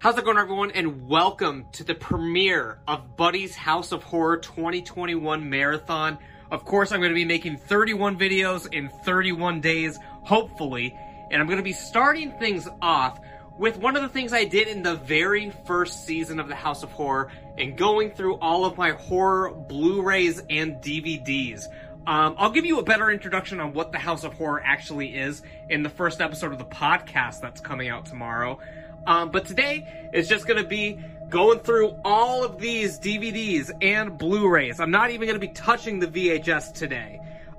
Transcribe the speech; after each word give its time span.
How's 0.00 0.16
it 0.16 0.24
going, 0.24 0.38
everyone? 0.38 0.70
And 0.70 1.08
welcome 1.08 1.66
to 1.72 1.82
the 1.82 1.92
premiere 1.92 2.78
of 2.86 3.16
Buddy's 3.16 3.56
House 3.56 3.90
of 3.90 4.04
Horror 4.04 4.36
2021 4.36 5.50
Marathon. 5.50 6.18
Of 6.52 6.64
course, 6.64 6.92
I'm 6.92 7.00
going 7.00 7.10
to 7.10 7.16
be 7.16 7.24
making 7.24 7.56
31 7.56 8.16
videos 8.16 8.72
in 8.72 8.90
31 8.90 9.60
days, 9.60 9.98
hopefully. 10.22 10.96
And 11.32 11.42
I'm 11.42 11.48
going 11.48 11.58
to 11.58 11.64
be 11.64 11.72
starting 11.72 12.30
things 12.38 12.68
off 12.80 13.18
with 13.58 13.76
one 13.78 13.96
of 13.96 14.02
the 14.02 14.08
things 14.08 14.32
I 14.32 14.44
did 14.44 14.68
in 14.68 14.84
the 14.84 14.94
very 14.94 15.50
first 15.66 16.06
season 16.06 16.38
of 16.38 16.46
the 16.46 16.54
House 16.54 16.84
of 16.84 16.92
Horror 16.92 17.32
and 17.56 17.76
going 17.76 18.12
through 18.12 18.36
all 18.36 18.64
of 18.64 18.78
my 18.78 18.92
horror 18.92 19.50
Blu-rays 19.50 20.40
and 20.48 20.76
DVDs. 20.76 21.64
Um, 22.06 22.36
I'll 22.38 22.52
give 22.52 22.64
you 22.64 22.78
a 22.78 22.84
better 22.84 23.10
introduction 23.10 23.58
on 23.58 23.72
what 23.72 23.90
the 23.90 23.98
House 23.98 24.22
of 24.22 24.32
Horror 24.34 24.62
actually 24.64 25.16
is 25.16 25.42
in 25.68 25.82
the 25.82 25.90
first 25.90 26.20
episode 26.20 26.52
of 26.52 26.58
the 26.58 26.64
podcast 26.66 27.40
that's 27.40 27.60
coming 27.60 27.88
out 27.88 28.06
tomorrow. 28.06 28.60
Um, 29.08 29.30
but 29.30 29.46
today 29.46 29.88
is 30.12 30.28
just 30.28 30.46
going 30.46 30.62
to 30.62 30.68
be 30.68 31.00
going 31.30 31.60
through 31.60 31.96
all 32.04 32.44
of 32.44 32.58
these 32.58 33.00
DVDs 33.00 33.70
and 33.80 34.18
Blu-rays. 34.18 34.80
I'm 34.80 34.90
not 34.90 35.10
even 35.10 35.26
going 35.26 35.40
to 35.40 35.46
be 35.46 35.52
touching 35.54 35.98
the 35.98 36.06
VHS 36.06 36.74
today. 36.74 37.18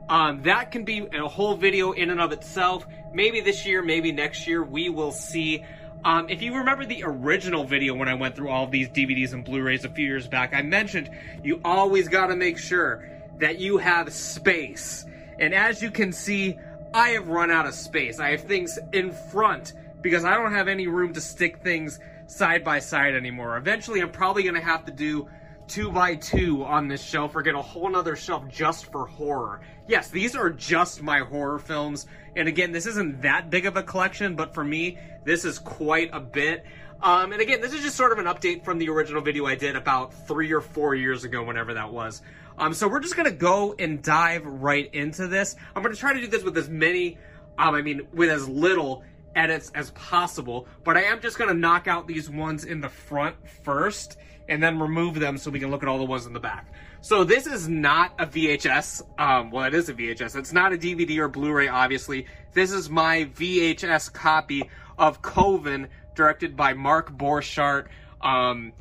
Um, 0.09 0.43
that 0.43 0.71
can 0.71 0.85
be 0.85 1.07
a 1.11 1.27
whole 1.27 1.55
video 1.55 1.91
in 1.93 2.11
and 2.11 2.21
of 2.21 2.31
itself. 2.31 2.85
Maybe 3.13 3.41
this 3.41 3.65
year, 3.65 3.81
maybe 3.81 4.11
next 4.11 4.45
year, 4.45 4.63
we 4.63 4.89
will 4.89 5.11
see. 5.11 5.65
Um, 6.05 6.29
if 6.29 6.43
you 6.43 6.55
remember 6.55 6.85
the 6.85 7.01
original 7.03 7.63
video 7.63 7.95
when 7.95 8.07
I 8.07 8.13
went 8.13 8.35
through 8.35 8.49
all 8.49 8.65
of 8.65 8.71
these 8.71 8.87
DVDs 8.87 9.33
and 9.33 9.43
Blu-rays 9.43 9.85
a 9.85 9.89
few 9.89 10.05
years 10.05 10.27
back, 10.27 10.53
I 10.53 10.61
mentioned 10.61 11.09
you 11.43 11.61
always 11.65 12.07
got 12.07 12.27
to 12.27 12.35
make 12.35 12.59
sure 12.59 13.09
that 13.39 13.57
you 13.57 13.77
have 13.79 14.13
space. 14.13 15.03
And 15.39 15.55
as 15.55 15.81
you 15.81 15.89
can 15.89 16.11
see, 16.11 16.59
I 16.93 17.09
have 17.09 17.27
run 17.27 17.49
out 17.49 17.65
of 17.65 17.73
space. 17.73 18.19
I 18.19 18.29
have 18.29 18.41
things 18.41 18.77
in 18.93 19.11
front 19.11 19.73
because 20.01 20.25
I 20.25 20.35
don't 20.35 20.53
have 20.53 20.67
any 20.67 20.87
room 20.87 21.13
to 21.13 21.21
stick 21.21 21.61
things 21.61 21.99
side 22.27 22.63
by 22.63 22.79
side 22.79 23.15
anymore. 23.15 23.57
Eventually, 23.57 24.01
I'm 24.01 24.11
probably 24.11 24.43
going 24.43 24.55
to 24.55 24.61
have 24.61 24.85
to 24.85 24.91
do 24.91 25.27
two 25.67 25.91
by 25.91 26.15
two 26.15 26.63
on 26.63 26.87
this 26.87 27.03
shelf 27.03 27.35
or 27.35 27.41
get 27.41 27.55
a 27.55 27.61
whole 27.61 27.89
nother 27.89 28.15
shelf 28.15 28.47
just 28.49 28.91
for 28.91 29.05
horror. 29.05 29.61
Yes, 29.87 30.09
these 30.09 30.35
are 30.35 30.49
just 30.49 31.01
my 31.01 31.19
horror 31.19 31.59
films. 31.59 32.07
And 32.35 32.47
again, 32.47 32.71
this 32.71 32.85
isn't 32.85 33.21
that 33.21 33.49
big 33.49 33.65
of 33.65 33.77
a 33.77 33.83
collection, 33.83 34.35
but 34.35 34.53
for 34.53 34.63
me, 34.63 34.97
this 35.25 35.45
is 35.45 35.59
quite 35.59 36.09
a 36.13 36.19
bit. 36.19 36.65
Um, 37.01 37.31
and 37.31 37.41
again, 37.41 37.61
this 37.61 37.73
is 37.73 37.81
just 37.81 37.95
sort 37.95 38.11
of 38.11 38.17
an 38.17 38.25
update 38.25 38.65
from 38.65 38.77
the 38.77 38.89
original 38.89 39.21
video 39.21 39.45
I 39.45 39.55
did 39.55 39.75
about 39.75 40.13
three 40.27 40.51
or 40.51 40.59
four 40.59 40.95
years 40.95 41.23
ago, 41.23 41.43
whenever 41.43 41.73
that 41.75 41.91
was. 41.91 42.21
Um, 42.57 42.73
so 42.73 42.89
we're 42.89 42.99
just 42.99 43.15
gonna 43.15 43.31
go 43.31 43.73
and 43.79 44.01
dive 44.01 44.45
right 44.45 44.93
into 44.93 45.27
this. 45.27 45.55
I'm 45.75 45.81
gonna 45.81 45.95
try 45.95 46.13
to 46.13 46.19
do 46.19 46.27
this 46.27 46.43
with 46.43 46.57
as 46.57 46.67
many, 46.67 47.17
um, 47.57 47.73
I 47.73 47.81
mean, 47.81 48.07
with 48.11 48.29
as 48.29 48.49
little 48.49 49.03
edits 49.39 49.71
as 49.73 49.91
possible, 49.91 50.67
but 50.83 50.97
I 50.97 51.03
am 51.03 51.21
just 51.21 51.37
to 51.37 51.53
knock 51.53 51.87
out 51.87 52.07
these 52.07 52.29
ones 52.29 52.65
in 52.65 52.81
the 52.81 52.89
front 52.89 53.35
first 53.63 54.17
and 54.49 54.61
then 54.61 54.77
remove 54.77 55.15
them 55.19 55.37
so 55.37 55.49
we 55.49 55.59
can 55.59 55.71
look 55.71 55.81
at 55.81 55.87
all 55.87 55.97
the 55.97 56.03
ones 56.03 56.25
in 56.25 56.33
the 56.33 56.39
back. 56.39 56.73
So 57.01 57.23
this 57.23 57.47
is 57.47 57.69
not 57.69 58.13
a 58.19 58.25
VHS. 58.25 59.01
Um, 59.17 59.51
well, 59.51 59.63
it 59.63 59.73
is 59.73 59.87
a 59.87 59.93
VHS. 59.93 60.35
It's 60.35 60.51
not 60.51 60.73
a 60.73 60.77
DVD 60.77 61.19
or 61.19 61.29
Blu-ray, 61.29 61.69
obviously. 61.69 62.25
This 62.53 62.71
is 62.71 62.89
my 62.89 63.29
VHS 63.37 64.11
copy 64.11 64.69
of 64.97 65.21
Coven, 65.21 65.87
directed 66.15 66.57
by 66.57 66.73
Mark 66.73 67.17
Borchardt. 67.17 67.87
Um, 68.21 68.73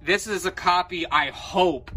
this 0.00 0.26
is 0.26 0.46
a 0.46 0.50
copy, 0.50 1.06
I 1.06 1.30
hope, 1.30 1.90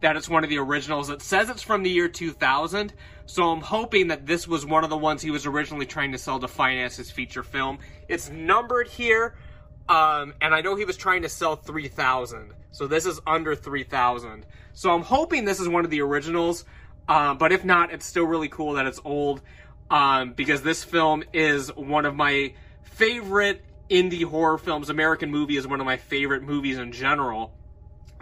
that 0.00 0.16
it's 0.16 0.28
one 0.28 0.42
of 0.42 0.50
the 0.50 0.58
originals. 0.58 1.10
It 1.10 1.22
says 1.22 1.48
it's 1.48 1.62
from 1.62 1.84
the 1.84 1.90
year 1.90 2.08
2000, 2.08 2.92
so 3.26 3.50
I'm 3.50 3.60
hoping 3.60 4.08
that 4.08 4.26
this 4.26 4.46
was 4.46 4.64
one 4.64 4.84
of 4.84 4.90
the 4.90 4.96
ones 4.96 5.20
he 5.20 5.30
was 5.30 5.46
originally 5.46 5.86
trying 5.86 6.12
to 6.12 6.18
sell 6.18 6.38
to 6.38 6.48
finance 6.48 6.96
his 6.96 7.10
feature 7.10 7.42
film. 7.42 7.78
It's 8.08 8.30
numbered 8.30 8.88
here, 8.88 9.34
um, 9.88 10.34
and 10.40 10.54
I 10.54 10.60
know 10.60 10.76
he 10.76 10.84
was 10.84 10.96
trying 10.96 11.22
to 11.22 11.28
sell 11.28 11.56
3,000, 11.56 12.52
so 12.70 12.86
this 12.86 13.04
is 13.04 13.20
under 13.26 13.54
3,000. 13.54 14.46
So 14.72 14.92
I'm 14.92 15.02
hoping 15.02 15.44
this 15.44 15.60
is 15.60 15.68
one 15.68 15.84
of 15.84 15.90
the 15.90 16.00
originals, 16.02 16.64
uh, 17.08 17.34
but 17.34 17.52
if 17.52 17.64
not, 17.64 17.92
it's 17.92 18.06
still 18.06 18.24
really 18.24 18.48
cool 18.48 18.74
that 18.74 18.86
it's 18.86 19.00
old, 19.04 19.42
um, 19.90 20.32
because 20.32 20.62
this 20.62 20.84
film 20.84 21.24
is 21.32 21.74
one 21.74 22.06
of 22.06 22.14
my 22.14 22.54
favorite 22.82 23.62
indie 23.90 24.24
horror 24.24 24.58
films. 24.58 24.90
American 24.90 25.30
Movie 25.30 25.56
is 25.56 25.66
one 25.66 25.80
of 25.80 25.86
my 25.86 25.96
favorite 25.96 26.42
movies 26.42 26.78
in 26.78 26.92
general. 26.92 27.52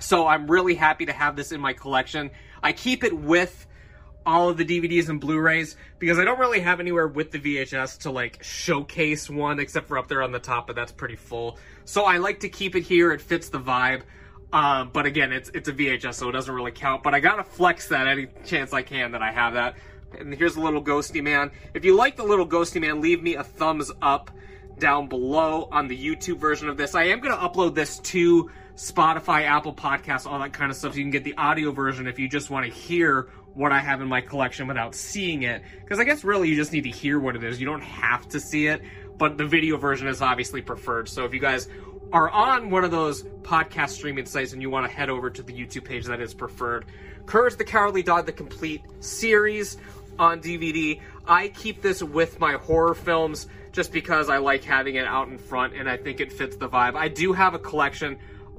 So 0.01 0.27
I'm 0.27 0.51
really 0.51 0.75
happy 0.75 1.07
to 1.07 1.13
have 1.13 1.37
this 1.37 1.53
in 1.53 1.61
my 1.61 1.73
collection. 1.73 2.31
I 2.63 2.73
keep 2.73 3.05
it 3.05 3.17
with 3.17 3.67
all 4.27 4.49
of 4.49 4.57
the 4.57 4.65
DVDs 4.65 5.09
and 5.09 5.21
Blu-rays 5.21 5.77
because 5.99 6.19
I 6.19 6.25
don't 6.25 6.39
really 6.39 6.61
have 6.61 6.81
anywhere 6.81 7.07
with 7.07 7.31
the 7.31 7.39
VHS 7.39 8.01
to 8.01 8.11
like 8.11 8.43
showcase 8.43 9.29
one 9.29 9.59
except 9.59 9.89
for 9.89 9.99
up 9.99 10.09
there 10.09 10.23
on 10.23 10.33
the 10.33 10.39
top, 10.39 10.67
but 10.67 10.77
that's 10.77 10.93
pretty 10.93 11.17
full. 11.17 11.59
So 11.85 12.05
I 12.05 12.19
like 12.19 12.41
to 12.41 12.49
keep 12.49 12.75
it 12.75 12.83
here. 12.83 13.13
It 13.13 13.21
fits 13.21 13.49
the 13.49 13.61
vibe. 13.61 14.03
Um, 14.53 14.91
but 14.93 15.05
again, 15.05 15.33
it's 15.33 15.51
it's 15.53 15.69
a 15.69 15.73
VHS, 15.73 16.15
so 16.15 16.29
it 16.29 16.33
doesn't 16.33 16.55
really 16.55 16.71
count. 16.71 17.03
But 17.03 17.13
I 17.13 17.21
gotta 17.21 17.43
flex 17.43 17.89
that 17.89 18.07
any 18.07 18.29
chance 18.45 18.73
I 18.73 18.83
can 18.83 19.13
that 19.13 19.23
I 19.23 19.33
have 19.33 19.55
that. 19.55 19.77
And 20.19 20.33
here's 20.33 20.55
a 20.55 20.61
little 20.61 20.83
Ghosty 20.83 21.23
Man. 21.23 21.51
If 21.75 21.85
you 21.85 21.97
like 21.97 22.17
the 22.17 22.23
little 22.23 22.47
Ghosty 22.47 22.81
Man, 22.81 23.01
leave 23.01 23.21
me 23.21 23.35
a 23.35 23.43
thumbs 23.43 23.91
up 24.01 24.31
down 24.79 25.09
below 25.09 25.69
on 25.73 25.89
the 25.89 25.99
YouTube 25.99 26.39
version 26.39 26.69
of 26.69 26.77
this. 26.77 26.95
I 26.95 27.05
am 27.05 27.21
gonna 27.21 27.37
upload 27.37 27.75
this 27.75 27.99
to 27.99 28.49
Spotify, 28.77 29.43
Apple 29.43 29.75
Podcasts, 29.75 30.27
all 30.27 30.39
that 30.39 30.53
kind 30.53 30.71
of 30.71 30.77
stuff. 30.77 30.93
So 30.93 30.99
you 30.99 31.05
can 31.05 31.11
get 31.11 31.25
the 31.25 31.37
audio 31.37 31.73
version 31.73 32.07
if 32.07 32.19
you 32.19 32.29
just 32.29 32.51
want 32.51 32.67
to 32.67 32.73
hear 32.73 33.29
what 33.55 33.73
I 33.73 33.79
have 33.79 34.01
in 34.01 34.09
my 34.09 34.21
collection 34.21 34.67
without 34.67 34.95
seeing 34.95 35.43
it. 35.43 35.63
Because 35.81 35.99
I 35.99 36.05
guess 36.05 36.25
really 36.25 36.49
you 36.49 36.57
just 36.57 36.73
need 36.73 36.85
to 36.85 36.91
hear 36.91 37.19
what 37.19 37.37
it 37.37 37.45
is. 37.45 37.61
You 37.61 37.67
don't 37.67 37.83
have 37.83 38.29
to 38.31 38.41
see 38.41 38.67
it, 38.67 38.83
but 39.17 39.39
the 39.39 39.47
video 39.47 39.77
version 39.77 40.09
is 40.09 40.21
obviously 40.21 40.61
preferred. 40.61 41.09
So 41.09 41.25
if 41.25 41.33
you 41.33 41.41
guys 41.41 41.69
are 42.13 42.29
on 42.31 42.71
one 42.71 42.85
of 42.85 42.91
those 42.91 43.23
podcast 43.43 43.91
streaming 43.91 44.27
sites 44.27 44.53
and 44.53 44.61
you 44.61 44.71
want 44.71 44.89
to 44.89 44.95
head 44.95 45.09
over 45.09 45.31
to 45.31 45.43
the 45.43 45.53
YouTube 45.53 45.85
page 45.85 46.05
that 46.07 46.21
is 46.21 46.35
preferred, 46.35 46.87
Courage 47.27 47.57
the 47.57 47.65
Cowardly 47.65 48.03
Dog, 48.03 48.27
the 48.27 48.33
complete 48.33 48.83
series 49.01 49.79
on 50.19 50.41
DVD. 50.41 51.01
I 51.27 51.49
keep 51.49 51.83
this 51.83 52.03
with 52.03 52.39
my 52.39 52.55
horror 52.55 52.95
films 52.95 53.47
just 53.73 53.93
because 53.93 54.29
I 54.29 54.39
like 54.39 54.63
having 54.63 54.97
it 54.97 55.07
out 55.07 55.29
in 55.29 55.39
front 55.39 55.75
and 55.75 55.89
I 55.89 55.97
think 55.97 56.21
it 56.21 56.33
fits 56.33 56.57
the 56.57 56.69
vibe. 56.69 56.95
I 56.95 57.09
do 57.09 57.33
have 57.33 57.55
a 57.55 57.59
collection 57.59 58.19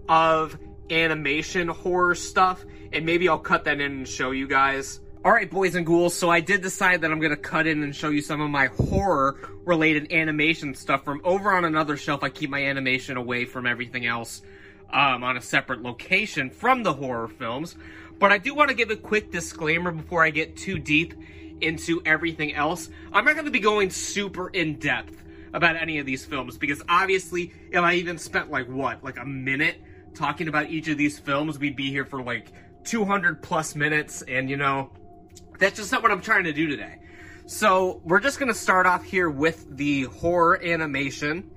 of 0.09 0.57
animation 0.89 1.67
horror 1.67 2.15
stuff, 2.15 2.65
and 2.93 3.05
maybe 3.05 3.29
I'll 3.29 3.39
cut 3.39 3.63
that 3.65 3.79
in 3.79 3.91
and 3.91 4.07
show 4.07 4.31
you 4.31 4.47
guys. 4.47 4.99
Alright, 5.25 5.49
boys 5.49 5.73
and 5.73 5.85
ghouls, 5.85 6.13
so 6.13 6.29
I 6.29 6.39
did 6.39 6.61
decide 6.61 7.01
that 7.01 7.11
I'm 7.11 7.19
going 7.19 7.31
to 7.31 7.37
cut 7.37 7.65
in 7.65 7.81
and 7.81 7.95
show 7.95 8.09
you 8.09 8.21
some 8.21 8.41
of 8.41 8.49
my 8.51 8.67
horror-related 8.67 10.11
animation 10.11 10.75
stuff 10.75 11.03
from 11.03 11.19
over 11.23 11.51
on 11.51 11.65
another 11.65 11.97
shelf. 11.97 12.23
I 12.23 12.29
keep 12.29 12.51
my 12.51 12.63
animation 12.63 13.17
away 13.17 13.45
from 13.45 13.65
everything 13.65 14.05
else 14.05 14.43
um, 14.91 15.23
on 15.23 15.35
a 15.35 15.41
separate 15.41 15.81
location 15.81 16.51
from 16.51 16.83
the 16.83 16.93
horror 16.93 17.27
films. 17.27 17.75
But 18.19 18.31
I 18.31 18.37
do 18.37 18.53
want 18.53 18.69
to 18.69 18.75
give 18.75 18.91
a 18.91 18.95
quick 18.95 19.31
disclaimer 19.31 19.91
before 19.91 20.23
I 20.23 20.29
get 20.29 20.55
too 20.55 20.77
deep 20.77 21.15
into 21.59 22.01
everything 22.05 22.53
else. 22.53 22.89
I'm 23.11 23.25
not 23.25 23.33
going 23.33 23.45
to 23.45 23.51
be 23.51 23.59
going 23.59 23.89
super 23.89 24.49
in-depth 24.49 25.23
about 25.53 25.75
any 25.75 25.99
of 25.99 26.05
these 26.05 26.25
films 26.25 26.57
because 26.57 26.83
obviously 26.87 27.51
if 27.71 27.79
I 27.79 27.95
even 27.95 28.17
spent 28.17 28.51
like 28.51 28.67
what, 28.67 29.03
like 29.03 29.17
a 29.17 29.25
minute 29.25 29.77
talking 30.13 30.49
about 30.49 30.69
each 30.69 30.87
of 30.87 30.97
these 30.97 31.17
films, 31.17 31.57
we'd 31.57 31.75
be 31.75 31.89
here 31.89 32.05
for 32.05 32.21
like 32.21 32.51
200 32.85 33.41
plus 33.41 33.75
minutes, 33.75 34.21
and 34.23 34.49
you 34.49 34.57
know, 34.57 34.91
that's 35.59 35.77
just 35.77 35.91
not 35.91 36.03
what 36.03 36.11
I'm 36.11 36.21
trying 36.21 36.45
to 36.45 36.53
do 36.53 36.67
today. 36.67 36.99
So, 37.47 38.01
we're 38.03 38.19
just 38.19 38.39
gonna 38.39 38.53
start 38.53 38.85
off 38.85 39.03
here 39.03 39.29
with 39.29 39.77
the 39.77 40.03
horror 40.03 40.59
animation. 40.63 41.49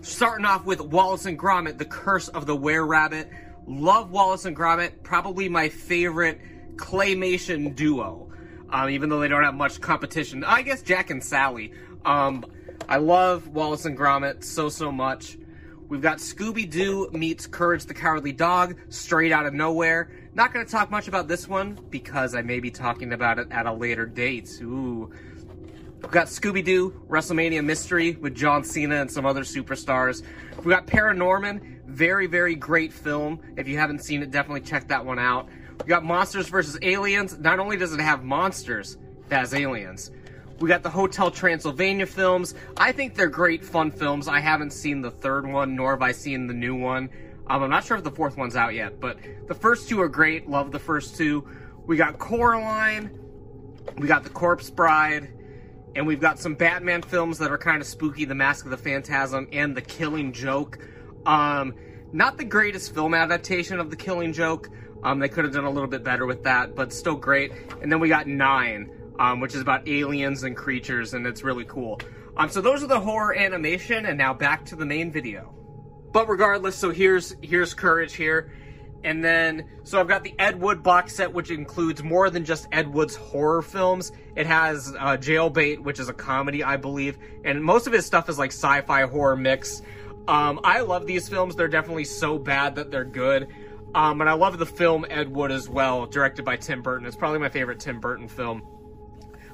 Starting 0.00 0.44
off 0.44 0.64
with 0.64 0.80
Wallace 0.80 1.26
and 1.26 1.38
Gromit, 1.38 1.78
The 1.78 1.84
Curse 1.84 2.28
of 2.28 2.46
the 2.46 2.56
Were-Rabbit. 2.56 3.30
Love 3.66 4.10
Wallace 4.10 4.44
and 4.44 4.56
Gromit, 4.56 5.04
probably 5.04 5.48
my 5.48 5.68
favorite 5.68 6.40
claymation 6.74 7.76
duo. 7.76 8.28
Um, 8.70 8.90
even 8.90 9.08
though 9.08 9.20
they 9.20 9.28
don't 9.28 9.44
have 9.44 9.54
much 9.54 9.80
competition. 9.80 10.42
I 10.44 10.62
guess 10.62 10.82
Jack 10.82 11.10
and 11.10 11.22
Sally. 11.22 11.72
Um, 12.04 12.44
I 12.88 12.96
love 12.96 13.48
Wallace 13.48 13.84
and 13.84 13.96
Gromit 13.96 14.42
so, 14.42 14.68
so 14.68 14.90
much. 14.90 15.36
We've 15.92 16.00
got 16.00 16.20
Scooby-Doo 16.20 17.10
meets 17.12 17.46
Courage 17.46 17.84
the 17.84 17.92
Cowardly 17.92 18.32
Dog, 18.32 18.78
straight 18.88 19.30
out 19.30 19.44
of 19.44 19.52
nowhere. 19.52 20.10
Not 20.32 20.50
going 20.54 20.64
to 20.64 20.72
talk 20.72 20.90
much 20.90 21.06
about 21.06 21.28
this 21.28 21.46
one, 21.46 21.78
because 21.90 22.34
I 22.34 22.40
may 22.40 22.60
be 22.60 22.70
talking 22.70 23.12
about 23.12 23.38
it 23.38 23.48
at 23.50 23.66
a 23.66 23.72
later 23.74 24.06
date. 24.06 24.48
Ooh. 24.62 25.12
We've 26.00 26.10
got 26.10 26.28
Scooby-Doo, 26.28 27.02
WrestleMania 27.10 27.62
Mystery 27.62 28.12
with 28.12 28.34
John 28.34 28.64
Cena 28.64 29.02
and 29.02 29.10
some 29.10 29.26
other 29.26 29.42
superstars. 29.42 30.22
We've 30.56 30.70
got 30.70 30.86
Paranorman, 30.86 31.84
very, 31.84 32.26
very 32.26 32.54
great 32.54 32.90
film. 32.90 33.42
If 33.58 33.68
you 33.68 33.76
haven't 33.76 34.02
seen 34.02 34.22
it, 34.22 34.30
definitely 34.30 34.62
check 34.62 34.88
that 34.88 35.04
one 35.04 35.18
out. 35.18 35.50
We've 35.72 35.88
got 35.88 36.04
Monsters 36.04 36.48
vs. 36.48 36.78
Aliens. 36.80 37.38
Not 37.38 37.58
only 37.58 37.76
does 37.76 37.92
it 37.92 38.00
have 38.00 38.24
monsters, 38.24 38.96
it 39.26 39.34
has 39.34 39.52
aliens. 39.52 40.10
We 40.62 40.68
got 40.68 40.84
the 40.84 40.90
Hotel 40.90 41.28
Transylvania 41.28 42.06
films. 42.06 42.54
I 42.76 42.92
think 42.92 43.16
they're 43.16 43.28
great, 43.28 43.64
fun 43.64 43.90
films. 43.90 44.28
I 44.28 44.38
haven't 44.38 44.72
seen 44.72 45.02
the 45.02 45.10
third 45.10 45.44
one, 45.44 45.74
nor 45.74 45.90
have 45.90 46.02
I 46.02 46.12
seen 46.12 46.46
the 46.46 46.54
new 46.54 46.76
one. 46.76 47.10
Um, 47.48 47.64
I'm 47.64 47.70
not 47.70 47.82
sure 47.82 47.96
if 47.96 48.04
the 48.04 48.12
fourth 48.12 48.36
one's 48.36 48.54
out 48.54 48.72
yet, 48.72 49.00
but 49.00 49.18
the 49.48 49.54
first 49.54 49.88
two 49.88 50.00
are 50.00 50.08
great. 50.08 50.48
Love 50.48 50.70
the 50.70 50.78
first 50.78 51.16
two. 51.16 51.44
We 51.84 51.96
got 51.96 52.20
Coraline. 52.20 53.10
We 53.98 54.06
got 54.06 54.22
The 54.22 54.30
Corpse 54.30 54.70
Bride. 54.70 55.32
And 55.96 56.06
we've 56.06 56.20
got 56.20 56.38
some 56.38 56.54
Batman 56.54 57.02
films 57.02 57.38
that 57.38 57.50
are 57.50 57.58
kind 57.58 57.80
of 57.80 57.86
spooky, 57.88 58.24
The 58.24 58.36
Mask 58.36 58.64
of 58.64 58.70
the 58.70 58.76
Phantasm 58.76 59.48
and 59.50 59.76
The 59.76 59.82
Killing 59.82 60.32
Joke. 60.32 60.78
Um, 61.26 61.74
not 62.12 62.38
the 62.38 62.44
greatest 62.44 62.94
film 62.94 63.14
adaptation 63.14 63.80
of 63.80 63.90
The 63.90 63.96
Killing 63.96 64.32
Joke. 64.32 64.70
Um, 65.02 65.18
they 65.18 65.28
could 65.28 65.42
have 65.42 65.52
done 65.52 65.64
a 65.64 65.70
little 65.70 65.90
bit 65.90 66.04
better 66.04 66.24
with 66.24 66.44
that, 66.44 66.76
but 66.76 66.92
still 66.92 67.16
great. 67.16 67.50
And 67.82 67.90
then 67.90 67.98
we 67.98 68.08
got 68.08 68.28
Nine, 68.28 68.92
um, 69.18 69.40
which 69.40 69.54
is 69.54 69.60
about 69.60 69.88
aliens 69.88 70.42
and 70.42 70.56
creatures, 70.56 71.14
and 71.14 71.26
it's 71.26 71.42
really 71.42 71.64
cool. 71.64 72.00
Um, 72.36 72.48
so 72.48 72.60
those 72.60 72.82
are 72.82 72.86
the 72.86 73.00
horror 73.00 73.36
animation, 73.36 74.06
and 74.06 74.16
now 74.16 74.32
back 74.32 74.64
to 74.66 74.76
the 74.76 74.86
main 74.86 75.12
video. 75.12 75.54
But 76.12 76.28
regardless, 76.28 76.76
so 76.76 76.90
here's 76.90 77.34
here's 77.42 77.74
Courage 77.74 78.14
here. 78.14 78.52
And 79.04 79.24
then, 79.24 79.68
so 79.82 79.98
I've 79.98 80.06
got 80.06 80.22
the 80.22 80.32
Ed 80.38 80.60
Wood 80.60 80.82
box 80.82 81.16
set, 81.16 81.32
which 81.32 81.50
includes 81.50 82.04
more 82.04 82.30
than 82.30 82.44
just 82.44 82.68
Ed 82.70 82.86
Wood's 82.86 83.16
horror 83.16 83.60
films. 83.60 84.12
It 84.36 84.46
has 84.46 84.94
uh, 84.96 85.16
Jailbait, 85.16 85.80
which 85.80 85.98
is 85.98 86.08
a 86.08 86.12
comedy, 86.12 86.62
I 86.62 86.76
believe, 86.76 87.18
and 87.44 87.62
most 87.64 87.88
of 87.88 87.92
his 87.92 88.06
stuff 88.06 88.28
is 88.28 88.38
like 88.38 88.52
sci-fi 88.52 89.02
horror 89.02 89.36
mix. 89.36 89.82
Um, 90.28 90.60
I 90.62 90.82
love 90.82 91.06
these 91.08 91.28
films. 91.28 91.56
They're 91.56 91.66
definitely 91.66 92.04
so 92.04 92.38
bad 92.38 92.76
that 92.76 92.92
they're 92.92 93.04
good. 93.04 93.48
Um, 93.94 94.20
and 94.20 94.30
I 94.30 94.34
love 94.34 94.56
the 94.58 94.66
film 94.66 95.04
Ed 95.10 95.28
Wood 95.34 95.50
as 95.50 95.68
well, 95.68 96.06
directed 96.06 96.44
by 96.44 96.56
Tim 96.56 96.80
Burton. 96.80 97.04
It's 97.04 97.16
probably 97.16 97.40
my 97.40 97.48
favorite 97.48 97.80
Tim 97.80 97.98
Burton 97.98 98.28
film. 98.28 98.62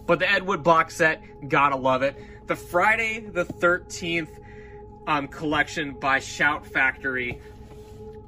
But 0.08 0.20
the 0.20 0.30
Ed 0.30 0.46
Wood 0.46 0.62
box 0.62 0.96
set, 0.96 1.22
gotta 1.50 1.76
love 1.76 2.02
it. 2.02 2.16
The 2.46 2.56
Friday 2.56 3.20
the 3.20 3.44
13th 3.44 4.30
um, 5.06 5.28
collection 5.28 5.92
by 5.92 6.18
Shout 6.18 6.66
Factory. 6.66 7.38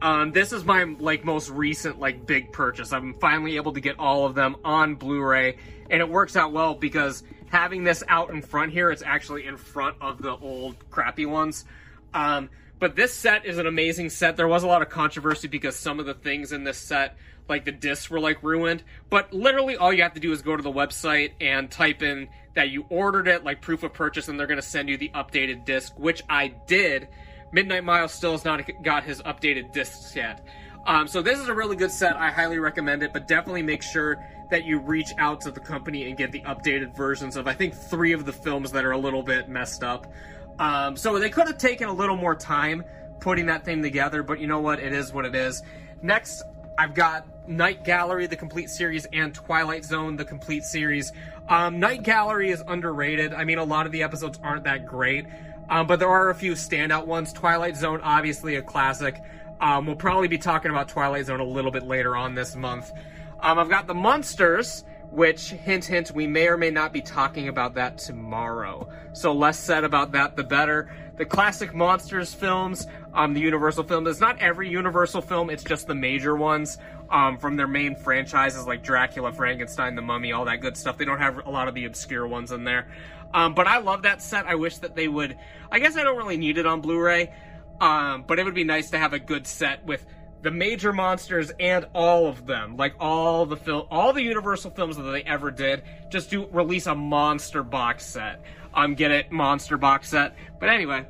Um, 0.03 0.31
this 0.31 0.53
is 0.53 0.63
my 0.63 0.85
like 0.85 1.25
most 1.25 1.49
recent 1.49 1.99
like 1.99 2.27
big 2.27 2.53
purchase. 2.53 2.93
I'm 2.93 3.15
finally 3.15 3.57
able 3.57 3.73
to 3.73 3.81
get 3.81 3.99
all 3.99 4.27
of 4.27 4.35
them 4.35 4.57
on 4.63 4.95
Blu-ray, 4.95 5.57
and 5.89 6.03
it 6.03 6.09
works 6.09 6.37
out 6.37 6.53
well 6.53 6.75
because 6.75 7.23
having 7.49 7.83
this 7.83 8.05
out 8.09 8.29
in 8.29 8.43
front 8.43 8.73
here, 8.73 8.91
it's 8.91 9.03
actually 9.03 9.47
in 9.47 9.57
front 9.57 9.97
of 10.03 10.21
the 10.21 10.37
old 10.37 10.77
crappy 10.91 11.25
ones. 11.25 11.65
Um, 12.13 12.51
but 12.79 12.95
this 12.95 13.15
set 13.15 13.47
is 13.47 13.57
an 13.57 13.67
amazing 13.67 14.11
set. 14.11 14.37
There 14.37 14.49
was 14.49 14.65
a 14.65 14.67
lot 14.67 14.83
of 14.83 14.91
controversy 14.91 15.49
because 15.49 15.77
some 15.77 15.99
of 15.99 16.05
the 16.05 16.15
things 16.15 16.53
in 16.53 16.63
this 16.63 16.77
set, 16.77 17.17
like 17.51 17.67
the 17.67 17.73
discs, 17.73 18.09
were 18.09 18.21
like 18.21 18.43
ruined. 18.43 18.83
But 19.11 19.33
literally, 19.33 19.77
all 19.77 19.93
you 19.93 20.03
have 20.03 20.15
to 20.15 20.21
do 20.21 20.33
is 20.33 20.41
go 20.41 20.57
to 20.57 20.63
the 20.63 20.73
website 20.73 21.33
and 21.41 21.71
type 21.71 22.03
in 22.03 22.29
that 22.55 22.71
you 22.71 22.87
ordered 22.89 23.29
it, 23.29 23.45
like 23.45 23.61
proof 23.61 23.83
of 23.83 23.93
purchase, 23.93 24.29
and 24.29 24.39
they're 24.39 24.47
to 24.47 24.63
send 24.63 24.89
you 24.89 24.97
the 24.97 25.11
updated 25.11 25.65
disc, 25.65 25.93
which 25.99 26.23
I 26.31 26.49
did. 26.67 27.09
Midnight 27.53 27.85
Miles 27.85 28.13
still 28.13 28.33
has 28.33 28.45
not 28.45 28.63
got 28.83 29.05
his 29.05 29.21
updated 29.23 29.73
discs 29.73 30.15
yet. 30.17 30.47
Um, 30.87 31.07
so 31.07 31.21
this 31.21 31.39
is 31.39 31.49
a 31.49 31.55
really 31.55 31.77
good 31.77 31.91
set. 31.91 32.17
I 32.17 32.31
highly 32.31 32.59
recommend 32.59 33.03
it, 33.03 33.13
but 33.13 33.29
definitely 33.29 33.63
make 33.63 33.83
sure 33.83 34.25
that 34.51 34.65
you 34.65 34.81
reach 34.81 35.11
out 35.19 35.41
to 35.43 35.51
the 35.51 35.61
company 35.61 36.09
and 36.09 36.17
get 36.17 36.33
the 36.33 36.41
updated 36.41 36.97
versions 36.97 37.37
of 37.37 37.47
I 37.47 37.53
think 37.53 37.75
three 37.75 38.13
of 38.13 38.25
the 38.25 38.33
films 38.33 38.73
that 38.73 38.85
are 38.85 38.93
a 38.93 38.99
little 38.99 39.23
bit 39.23 39.49
messed 39.49 39.85
up. 39.85 40.13
Um, 40.59 40.97
so 40.97 41.19
they 41.19 41.31
could 41.31 41.47
have 41.47 41.59
taken 41.59 41.89
a 41.89 41.93
little 41.93 42.17
more 42.17 42.35
time 42.35 42.85
putting 43.21 43.47
that 43.47 43.65
thing 43.65 43.83
together, 43.83 44.23
but 44.23 44.41
you 44.41 44.47
know 44.47 44.61
what? 44.61 44.81
It 44.81 44.93
is 44.93 45.13
what 45.13 45.25
it 45.25 45.35
is. 45.35 45.63
Next, 46.03 46.43
I've 46.79 46.95
got 46.95 47.27
Night 47.47 47.85
Gallery, 47.85 48.27
the 48.27 48.37
complete 48.37 48.71
series, 48.71 49.07
and 49.13 49.35
Twilight 49.35 49.85
Zone, 49.85 50.17
the 50.17 50.25
complete 50.25 50.65
series. 50.65 51.13
Um, 51.49 51.81
Night 51.81 52.03
Gallery 52.03 52.51
is 52.51 52.63
underrated. 52.67 53.35
I 53.35 53.45
mean, 53.45 53.59
a 53.59 53.65
lot 53.65 53.87
of 53.87 53.93
the 53.93 54.03
episodes 54.03 54.39
aren't 54.43 54.65
that 54.65 54.87
great, 54.87 55.27
um, 55.69 55.87
but 55.87 55.99
there 55.99 56.09
are 56.09 56.31
a 56.31 56.35
few 56.35 56.53
standout 56.53 57.07
ones. 57.07 57.33
Twilight 57.33 57.77
Zone, 57.77 58.01
obviously 58.03 58.57
a 58.57 58.63
classic. 58.63 59.21
Um, 59.61 59.87
we'll 59.87 59.97
probably 59.97 60.29
be 60.29 60.39
talking 60.39 60.71
about 60.71 60.89
Twilight 60.89 61.27
Zone 61.27 61.41
a 61.41 61.45
little 61.45 61.71
bit 61.71 61.83
later 61.83 62.17
on 62.17 62.35
this 62.35 62.57
month. 62.57 62.93
Um, 63.41 63.59
I've 63.59 63.69
got 63.69 63.87
the 63.87 63.95
Monsters, 63.95 64.85
which, 65.11 65.51
hint, 65.51 65.85
hint, 65.85 66.13
we 66.13 66.27
may 66.27 66.47
or 66.47 66.57
may 66.57 66.71
not 66.71 66.93
be 66.93 67.01
talking 67.01 67.49
about 67.49 67.75
that 67.75 67.99
tomorrow. 67.99 68.89
So 69.13 69.33
less 69.33 69.59
said 69.59 69.85
about 69.85 70.13
that, 70.13 70.37
the 70.37 70.45
better. 70.45 70.91
The 71.21 71.27
classic 71.27 71.75
Monsters 71.75 72.33
films, 72.33 72.87
um, 73.13 73.35
the 73.35 73.41
Universal 73.41 73.85
film, 73.85 74.07
it's 74.07 74.21
not 74.21 74.39
every 74.39 74.71
Universal 74.71 75.21
film, 75.21 75.51
it's 75.51 75.63
just 75.63 75.87
the 75.87 75.95
major 75.95 76.35
ones 76.35 76.79
um, 77.11 77.37
from 77.37 77.57
their 77.57 77.67
main 77.67 77.95
franchises 77.95 78.67
like 78.67 78.83
Dracula, 78.83 79.31
Frankenstein, 79.31 79.97
The 79.97 80.01
Mummy, 80.01 80.33
all 80.33 80.47
that 80.47 80.63
good 80.63 80.79
stuff. 80.79 80.97
They 80.97 81.05
don't 81.05 81.19
have 81.19 81.47
a 81.47 81.51
lot 81.51 81.69
of 81.69 81.75
the 81.75 81.85
obscure 81.85 82.27
ones 82.27 82.53
in 82.53 82.65
there. 82.65 82.91
Um, 83.35 83.53
but 83.53 83.67
I 83.67 83.81
love 83.81 84.05
that 84.05 84.23
set. 84.23 84.47
I 84.47 84.55
wish 84.55 84.79
that 84.79 84.97
they 84.97 85.09
would. 85.09 85.37
I 85.71 85.79
guess 85.79 85.95
I 85.95 86.05
don't 86.05 86.17
really 86.17 86.39
need 86.39 86.57
it 86.57 86.65
on 86.65 86.81
Blu 86.81 86.99
ray, 86.99 87.35
um, 87.83 88.25
but 88.27 88.39
it 88.39 88.47
would 88.47 88.55
be 88.55 88.65
nice 88.65 88.89
to 88.93 88.99
have 88.99 89.13
a 89.13 89.19
good 89.19 89.47
set 89.47 89.85
with 89.85 90.07
the 90.41 90.51
major 90.51 90.91
monsters 90.91 91.53
and 91.61 91.85
all 91.95 92.29
of 92.29 92.47
them, 92.47 92.79
like 92.79 92.95
all 92.99 93.45
the 93.45 93.59
film, 93.59 93.87
all 93.91 94.15
the 94.15 94.23
Universal 94.23 94.71
films 94.71 94.97
that 94.97 95.03
they 95.03 95.23
ever 95.25 95.51
did, 95.51 95.83
just 96.09 96.31
do 96.31 96.47
release 96.47 96.87
a 96.87 96.95
monster 96.95 97.63
box 97.63 98.07
set. 98.07 98.43
Um, 98.75 98.95
get 98.95 99.11
it, 99.11 99.33
monster 99.33 99.77
box 99.77 100.11
set. 100.11 100.37
But 100.59 100.69
anyway, 100.69 101.07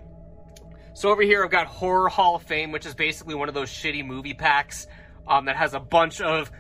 so 0.95 1.11
over 1.11 1.23
here 1.23 1.45
I've 1.45 1.51
got 1.51 1.67
Horror 1.67 2.09
Hall 2.09 2.37
of 2.37 2.43
Fame, 2.43 2.73
which 2.73 2.87
is 2.87 2.95
basically 2.95 3.35
one 3.35 3.49
of 3.49 3.55
those 3.55 3.71
shitty 3.71 4.05
movie 4.05 4.35
packs 4.35 4.87
um, 5.29 5.45
that 5.45 5.57
has 5.57 5.75
a 5.75 5.81
bunch 5.81 6.21
of 6.21 6.51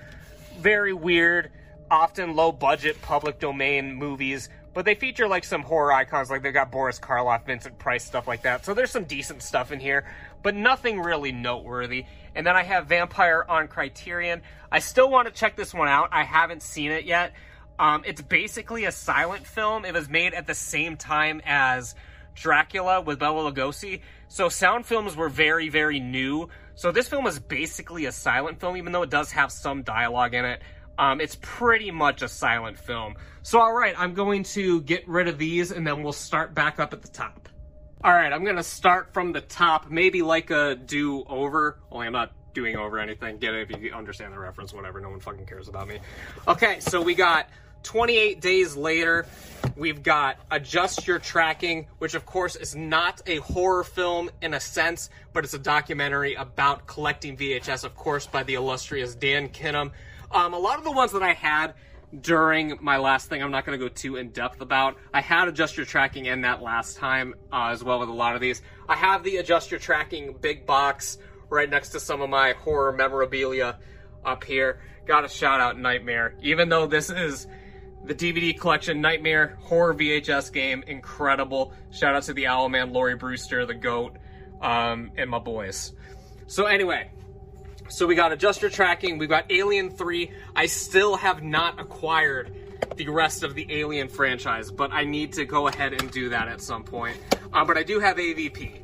very 0.58 0.92
weird, 0.92 1.50
often 1.90 2.36
low 2.36 2.52
budget 2.52 3.00
public 3.02 3.38
domain 3.38 3.94
movies 3.94 4.48
but 4.72 4.84
they 4.84 4.94
feature 4.94 5.26
like 5.26 5.44
some 5.44 5.62
horror 5.62 5.92
icons, 5.92 6.30
like 6.30 6.42
they've 6.42 6.54
got 6.54 6.70
Boris 6.70 6.98
Karloff, 6.98 7.44
Vincent 7.44 7.78
Price, 7.78 8.04
stuff 8.04 8.28
like 8.28 8.42
that. 8.42 8.64
So 8.64 8.74
there's 8.74 8.90
some 8.90 9.04
decent 9.04 9.42
stuff 9.42 9.72
in 9.72 9.80
here, 9.80 10.06
but 10.42 10.54
nothing 10.54 11.00
really 11.00 11.32
noteworthy. 11.32 12.04
And 12.34 12.46
then 12.46 12.56
I 12.56 12.62
have 12.62 12.86
Vampire 12.86 13.44
on 13.48 13.66
Criterion. 13.66 14.42
I 14.70 14.78
still 14.78 15.10
want 15.10 15.26
to 15.26 15.34
check 15.34 15.56
this 15.56 15.74
one 15.74 15.88
out. 15.88 16.10
I 16.12 16.22
haven't 16.22 16.62
seen 16.62 16.92
it 16.92 17.04
yet. 17.04 17.32
Um, 17.80 18.02
it's 18.04 18.20
basically 18.20 18.84
a 18.84 18.92
silent 18.92 19.46
film. 19.46 19.86
It 19.86 19.94
was 19.94 20.06
made 20.10 20.34
at 20.34 20.46
the 20.46 20.54
same 20.54 20.98
time 20.98 21.40
as 21.46 21.94
Dracula 22.34 23.00
with 23.00 23.18
Bela 23.18 23.50
Lugosi. 23.50 24.02
So 24.28 24.50
sound 24.50 24.84
films 24.84 25.16
were 25.16 25.30
very, 25.30 25.70
very 25.70 25.98
new. 25.98 26.50
So 26.74 26.92
this 26.92 27.08
film 27.08 27.26
is 27.26 27.38
basically 27.38 28.04
a 28.04 28.12
silent 28.12 28.60
film, 28.60 28.76
even 28.76 28.92
though 28.92 29.02
it 29.02 29.08
does 29.08 29.32
have 29.32 29.50
some 29.50 29.82
dialogue 29.82 30.34
in 30.34 30.44
it. 30.44 30.60
Um, 30.98 31.22
it's 31.22 31.38
pretty 31.40 31.90
much 31.90 32.20
a 32.20 32.28
silent 32.28 32.78
film. 32.78 33.14
So, 33.42 33.58
all 33.58 33.72
right, 33.72 33.94
I'm 33.96 34.12
going 34.12 34.42
to 34.42 34.82
get 34.82 35.08
rid 35.08 35.26
of 35.26 35.38
these 35.38 35.70
and 35.70 35.86
then 35.86 36.02
we'll 36.02 36.12
start 36.12 36.54
back 36.54 36.78
up 36.78 36.92
at 36.92 37.00
the 37.00 37.08
top. 37.08 37.48
All 38.04 38.12
right, 38.12 38.30
I'm 38.30 38.44
going 38.44 38.56
to 38.56 38.62
start 38.62 39.14
from 39.14 39.32
the 39.32 39.40
top, 39.40 39.90
maybe 39.90 40.20
like 40.20 40.50
a 40.50 40.74
do-over, 40.74 41.78
only 41.90 42.08
I'm 42.08 42.12
not 42.12 42.32
doing 42.52 42.76
over 42.76 42.98
anything. 42.98 43.38
Get 43.38 43.54
it 43.54 43.70
if 43.70 43.80
you 43.80 43.94
understand 43.94 44.34
the 44.34 44.38
reference, 44.38 44.74
whatever. 44.74 45.00
No 45.00 45.08
one 45.08 45.20
fucking 45.20 45.46
cares 45.46 45.68
about 45.68 45.88
me. 45.88 45.98
Okay, 46.46 46.80
so 46.80 47.00
we 47.00 47.14
got 47.14 47.48
28 47.82 48.40
days 48.40 48.76
later. 48.76 49.26
We've 49.76 50.02
got 50.02 50.38
Adjust 50.50 51.06
Your 51.06 51.18
Tracking, 51.18 51.86
which 51.98 52.14
of 52.14 52.26
course 52.26 52.56
is 52.56 52.74
not 52.74 53.22
a 53.26 53.36
horror 53.36 53.84
film 53.84 54.30
in 54.42 54.54
a 54.54 54.60
sense, 54.60 55.10
but 55.32 55.44
it's 55.44 55.54
a 55.54 55.58
documentary 55.58 56.34
about 56.34 56.86
collecting 56.86 57.36
VHS, 57.36 57.84
of 57.84 57.94
course, 57.94 58.26
by 58.26 58.42
the 58.42 58.54
illustrious 58.54 59.14
Dan 59.14 59.48
Kinem. 59.48 59.92
Um, 60.30 60.54
a 60.54 60.58
lot 60.58 60.78
of 60.78 60.84
the 60.84 60.92
ones 60.92 61.12
that 61.12 61.22
I 61.22 61.32
had 61.32 61.74
during 62.18 62.76
my 62.80 62.96
last 62.96 63.28
thing, 63.28 63.42
I'm 63.42 63.50
not 63.50 63.64
going 63.64 63.78
to 63.78 63.84
go 63.84 63.88
too 63.88 64.16
in 64.16 64.30
depth 64.30 64.60
about. 64.60 64.96
I 65.14 65.20
had 65.20 65.48
adjust 65.48 65.76
your 65.76 65.86
tracking 65.86 66.26
in 66.26 66.42
that 66.42 66.60
last 66.62 66.96
time 66.96 67.34
uh, 67.52 67.68
as 67.68 67.84
well 67.84 68.00
with 68.00 68.08
a 68.08 68.12
lot 68.12 68.34
of 68.34 68.40
these. 68.40 68.62
I 68.88 68.96
have 68.96 69.22
the 69.22 69.36
adjust 69.36 69.70
your 69.70 69.80
tracking 69.80 70.36
big 70.40 70.66
box 70.66 71.18
right 71.48 71.68
next 71.68 71.90
to 71.90 72.00
some 72.00 72.20
of 72.20 72.30
my 72.30 72.52
horror 72.52 72.92
memorabilia 72.92 73.78
up 74.24 74.44
here. 74.44 74.80
Got 75.06 75.24
a 75.24 75.28
shout 75.28 75.60
out 75.60 75.78
Nightmare. 75.78 76.34
Even 76.42 76.68
though 76.68 76.86
this 76.86 77.10
is 77.10 77.46
the 78.04 78.14
DVD 78.14 78.58
collection 78.58 79.00
Nightmare 79.00 79.58
horror 79.62 79.94
VHS 79.94 80.52
game, 80.52 80.82
incredible. 80.86 81.72
Shout 81.90 82.14
out 82.14 82.22
to 82.24 82.32
the 82.32 82.44
Owlman, 82.44 82.92
Lawrie 82.92 83.14
Brewster, 83.14 83.66
the 83.66 83.74
GOAT, 83.74 84.16
um, 84.60 85.12
and 85.16 85.28
my 85.28 85.38
boys. 85.38 85.92
So 86.46 86.66
anyway, 86.66 87.10
so 87.88 88.06
we 88.06 88.14
got 88.14 88.32
adjuster 88.32 88.70
tracking, 88.70 89.18
we 89.18 89.26
got 89.26 89.50
Alien 89.50 89.90
3. 89.90 90.30
I 90.56 90.66
still 90.66 91.16
have 91.16 91.42
not 91.42 91.80
acquired 91.80 92.54
the 92.96 93.08
rest 93.08 93.42
of 93.42 93.54
the 93.54 93.66
Alien 93.68 94.08
franchise, 94.08 94.70
but 94.70 94.92
I 94.92 95.04
need 95.04 95.32
to 95.34 95.44
go 95.44 95.68
ahead 95.68 95.92
and 95.92 96.10
do 96.10 96.28
that 96.30 96.48
at 96.48 96.60
some 96.60 96.84
point. 96.84 97.16
Uh, 97.52 97.64
but 97.64 97.76
I 97.76 97.82
do 97.82 97.98
have 98.00 98.16
AVP. 98.16 98.82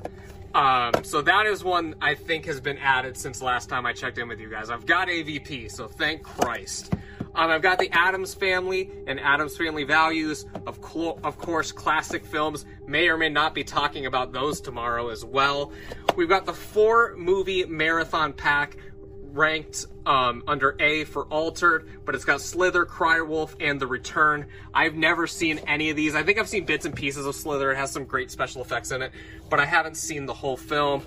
Um, 0.55 1.05
so 1.05 1.21
that 1.23 1.47
is 1.47 1.63
one 1.63 1.95
I 2.01 2.15
think 2.15 2.47
has 2.47 2.61
been 2.61 2.79
added 2.79 3.17
since 3.17 3.43
last 3.43 3.69
time 3.69 3.85
I 3.85 3.93
checked 3.93 4.19
in 4.19 4.27
with 4.27 4.41
you 4.41 4.49
guys. 4.49 4.71
I've 4.71 4.87
got 4.87 5.09
AVP, 5.09 5.71
so 5.71 5.87
thank 5.87 6.23
Christ. 6.23 6.95
Um, 7.37 7.51
I've 7.51 7.61
got 7.61 7.79
the 7.79 7.91
Addams 7.93 8.33
Family 8.33 8.91
and 9.07 9.21
Addams 9.21 9.59
Family 9.59 9.85
Values, 9.85 10.47
of, 10.67 10.81
of 11.23 11.39
course, 11.39 11.71
classic 11.71 12.25
films. 12.25 12.65
May 12.87 13.09
or 13.09 13.19
may 13.19 13.29
not 13.29 13.55
be 13.55 13.63
talking 13.63 14.07
about 14.07 14.33
those 14.33 14.63
tomorrow 14.63 15.11
as 15.11 15.23
well. 15.23 15.71
We've 16.17 16.31
got 16.31 16.47
the 16.47 16.55
four 16.55 17.15
movie 17.17 17.67
marathon 17.67 18.33
pack 18.33 18.79
ranked 19.21 19.85
um, 20.07 20.45
under 20.47 20.77
A 20.81 21.05
for 21.05 21.25
Altered, 21.25 21.91
but 22.07 22.15
it's 22.15 22.25
got 22.25 22.41
Slither, 22.41 22.87
Cry 22.87 23.21
Wolf, 23.21 23.55
and 23.61 23.79
The 23.79 23.87
Return. 23.87 24.47
I've 24.73 24.95
never 24.95 25.27
seen 25.27 25.59
any 25.67 25.91
of 25.91 25.97
these. 25.97 26.15
I 26.15 26.23
think 26.23 26.39
I've 26.39 26.49
seen 26.49 26.65
bits 26.65 26.87
and 26.87 26.95
pieces 26.95 27.27
of 27.27 27.35
Slither. 27.35 27.71
It 27.71 27.77
has 27.77 27.91
some 27.91 28.07
great 28.07 28.31
special 28.31 28.63
effects 28.63 28.93
in 28.93 29.03
it, 29.03 29.13
but 29.51 29.61
I 29.61 29.67
haven't 29.67 29.99
seen 29.99 30.25
the 30.25 30.33
whole 30.33 30.57
film. 30.57 31.03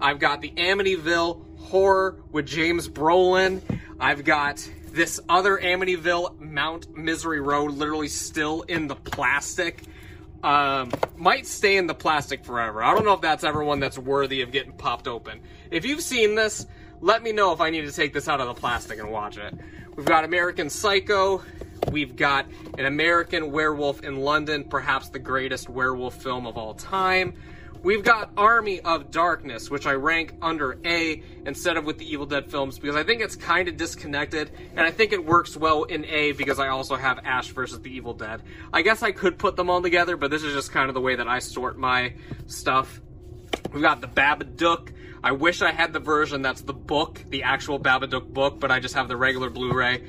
I've 0.00 0.18
got 0.18 0.40
the 0.40 0.52
Amityville 0.52 1.58
Horror 1.58 2.22
with 2.32 2.46
James 2.46 2.88
Brolin. 2.88 3.60
I've 4.00 4.24
got 4.24 4.66
this 4.94 5.20
other 5.28 5.58
Amityville 5.58 6.38
Mount 6.40 6.96
Misery 6.96 7.40
Road 7.40 7.72
literally 7.72 8.06
still 8.06 8.62
in 8.62 8.86
the 8.86 8.94
plastic. 8.94 9.82
Um, 10.44 10.92
might 11.16 11.46
stay 11.46 11.76
in 11.76 11.86
the 11.86 11.94
plastic 11.94 12.44
forever. 12.44 12.82
I 12.82 12.94
don't 12.94 13.04
know 13.04 13.14
if 13.14 13.20
that's 13.20 13.44
ever 13.44 13.64
one 13.64 13.80
that's 13.80 13.98
worthy 13.98 14.42
of 14.42 14.52
getting 14.52 14.72
popped 14.72 15.08
open. 15.08 15.40
If 15.70 15.84
you've 15.84 16.02
seen 16.02 16.36
this, 16.36 16.66
let 17.00 17.22
me 17.22 17.32
know 17.32 17.52
if 17.52 17.60
I 17.60 17.70
need 17.70 17.86
to 17.86 17.92
take 17.92 18.12
this 18.12 18.28
out 18.28 18.40
of 18.40 18.46
the 18.46 18.54
plastic 18.54 19.00
and 19.00 19.10
watch 19.10 19.36
it. 19.36 19.52
We've 19.96 20.06
got 20.06 20.24
American 20.24 20.70
Psycho. 20.70 21.42
We've 21.90 22.14
got 22.14 22.46
An 22.78 22.86
American 22.86 23.50
Werewolf 23.50 24.04
in 24.04 24.20
London, 24.20 24.64
perhaps 24.64 25.08
the 25.08 25.18
greatest 25.18 25.68
werewolf 25.68 26.22
film 26.22 26.46
of 26.46 26.56
all 26.56 26.74
time. 26.74 27.34
We've 27.84 28.02
got 28.02 28.30
Army 28.38 28.80
of 28.80 29.10
Darkness, 29.10 29.70
which 29.70 29.86
I 29.86 29.92
rank 29.92 30.32
under 30.40 30.78
A 30.86 31.22
instead 31.44 31.76
of 31.76 31.84
with 31.84 31.98
the 31.98 32.10
Evil 32.10 32.24
Dead 32.24 32.50
films 32.50 32.78
because 32.78 32.96
I 32.96 33.02
think 33.02 33.20
it's 33.20 33.36
kind 33.36 33.68
of 33.68 33.76
disconnected, 33.76 34.50
and 34.70 34.80
I 34.80 34.90
think 34.90 35.12
it 35.12 35.22
works 35.22 35.54
well 35.54 35.84
in 35.84 36.06
A 36.06 36.32
because 36.32 36.58
I 36.58 36.68
also 36.68 36.96
have 36.96 37.20
Ash 37.26 37.48
versus 37.48 37.82
the 37.82 37.94
Evil 37.94 38.14
Dead. 38.14 38.40
I 38.72 38.80
guess 38.80 39.02
I 39.02 39.12
could 39.12 39.38
put 39.38 39.56
them 39.56 39.68
all 39.68 39.82
together, 39.82 40.16
but 40.16 40.30
this 40.30 40.42
is 40.42 40.54
just 40.54 40.72
kind 40.72 40.88
of 40.88 40.94
the 40.94 41.02
way 41.02 41.16
that 41.16 41.28
I 41.28 41.40
sort 41.40 41.76
my 41.76 42.14
stuff. 42.46 43.02
We've 43.70 43.82
got 43.82 44.00
the 44.00 44.08
Babadook. 44.08 44.94
I 45.22 45.32
wish 45.32 45.60
I 45.60 45.70
had 45.70 45.92
the 45.92 46.00
version 46.00 46.40
that's 46.40 46.62
the 46.62 46.72
book, 46.72 47.22
the 47.28 47.42
actual 47.42 47.78
Babadook 47.78 48.32
book, 48.32 48.60
but 48.60 48.70
I 48.70 48.80
just 48.80 48.94
have 48.94 49.08
the 49.08 49.16
regular 49.18 49.50
Blu-ray. 49.50 50.04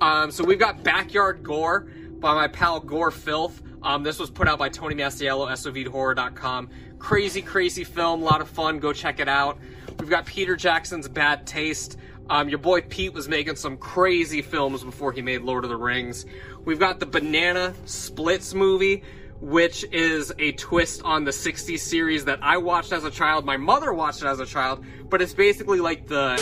Um, 0.00 0.30
so 0.30 0.44
we've 0.44 0.60
got 0.60 0.84
Backyard 0.84 1.42
Gore 1.42 1.80
by 2.20 2.34
my 2.34 2.46
pal 2.46 2.78
Gore 2.78 3.10
Filth. 3.10 3.60
Um, 3.82 4.02
this 4.02 4.18
was 4.18 4.30
put 4.30 4.48
out 4.48 4.58
by 4.58 4.68
Tony 4.68 4.94
Masiello, 4.94 5.48
SOVhorror.com. 5.48 6.70
Crazy, 6.98 7.42
crazy 7.42 7.84
film, 7.84 8.22
a 8.22 8.24
lot 8.24 8.40
of 8.40 8.48
fun. 8.48 8.78
Go 8.78 8.92
check 8.92 9.20
it 9.20 9.28
out. 9.28 9.58
We've 9.98 10.10
got 10.10 10.26
Peter 10.26 10.56
Jackson's 10.56 11.08
Bad 11.08 11.46
Taste. 11.46 11.96
Um, 12.30 12.48
your 12.48 12.58
boy 12.58 12.82
Pete 12.82 13.12
was 13.14 13.28
making 13.28 13.56
some 13.56 13.76
crazy 13.76 14.42
films 14.42 14.84
before 14.84 15.12
he 15.12 15.22
made 15.22 15.42
Lord 15.42 15.64
of 15.64 15.70
the 15.70 15.76
Rings. 15.76 16.26
We've 16.64 16.78
got 16.78 17.00
the 17.00 17.06
Banana 17.06 17.72
Splits 17.86 18.52
movie, 18.52 19.02
which 19.40 19.84
is 19.92 20.32
a 20.38 20.52
twist 20.52 21.02
on 21.04 21.24
the 21.24 21.30
60s 21.30 21.78
series 21.78 22.24
that 22.26 22.40
I 22.42 22.58
watched 22.58 22.92
as 22.92 23.04
a 23.04 23.10
child. 23.10 23.46
My 23.46 23.56
mother 23.56 23.94
watched 23.94 24.22
it 24.22 24.26
as 24.26 24.40
a 24.40 24.46
child, 24.46 24.84
but 25.08 25.22
it's 25.22 25.32
basically 25.32 25.80
like 25.80 26.06
the 26.06 26.36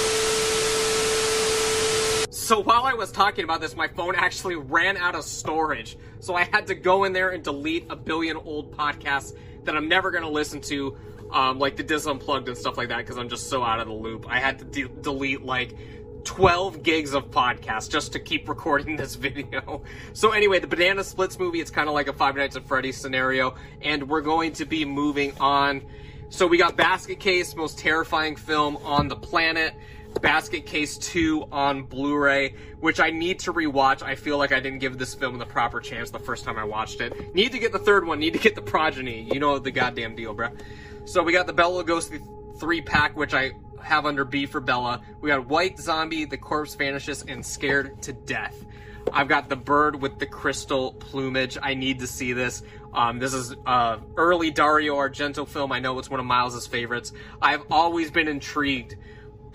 so 2.46 2.60
while 2.60 2.84
I 2.84 2.94
was 2.94 3.10
talking 3.10 3.42
about 3.42 3.60
this, 3.60 3.74
my 3.74 3.88
phone 3.88 4.14
actually 4.14 4.54
ran 4.54 4.96
out 4.96 5.16
of 5.16 5.24
storage. 5.24 5.98
So 6.20 6.36
I 6.36 6.44
had 6.44 6.68
to 6.68 6.76
go 6.76 7.02
in 7.02 7.12
there 7.12 7.30
and 7.30 7.42
delete 7.42 7.86
a 7.90 7.96
billion 7.96 8.36
old 8.36 8.76
podcasts 8.76 9.36
that 9.64 9.76
I'm 9.76 9.88
never 9.88 10.12
going 10.12 10.22
to 10.22 10.30
listen 10.30 10.60
to, 10.62 10.96
um, 11.32 11.58
like 11.58 11.74
the 11.74 11.82
Dis 11.82 12.06
Unplugged 12.06 12.46
and 12.46 12.56
stuff 12.56 12.78
like 12.78 12.90
that, 12.90 12.98
because 12.98 13.18
I'm 13.18 13.28
just 13.28 13.50
so 13.50 13.64
out 13.64 13.80
of 13.80 13.88
the 13.88 13.92
loop. 13.92 14.26
I 14.28 14.38
had 14.38 14.60
to 14.60 14.64
de- 14.64 14.88
delete 14.88 15.42
like 15.42 15.76
12 16.22 16.84
gigs 16.84 17.14
of 17.14 17.32
podcasts 17.32 17.90
just 17.90 18.12
to 18.12 18.20
keep 18.20 18.48
recording 18.48 18.94
this 18.94 19.16
video. 19.16 19.82
So 20.12 20.30
anyway, 20.30 20.60
the 20.60 20.68
Banana 20.68 21.02
Splits 21.02 21.40
movie, 21.40 21.60
it's 21.60 21.72
kind 21.72 21.88
of 21.88 21.94
like 21.94 22.06
a 22.06 22.12
Five 22.12 22.36
Nights 22.36 22.54
at 22.54 22.64
Freddy's 22.64 22.96
scenario, 22.96 23.56
and 23.82 24.08
we're 24.08 24.20
going 24.20 24.52
to 24.52 24.64
be 24.64 24.84
moving 24.84 25.36
on. 25.40 25.82
So 26.28 26.46
we 26.46 26.58
got 26.58 26.76
Basket 26.76 27.18
Case, 27.18 27.56
most 27.56 27.76
terrifying 27.76 28.36
film 28.36 28.76
on 28.84 29.08
the 29.08 29.16
planet. 29.16 29.74
Basket 30.20 30.66
Case 30.66 30.96
2 30.98 31.48
on 31.52 31.82
Blu-ray, 31.84 32.54
which 32.80 33.00
I 33.00 33.10
need 33.10 33.38
to 33.40 33.52
rewatch. 33.52 34.02
I 34.02 34.14
feel 34.14 34.38
like 34.38 34.52
I 34.52 34.60
didn't 34.60 34.78
give 34.78 34.98
this 34.98 35.14
film 35.14 35.38
the 35.38 35.46
proper 35.46 35.80
chance 35.80 36.10
the 36.10 36.18
first 36.18 36.44
time 36.44 36.58
I 36.58 36.64
watched 36.64 37.00
it. 37.00 37.34
Need 37.34 37.52
to 37.52 37.58
get 37.58 37.72
the 37.72 37.78
third 37.78 38.06
one, 38.06 38.18
need 38.18 38.32
to 38.32 38.38
get 38.38 38.54
the 38.54 38.62
progeny. 38.62 39.28
You 39.32 39.40
know 39.40 39.58
the 39.58 39.70
goddamn 39.70 40.16
deal, 40.16 40.34
bruh. 40.34 40.58
So 41.04 41.22
we 41.22 41.32
got 41.32 41.46
the 41.46 41.52
Bela 41.52 41.84
Lugosi 41.84 42.20
3-pack, 42.58 43.16
which 43.16 43.34
I 43.34 43.52
have 43.82 44.06
under 44.06 44.24
B 44.24 44.46
for 44.46 44.60
Bela. 44.60 45.00
We 45.20 45.28
got 45.28 45.46
White 45.46 45.78
Zombie, 45.78 46.24
The 46.24 46.36
Corpse 46.36 46.74
Vanishes, 46.74 47.22
and 47.28 47.44
Scared 47.44 48.02
to 48.02 48.12
Death. 48.12 48.64
I've 49.12 49.28
got 49.28 49.48
the 49.48 49.56
bird 49.56 50.00
with 50.00 50.18
the 50.18 50.26
crystal 50.26 50.92
plumage. 50.94 51.56
I 51.62 51.74
need 51.74 52.00
to 52.00 52.06
see 52.06 52.32
this. 52.32 52.62
Um, 52.92 53.18
this 53.18 53.34
is 53.34 53.54
uh, 53.66 53.98
early 54.16 54.50
Dario 54.50 54.96
Argento 54.96 55.46
film. 55.46 55.70
I 55.70 55.78
know 55.78 55.98
it's 55.98 56.10
one 56.10 56.18
of 56.18 56.26
Miles's 56.26 56.66
favorites. 56.66 57.12
I've 57.40 57.62
always 57.70 58.10
been 58.10 58.26
intrigued 58.26 58.96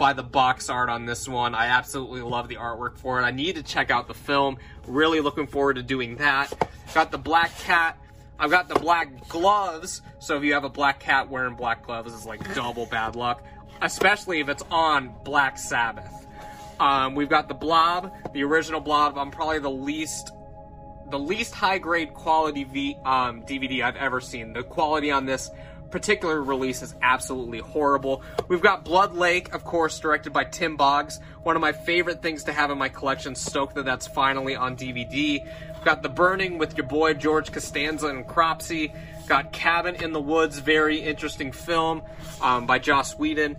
by 0.02 0.14
the 0.14 0.24
box 0.24 0.68
art 0.68 0.90
on 0.90 1.06
this 1.06 1.30
one. 1.30 1.54
I 1.54 1.68
absolutely 1.68 2.22
love 2.22 2.48
the 2.48 2.56
artwork 2.56 2.98
for 2.98 3.22
it. 3.22 3.24
I 3.24 3.30
need 3.30 3.54
to 3.54 3.62
check 3.62 3.92
out 3.92 4.08
the 4.08 4.16
film. 4.16 4.58
Really 4.88 5.20
looking 5.20 5.46
forward 5.46 5.76
to 5.76 5.84
doing 5.84 6.16
that. 6.16 6.52
Got 6.96 7.12
the 7.12 7.20
black 7.20 7.56
cat. 7.60 8.00
I've 8.40 8.50
got 8.50 8.68
the 8.68 8.80
black 8.80 9.30
gloves. 9.30 10.02
So 10.18 10.38
if 10.38 10.44
you 10.44 10.56
have 10.56 10.64
a 10.64 10.70
black 10.70 11.02
cat 11.02 11.30
wearing 11.30 11.54
black 11.54 11.86
gloves, 11.86 12.16
it's 12.16 12.26
like 12.26 12.56
double 12.56 12.88
bad 12.88 13.16
luck. 13.16 13.44
Especially 13.84 14.40
if 14.40 14.50
it's 14.50 14.64
on 14.72 15.14
Black 15.24 15.60
Sabbath. 15.60 16.26
Um, 16.80 17.14
we've 17.14 17.30
got 17.30 17.48
the 17.48 17.54
Blob, 17.54 18.12
the 18.34 18.44
original 18.44 18.82
Blob. 18.82 19.20
I'm 19.20 19.30
probably 19.30 19.60
the 19.60 19.70
least 19.70 20.32
the 21.12 21.20
least 21.20 21.54
high 21.54 21.78
grade 21.78 22.14
quality 22.16 22.64
v, 22.64 22.96
um, 23.06 23.44
DVD 23.44 23.84
I've 23.84 23.98
ever 23.98 24.20
seen. 24.20 24.54
The 24.54 24.64
quality 24.64 25.12
on 25.12 25.28
this 25.28 25.52
particular 25.92 26.42
release 26.42 26.82
is 26.82 26.96
absolutely 27.02 27.60
horrible. 27.60 28.24
We've 28.48 28.62
got 28.62 28.84
Blood 28.84 29.14
Lake, 29.14 29.54
of 29.54 29.64
course, 29.64 30.00
directed 30.00 30.34
by 30.34 30.46
Tim 30.46 30.78
Boggs. 30.78 31.20
One 31.44 31.56
of 31.56 31.62
my 31.62 31.72
favorite 31.72 32.22
things 32.22 32.46
to 32.46 32.54
have 32.54 32.72
in 32.72 32.78
my 32.78 32.90
collection. 32.90 33.36
Stoked 33.36 33.76
that 33.76 33.86
that's 33.86 34.08
finally 34.08 34.56
on 34.56 34.76
DVD. 34.76 35.44
We've 35.44 35.86
got 35.86 36.02
The 36.02 36.10
Burning 36.10 36.58
with 36.58 36.78
your 36.78 36.88
boy 36.88 37.14
George 37.14 37.52
Costanza 37.52 38.08
and 38.08 38.26
Cropsey. 38.26 38.94
Got 39.28 39.52
Cabin 39.52 39.96
in 39.96 40.14
the 40.14 40.22
Woods, 40.22 40.60
very 40.60 41.00
interesting 41.00 41.52
film 41.52 42.02
um, 42.42 42.66
by 42.66 42.80
Joss 42.80 43.18
Whedon. 43.18 43.58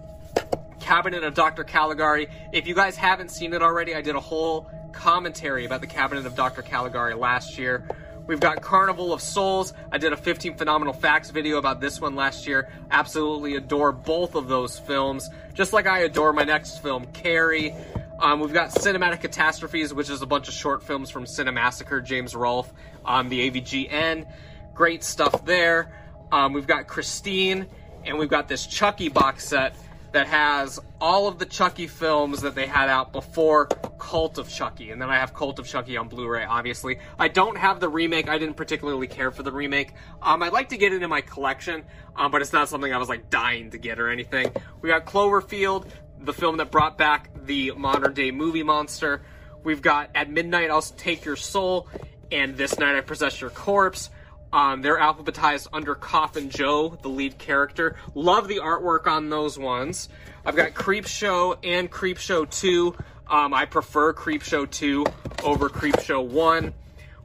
Cabinet 0.81 1.23
of 1.23 1.35
Dr. 1.35 1.63
Caligari. 1.63 2.29
If 2.53 2.67
you 2.67 2.75
guys 2.75 2.97
haven't 2.97 3.31
seen 3.31 3.53
it 3.55 3.63
already, 3.63 3.95
I 3.95 4.03
did 4.03 4.17
a 4.17 4.21
whole 4.21 4.69
commentary 4.93 5.65
about 5.65 5.81
the 5.81 5.87
Cabinet 5.87 6.27
of 6.27 6.35
Dr. 6.35 6.63
Caligari 6.63 7.15
last 7.15 7.57
year. 7.59 7.87
We've 8.33 8.41
got 8.41 8.63
Carnival 8.63 9.13
of 9.13 9.21
Souls. 9.21 9.75
I 9.91 9.99
did 9.99 10.15
a 10.15 10.17
15 10.17 10.55
phenomenal 10.55 10.95
facts 10.95 11.29
video 11.29 11.59
about 11.59 11.83
this 11.83 12.01
one 12.01 12.15
last 12.15 12.47
year. 12.47 12.71
Absolutely 12.91 13.57
adore 13.57 13.93
both 13.93 14.37
of 14.37 14.49
those 14.49 14.79
films, 14.79 15.29
just 15.53 15.75
like 15.75 15.87
I 15.87 15.99
adore 15.99 16.33
my 16.33 16.45
next 16.45 16.83
film, 16.83 17.05
Carrie. 17.13 17.75
Um, 18.19 18.41
we've 18.41 18.55
got 18.55 18.71
Cinematic 18.71 19.21
Catastrophes, 19.21 19.93
which 19.93 20.09
is 20.09 20.23
a 20.23 20.27
bunch 20.27 20.49
of 20.49 20.55
short 20.55 20.83
films 20.83 21.11
from 21.11 21.27
Cinemassacre, 21.27 22.03
James 22.03 22.35
Rolfe 22.35 22.73
on 23.05 23.29
the 23.29 23.51
AVGN. 23.51 24.27
Great 24.73 25.05
stuff 25.05 25.45
there. 25.45 25.93
Um, 26.33 26.55
we've 26.55 26.67
got 26.67 26.87
Christine, 26.87 27.67
and 28.07 28.19
we've 28.19 28.31
got 28.31 28.49
this 28.49 28.67
Chucky 28.67 29.11
box 29.11 29.47
set 29.47 29.77
that 30.13 30.27
has 30.27 30.79
all 31.01 31.27
of 31.27 31.39
the 31.39 31.47
Chucky 31.47 31.87
films 31.87 32.43
that 32.43 32.55
they 32.55 32.67
had 32.67 32.89
out 32.89 33.13
before 33.13 33.67
Cult 33.99 34.39
of 34.39 34.49
Chucky. 34.49 34.91
And 34.91 35.01
then 35.01 35.09
I 35.11 35.17
have 35.17 35.35
Cult 35.35 35.59
of 35.59 35.67
Chucky 35.67 35.97
on 35.97 36.09
Blu-ray, 36.09 36.45
obviously. 36.45 36.99
I 37.19 37.29
don't 37.29 37.57
have 37.57 37.81
the 37.81 37.89
remake. 37.89 38.29
I 38.29 38.39
didn't 38.39 38.55
particularly 38.55 39.07
care 39.07 39.31
for 39.31 39.43
the 39.43 39.53
remake. 39.53 39.95
Um, 40.21 40.43
I'd 40.43 40.53
like 40.53 40.69
to 40.71 40.77
get 40.77 40.93
it 40.93 41.03
in 41.03 41.09
my 41.09 41.23
collection, 41.23 41.85
um, 42.15 42.31
but 42.31 42.43
it's 42.43 42.53
not 42.53 42.69
something 42.69 42.93
I 42.93 42.99
was 42.99 43.09
like 43.09 43.31
dying 43.31 43.71
to 43.71 43.79
get 43.79 43.99
or 43.99 44.11
anything. 44.11 44.53
We 44.81 44.91
got 44.91 45.07
Cloverfield, 45.07 45.87
the 46.21 46.33
film 46.33 46.59
that 46.59 46.71
brought 46.71 46.99
back 46.99 47.31
the 47.45 47.73
modern 47.73 48.13
day 48.13 48.31
movie 48.31 48.63
monster. 48.63 49.23
We've 49.65 49.83
got 49.83 50.11
At 50.15 50.31
Midnight 50.31 50.71
I'll 50.71 50.83
Take 50.83 51.25
Your 51.25 51.37
Soul 51.37 51.89
and 52.31 52.57
This 52.57 52.79
Night 52.79 52.97
I 52.97 53.01
Possess 53.01 53.41
Your 53.41 53.51
Corpse. 53.51 54.11
Um, 54.53 54.83
they're 54.83 54.99
alphabetized 54.99 55.69
under 55.73 55.95
Coffin 55.95 56.51
Joe, 56.51 56.99
the 57.01 57.09
lead 57.09 57.39
character. 57.39 57.97
Love 58.15 58.49
the 58.49 58.59
artwork 58.59 59.07
on 59.07 59.31
those 59.31 59.59
ones. 59.59 60.09
I've 60.45 60.57
got 60.57 60.75
Creepshow 60.75 61.57
and 61.63 61.91
Creepshow 61.91 62.51
2. 62.51 62.95
Um, 63.29 63.55
I 63.55 63.65
prefer 63.65 64.13
Creepshow 64.13 64.71
2 64.71 65.07
over 65.43 65.71
Creepshow 65.71 66.27
1. 66.27 66.75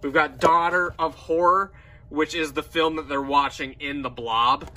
We've 0.02 0.14
got 0.14 0.40
Daughter 0.40 0.94
of 0.98 1.16
Horror, 1.16 1.72
which 2.10 2.34
is 2.34 2.54
the 2.54 2.64
film 2.64 2.96
that 2.96 3.10
they're 3.10 3.22
watching 3.22 3.76
in 3.80 4.04
the 4.04 4.10
blob. 4.10 4.70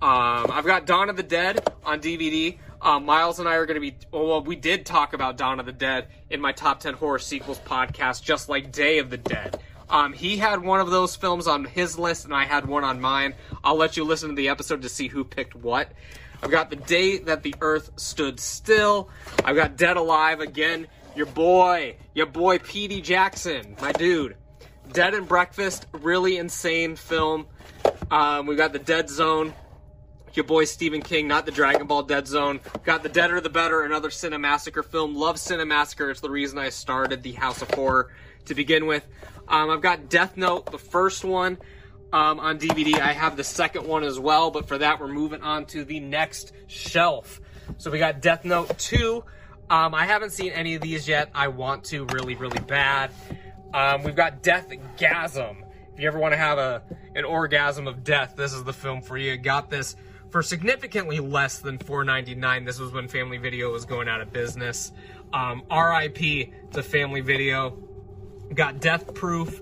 Um, 0.00 0.50
I've 0.50 0.64
got 0.64 0.86
Dawn 0.86 1.10
of 1.10 1.16
the 1.16 1.22
Dead 1.22 1.68
on 1.84 2.00
DVD. 2.00 2.56
Um, 2.80 3.04
Miles 3.04 3.38
and 3.40 3.48
I 3.48 3.56
are 3.56 3.66
going 3.66 3.74
to 3.74 3.80
be, 3.80 3.94
well, 4.10 4.42
we 4.42 4.56
did 4.56 4.86
talk 4.86 5.12
about 5.12 5.36
Dawn 5.36 5.60
of 5.60 5.66
the 5.66 5.72
Dead 5.72 6.06
in 6.30 6.40
my 6.40 6.52
top 6.52 6.80
10 6.80 6.94
horror 6.94 7.18
sequels 7.18 7.58
podcast, 7.58 8.22
just 8.22 8.48
like 8.48 8.72
Day 8.72 8.98
of 8.98 9.10
the 9.10 9.18
Dead. 9.18 9.60
Um, 9.90 10.12
he 10.12 10.36
had 10.36 10.62
one 10.62 10.80
of 10.80 10.90
those 10.90 11.16
films 11.16 11.46
on 11.46 11.64
his 11.64 11.98
list, 11.98 12.24
and 12.24 12.32
I 12.32 12.44
had 12.44 12.66
one 12.66 12.84
on 12.84 13.00
mine. 13.00 13.34
I'll 13.64 13.76
let 13.76 13.96
you 13.96 14.04
listen 14.04 14.30
to 14.30 14.34
the 14.36 14.48
episode 14.48 14.82
to 14.82 14.88
see 14.88 15.08
who 15.08 15.24
picked 15.24 15.54
what. 15.56 15.92
I've 16.42 16.50
got 16.50 16.70
The 16.70 16.76
Day 16.76 17.18
That 17.18 17.42
the 17.42 17.54
Earth 17.60 17.90
Stood 17.96 18.38
Still. 18.40 19.10
I've 19.44 19.56
got 19.56 19.76
Dead 19.76 19.96
Alive 19.96 20.40
again. 20.40 20.86
Your 21.16 21.26
boy, 21.26 21.96
your 22.14 22.26
boy 22.26 22.58
P.D. 22.58 23.00
Jackson, 23.02 23.76
my 23.82 23.92
dude. 23.92 24.36
Dead 24.92 25.14
and 25.14 25.26
Breakfast, 25.26 25.86
really 25.92 26.36
insane 26.38 26.96
film. 26.96 27.46
Um, 28.10 28.46
we 28.46 28.56
got 28.56 28.72
The 28.72 28.78
Dead 28.78 29.10
Zone. 29.10 29.52
Your 30.34 30.44
boy 30.44 30.64
Stephen 30.64 31.02
King, 31.02 31.26
not 31.26 31.44
the 31.44 31.52
Dragon 31.52 31.88
Ball 31.88 32.04
Dead 32.04 32.28
Zone. 32.28 32.60
Got 32.84 33.02
The 33.02 33.08
Deader 33.08 33.40
the 33.40 33.50
Better, 33.50 33.82
another 33.82 34.10
Cinemassacre 34.10 34.84
film. 34.84 35.16
Love 35.16 35.36
Cinemassacre. 35.36 36.10
It's 36.10 36.20
the 36.20 36.30
reason 36.30 36.58
I 36.58 36.68
started 36.68 37.24
the 37.24 37.32
House 37.32 37.62
of 37.62 37.70
Horror 37.72 38.12
to 38.44 38.54
begin 38.54 38.86
with. 38.86 39.06
Um, 39.50 39.68
I've 39.68 39.80
got 39.80 40.08
Death 40.08 40.36
Note, 40.36 40.70
the 40.70 40.78
first 40.78 41.24
one, 41.24 41.58
um, 42.12 42.38
on 42.38 42.58
DVD. 42.58 43.00
I 43.00 43.12
have 43.12 43.36
the 43.36 43.44
second 43.44 43.86
one 43.86 44.04
as 44.04 44.18
well, 44.18 44.50
but 44.52 44.68
for 44.68 44.78
that, 44.78 45.00
we're 45.00 45.08
moving 45.08 45.42
on 45.42 45.66
to 45.66 45.84
the 45.84 45.98
next 45.98 46.52
shelf. 46.68 47.40
So 47.76 47.90
we 47.90 47.98
got 47.98 48.20
Death 48.22 48.44
Note 48.44 48.78
2. 48.78 49.24
Um, 49.68 49.94
I 49.94 50.06
haven't 50.06 50.30
seen 50.30 50.52
any 50.52 50.76
of 50.76 50.82
these 50.82 51.06
yet. 51.08 51.30
I 51.34 51.48
want 51.48 51.84
to 51.86 52.04
really, 52.06 52.36
really 52.36 52.60
bad. 52.60 53.10
Um, 53.74 54.04
we've 54.04 54.16
got 54.16 54.42
Death 54.42 54.68
Gasm. 54.96 55.62
If 55.92 56.00
you 56.00 56.06
ever 56.06 56.18
want 56.18 56.32
to 56.32 56.38
have 56.38 56.58
a 56.58 56.82
an 57.14 57.24
orgasm 57.24 57.88
of 57.88 58.04
death, 58.04 58.34
this 58.36 58.52
is 58.52 58.62
the 58.64 58.72
film 58.72 59.02
for 59.02 59.18
you. 59.18 59.36
Got 59.36 59.68
this 59.68 59.96
for 60.30 60.42
significantly 60.42 61.18
less 61.18 61.58
than 61.58 61.78
$4.99. 61.78 62.64
This 62.64 62.78
was 62.78 62.92
when 62.92 63.08
Family 63.08 63.38
Video 63.38 63.72
was 63.72 63.84
going 63.84 64.08
out 64.08 64.20
of 64.20 64.32
business. 64.32 64.92
Um, 65.32 65.62
RIP 65.70 66.52
to 66.72 66.82
Family 66.82 67.20
Video. 67.20 67.76
Got 68.54 68.80
Death 68.80 69.14
Proof. 69.14 69.60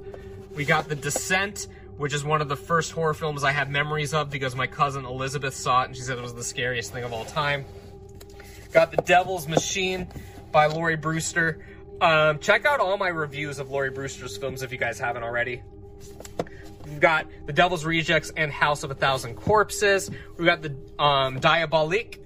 We 0.55 0.65
got 0.65 0.89
The 0.89 0.95
Descent, 0.97 1.69
which 1.97 2.15
is 2.15 2.25
one 2.25 2.41
of 2.41 2.49
the 2.49 2.57
first 2.57 2.93
horror 2.93 3.15
films 3.15 3.45
I 3.45 3.53
have 3.53 3.69
memories 3.69 4.15
of 4.15 4.31
because 4.31 4.55
my 4.55 4.67
cousin 4.67 5.05
Elizabeth 5.05 5.55
saw 5.55 5.83
it 5.83 5.87
and 5.87 5.97
she 5.97 6.03
said 6.03 6.19
it 6.19 6.23
was 6.23 6.35
the 6.35 6.45
scariest 6.45 6.93
thing 6.93 7.05
of 7.05 7.13
all 7.13 7.25
time. 7.25 7.65
Got 8.73 8.91
The 8.91 9.03
Devil's 9.03 9.47
Machine 9.47 10.09
by 10.53 10.67
Lawrie 10.67 10.97
Brewster. 10.97 11.65
Um, 12.01 12.39
check 12.39 12.65
out 12.65 12.81
all 12.81 12.97
my 12.97 13.09
reviews 13.09 13.59
of 13.59 13.71
Lawrie 13.71 13.91
Brewster's 13.91 14.37
films 14.37 14.63
if 14.63 14.73
you 14.73 14.79
guys 14.79 14.99
haven't 14.99 15.23
already. 15.23 15.63
We've 16.87 17.01
got 17.01 17.27
The 17.47 17.53
Devil's 17.53 17.85
Rejects 17.85 18.33
and 18.37 18.51
House 18.51 18.83
of 18.83 18.91
a 18.91 18.95
Thousand 18.95 19.35
Corpses. 19.35 20.11
We've 20.37 20.47
got 20.47 20.63
the 20.63 20.75
um, 20.99 21.41
Diabolique. 21.41 22.21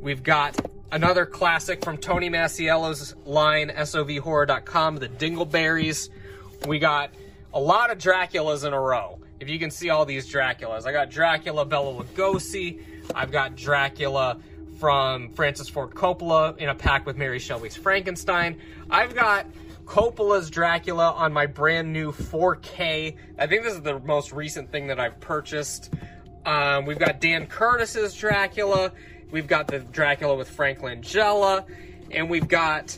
We've 0.00 0.22
got 0.22 0.56
another 0.92 1.24
classic 1.24 1.82
from 1.82 1.96
Tony 1.96 2.30
Masiello's 2.30 3.16
line, 3.24 3.70
SOVHorror.com, 3.70 4.96
The 4.96 5.08
Dingleberries. 5.08 6.10
We 6.66 6.78
got 6.78 7.10
a 7.52 7.60
lot 7.60 7.90
of 7.90 7.98
Draculas 7.98 8.64
in 8.64 8.72
a 8.72 8.80
row. 8.80 9.18
If 9.40 9.48
you 9.48 9.58
can 9.58 9.70
see 9.70 9.90
all 9.90 10.04
these 10.04 10.30
Draculas. 10.30 10.86
I 10.86 10.92
got 10.92 11.10
Dracula 11.10 11.64
Bela 11.64 12.04
Lugosi. 12.04 12.80
I've 13.14 13.32
got 13.32 13.56
Dracula 13.56 14.38
from 14.78 15.30
Francis 15.30 15.68
Ford 15.68 15.90
Coppola 15.90 16.56
in 16.58 16.68
a 16.68 16.74
pack 16.74 17.06
with 17.06 17.16
Mary 17.16 17.38
Shelley's 17.38 17.74
Frankenstein. 17.74 18.60
I've 18.90 19.14
got 19.14 19.46
Coppola's 19.86 20.50
Dracula 20.50 21.12
on 21.12 21.32
my 21.32 21.46
brand 21.46 21.92
new 21.92 22.12
4K. 22.12 23.16
I 23.38 23.46
think 23.46 23.64
this 23.64 23.74
is 23.74 23.82
the 23.82 23.98
most 24.00 24.32
recent 24.32 24.70
thing 24.70 24.86
that 24.88 25.00
I've 25.00 25.18
purchased. 25.20 25.90
Um, 26.44 26.84
we've 26.84 26.98
got 26.98 27.20
Dan 27.20 27.46
Curtis's 27.46 28.14
Dracula. 28.14 28.92
We've 29.32 29.46
got 29.46 29.66
the 29.66 29.78
Dracula 29.78 30.36
with 30.36 30.50
Frank 30.50 30.80
Langella. 30.80 31.64
And 32.10 32.28
we've 32.28 32.46
got 32.46 32.96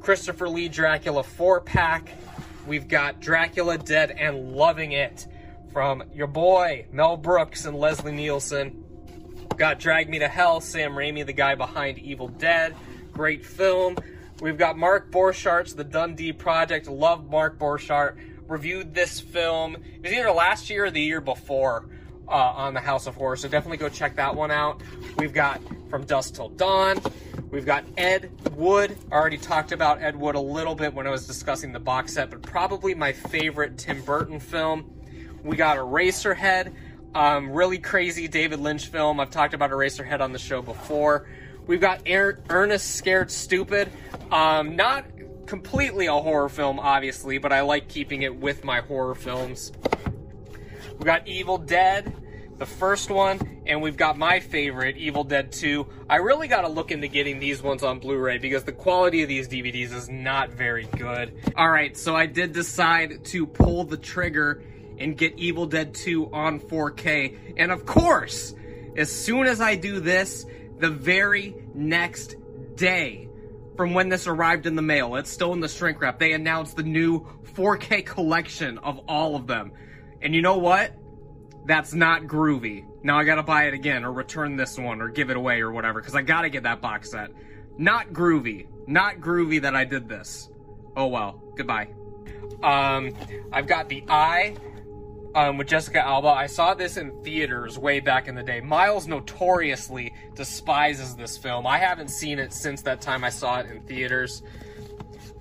Christopher 0.00 0.48
Lee 0.48 0.68
Dracula 0.68 1.22
4 1.22 1.60
pack. 1.60 2.10
We've 2.66 2.88
got 2.88 3.20
Dracula 3.20 3.78
Dead 3.78 4.10
and 4.10 4.52
Loving 4.52 4.92
It 4.92 5.28
from 5.72 6.02
your 6.12 6.26
boy 6.26 6.86
Mel 6.90 7.16
Brooks 7.16 7.66
and 7.66 7.76
Leslie 7.76 8.10
Nielsen. 8.10 8.84
Got 9.56 9.78
Drag 9.78 10.08
Me 10.08 10.18
to 10.18 10.26
Hell, 10.26 10.60
Sam 10.60 10.94
Raimi, 10.94 11.24
the 11.24 11.32
guy 11.32 11.54
behind 11.54 11.98
Evil 11.98 12.26
Dead. 12.26 12.74
Great 13.12 13.46
film. 13.46 13.96
We've 14.40 14.58
got 14.58 14.76
Mark 14.76 15.12
Borchardt's 15.12 15.74
The 15.74 15.84
Dundee 15.84 16.32
Project. 16.32 16.88
Love 16.88 17.30
Mark 17.30 17.60
Borchardt. 17.60 18.16
Reviewed 18.48 18.92
this 18.92 19.20
film. 19.20 19.76
It 19.76 20.02
was 20.02 20.12
either 20.12 20.32
last 20.32 20.68
year 20.68 20.86
or 20.86 20.90
the 20.90 21.00
year 21.00 21.20
before 21.20 21.86
uh, 22.28 22.32
on 22.32 22.74
the 22.74 22.80
House 22.80 23.06
of 23.06 23.14
Horror, 23.14 23.36
so 23.36 23.48
definitely 23.48 23.78
go 23.78 23.88
check 23.88 24.16
that 24.16 24.34
one 24.34 24.50
out. 24.50 24.80
We've 25.18 25.32
got 25.32 25.60
From 25.90 26.04
Dusk 26.04 26.34
Till 26.34 26.48
Dawn. 26.50 26.98
We've 27.50 27.66
got 27.66 27.84
Ed 27.96 28.30
Wood. 28.52 28.96
I 29.12 29.14
already 29.14 29.38
talked 29.38 29.72
about 29.72 30.02
Ed 30.02 30.16
Wood 30.16 30.34
a 30.34 30.40
little 30.40 30.74
bit 30.74 30.92
when 30.94 31.06
I 31.06 31.10
was 31.10 31.26
discussing 31.26 31.72
the 31.72 31.80
box 31.80 32.14
set, 32.14 32.30
but 32.30 32.42
probably 32.42 32.94
my 32.94 33.12
favorite 33.12 33.78
Tim 33.78 34.02
Burton 34.02 34.40
film. 34.40 34.90
We 35.42 35.56
got 35.56 35.76
Eraserhead. 35.76 36.74
Um, 37.14 37.50
really 37.50 37.78
crazy 37.78 38.26
David 38.26 38.58
Lynch 38.58 38.88
film. 38.88 39.20
I've 39.20 39.30
talked 39.30 39.54
about 39.54 39.70
Eraserhead 39.70 40.20
on 40.20 40.32
the 40.32 40.38
show 40.38 40.62
before. 40.62 41.28
We've 41.66 41.80
got 41.80 42.08
er- 42.08 42.42
Ernest 42.48 42.96
Scared 42.96 43.30
Stupid. 43.30 43.88
Um, 44.32 44.74
not 44.74 45.04
completely 45.46 46.06
a 46.06 46.12
horror 46.12 46.48
film, 46.48 46.80
obviously, 46.80 47.38
but 47.38 47.52
I 47.52 47.60
like 47.60 47.88
keeping 47.88 48.22
it 48.22 48.34
with 48.34 48.64
my 48.64 48.80
horror 48.80 49.14
films. 49.14 49.70
We 50.98 51.04
got 51.04 51.26
Evil 51.26 51.58
Dead, 51.58 52.14
the 52.56 52.66
first 52.66 53.10
one, 53.10 53.62
and 53.66 53.82
we've 53.82 53.96
got 53.96 54.16
my 54.16 54.40
favorite, 54.40 54.96
Evil 54.96 55.24
Dead 55.24 55.52
2. 55.52 55.86
I 56.08 56.16
really 56.16 56.48
got 56.48 56.62
to 56.62 56.68
look 56.68 56.90
into 56.90 57.08
getting 57.08 57.40
these 57.40 57.62
ones 57.62 57.82
on 57.82 57.98
Blu 57.98 58.16
ray 58.16 58.38
because 58.38 58.64
the 58.64 58.72
quality 58.72 59.22
of 59.22 59.28
these 59.28 59.48
DVDs 59.48 59.92
is 59.92 60.08
not 60.08 60.50
very 60.50 60.86
good. 60.96 61.52
Alright, 61.56 61.96
so 61.96 62.14
I 62.14 62.26
did 62.26 62.52
decide 62.52 63.24
to 63.26 63.46
pull 63.46 63.84
the 63.84 63.96
trigger 63.96 64.62
and 64.98 65.16
get 65.16 65.38
Evil 65.38 65.66
Dead 65.66 65.94
2 65.94 66.32
on 66.32 66.60
4K. 66.60 67.54
And 67.56 67.72
of 67.72 67.84
course, 67.84 68.54
as 68.96 69.10
soon 69.10 69.46
as 69.46 69.60
I 69.60 69.74
do 69.74 70.00
this, 70.00 70.46
the 70.78 70.90
very 70.90 71.54
next 71.74 72.36
day 72.76 73.28
from 73.76 73.94
when 73.94 74.08
this 74.08 74.26
arrived 74.26 74.66
in 74.66 74.76
the 74.76 74.82
mail, 74.82 75.16
it's 75.16 75.30
still 75.30 75.52
in 75.52 75.60
the 75.60 75.68
shrink 75.68 76.00
wrap, 76.00 76.18
they 76.18 76.32
announced 76.32 76.76
the 76.76 76.82
new 76.82 77.26
4K 77.54 78.06
collection 78.06 78.78
of 78.78 79.00
all 79.08 79.36
of 79.36 79.46
them. 79.46 79.72
And 80.24 80.34
you 80.34 80.42
know 80.42 80.56
what? 80.56 80.92
That's 81.66 81.94
not 81.94 82.22
groovy. 82.22 82.86
Now 83.02 83.18
I 83.18 83.24
gotta 83.24 83.42
buy 83.42 83.64
it 83.64 83.74
again, 83.74 84.04
or 84.04 84.12
return 84.12 84.56
this 84.56 84.78
one, 84.78 85.00
or 85.00 85.08
give 85.08 85.30
it 85.30 85.36
away, 85.36 85.60
or 85.60 85.70
whatever, 85.70 86.00
because 86.00 86.14
I 86.14 86.22
gotta 86.22 86.48
get 86.48 86.62
that 86.64 86.80
box 86.80 87.10
set. 87.10 87.30
Not 87.78 88.08
groovy. 88.08 88.66
Not 88.86 89.16
groovy 89.16 89.62
that 89.62 89.76
I 89.76 89.84
did 89.84 90.08
this. 90.08 90.50
Oh 90.96 91.06
well. 91.06 91.42
Goodbye. 91.56 91.90
Um, 92.62 93.12
I've 93.52 93.66
got 93.66 93.88
the 93.88 94.02
Eye 94.08 94.56
um, 95.34 95.58
with 95.58 95.68
Jessica 95.68 96.00
Alba. 96.00 96.28
I 96.28 96.46
saw 96.46 96.74
this 96.74 96.96
in 96.96 97.22
theaters 97.22 97.78
way 97.78 98.00
back 98.00 98.26
in 98.26 98.34
the 98.34 98.42
day. 98.42 98.60
Miles 98.60 99.06
notoriously 99.06 100.14
despises 100.34 101.16
this 101.16 101.36
film. 101.36 101.66
I 101.66 101.78
haven't 101.78 102.08
seen 102.08 102.38
it 102.38 102.52
since 102.52 102.82
that 102.82 103.00
time 103.00 103.24
I 103.24 103.30
saw 103.30 103.60
it 103.60 103.66
in 103.66 103.82
theaters. 103.82 104.42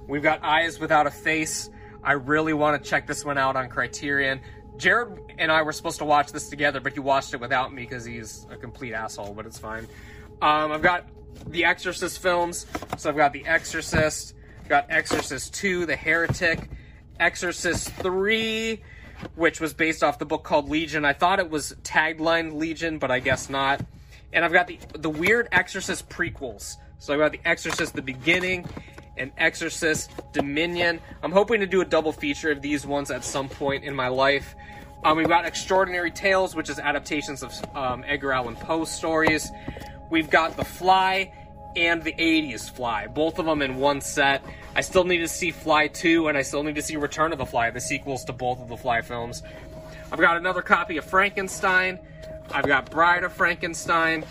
We've 0.08 0.24
got 0.24 0.44
Eyes 0.44 0.80
Without 0.80 1.08
a 1.08 1.12
Face. 1.12 1.70
I 2.04 2.14
really 2.14 2.54
want 2.54 2.84
to 2.84 2.90
check 2.90 3.08
this 3.08 3.24
one 3.24 3.38
out 3.38 3.56
on 3.56 3.70
Criterion. 3.70 4.42
Jared 4.84 5.18
and 5.38 5.50
I 5.50 5.62
were 5.62 5.72
supposed 5.72 6.00
to 6.00 6.06
watch 6.06 6.34
this 6.34 6.50
together, 6.50 6.82
but 6.82 6.92
he 6.92 7.00
watched 7.00 7.34
it 7.34 7.40
without 7.40 7.74
me 7.74 7.84
because 7.84 8.04
he's 8.04 8.46
a 8.52 8.58
complete 8.58 8.94
asshole, 8.94 9.34
but 9.34 9.46
it's 9.46 9.58
fine. 9.58 9.88
Um, 10.42 10.74
I've 10.74 10.82
got 10.82 11.08
the 11.48 11.64
Exorcist 11.64 12.20
films. 12.20 12.66
So 12.98 13.10
I've 13.10 13.16
got 13.16 13.32
The 13.32 13.46
Exorcist, 13.46 14.36
got 14.68 14.86
Exorcist 14.90 15.54
2, 15.54 15.86
The 15.86 15.96
Heretic, 15.96 16.70
Exorcist 17.18 17.92
3, 17.92 18.84
which 19.36 19.62
was 19.62 19.74
based 19.74 20.04
off 20.04 20.20
the 20.20 20.26
book 20.26 20.44
called 20.44 20.70
Legion. 20.70 21.06
I 21.06 21.14
thought 21.14 21.40
it 21.40 21.50
was 21.50 21.74
tagline 21.84 22.56
Legion, 22.56 23.00
but 23.00 23.10
I 23.10 23.20
guess 23.20 23.50
not. 23.50 23.80
And 24.34 24.44
I've 24.44 24.52
got 24.52 24.68
the 24.68 24.80
the 24.98 25.10
weird 25.10 25.48
Exorcist 25.54 26.10
prequels. 26.10 26.76
So 27.00 27.14
I've 27.14 27.20
got 27.20 27.32
the 27.32 27.40
Exorcist 27.46 27.96
the 27.96 28.02
beginning 28.02 28.68
and 29.16 29.32
Exorcist 29.38 30.12
Dominion. 30.34 31.00
I'm 31.22 31.32
hoping 31.32 31.60
to 31.60 31.68
do 31.68 31.82
a 31.82 31.86
double 31.86 32.12
feature 32.12 32.52
of 32.52 32.62
these 32.62 32.86
ones 32.86 33.12
at 33.12 33.24
some 33.24 33.48
point 33.48 33.84
in 33.84 33.96
my 33.96 34.08
life. 34.08 34.56
Um, 35.06 35.18
we've 35.18 35.28
got 35.28 35.46
Extraordinary 35.46 36.12
Tales, 36.12 36.56
which 36.56 36.70
is 36.70 36.80
adaptations 36.80 37.44
of 37.44 37.54
um, 37.76 38.06
Edgar 38.08 38.32
Allan 38.32 38.56
Poe 38.56 38.86
stories. 38.86 39.52
We've 40.10 40.30
got 40.30 40.56
The 40.56 40.64
Fly 40.64 41.34
and 41.76 42.02
the 42.02 42.14
80s 42.14 42.70
Fly, 42.70 43.08
both 43.08 43.38
of 43.38 43.46
them 43.46 43.62
in 43.62 43.78
one 43.78 44.00
set. 44.00 44.42
I 44.76 44.82
still 44.82 45.04
need 45.04 45.18
to 45.18 45.28
see 45.28 45.52
Fly 45.52 45.88
2, 45.88 46.30
and 46.30 46.38
I 46.38 46.42
still 46.42 46.64
need 46.64 46.76
to 46.76 46.82
see 46.82 46.96
Return 46.96 47.34
of 47.34 47.38
the 47.38 47.46
Fly, 47.46 47.70
the 47.72 47.82
sequels 47.82 48.24
to 48.26 48.34
both 48.34 48.62
of 48.62 48.70
the 48.70 48.78
Fly 48.78 49.02
films. 49.02 49.44
I've 50.10 50.20
got 50.20 50.38
another 50.38 50.62
copy 50.62 50.96
of 50.96 51.04
Frankenstein, 51.04 52.00
I've 52.52 52.68
got 52.68 52.90
Bride 52.90 53.26
of 53.26 53.34
Frankenstein, 53.34 54.24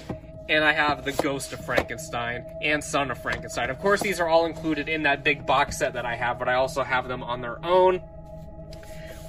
and 0.49 0.65
I 0.65 0.73
have 0.73 1.05
The 1.05 1.13
Ghost 1.13 1.53
of 1.53 1.63
Frankenstein 1.65 2.47
and 2.63 2.83
Son 2.83 3.11
of 3.11 3.21
Frankenstein. 3.21 3.69
Of 3.69 3.79
course, 3.79 4.01
these 4.01 4.21
are 4.21 4.29
all 4.29 4.47
included 4.47 4.89
in 4.89 5.03
that 5.03 5.23
big 5.23 5.45
box 5.45 5.79
set 5.79 5.93
that 5.93 6.07
I 6.07 6.15
have, 6.17 6.39
but 6.39 6.49
I 6.49 6.55
also 6.55 6.83
have 6.83 7.09
them 7.09 7.23
on 7.23 7.43
their 7.43 7.63
own. 7.65 8.01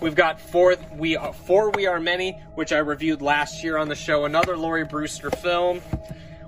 We've 0.03 0.15
got 0.15 0.37
four 0.37 0.75
we 0.97 1.15
are, 1.15 1.31
four 1.31 1.69
we 1.69 1.87
are 1.87 1.97
many, 1.97 2.33
which 2.55 2.73
I 2.73 2.79
reviewed 2.79 3.21
last 3.21 3.63
year 3.63 3.77
on 3.77 3.87
the 3.87 3.95
show. 3.95 4.25
Another 4.25 4.57
Lawrie 4.57 4.83
Brewster 4.83 5.31
film. 5.31 5.79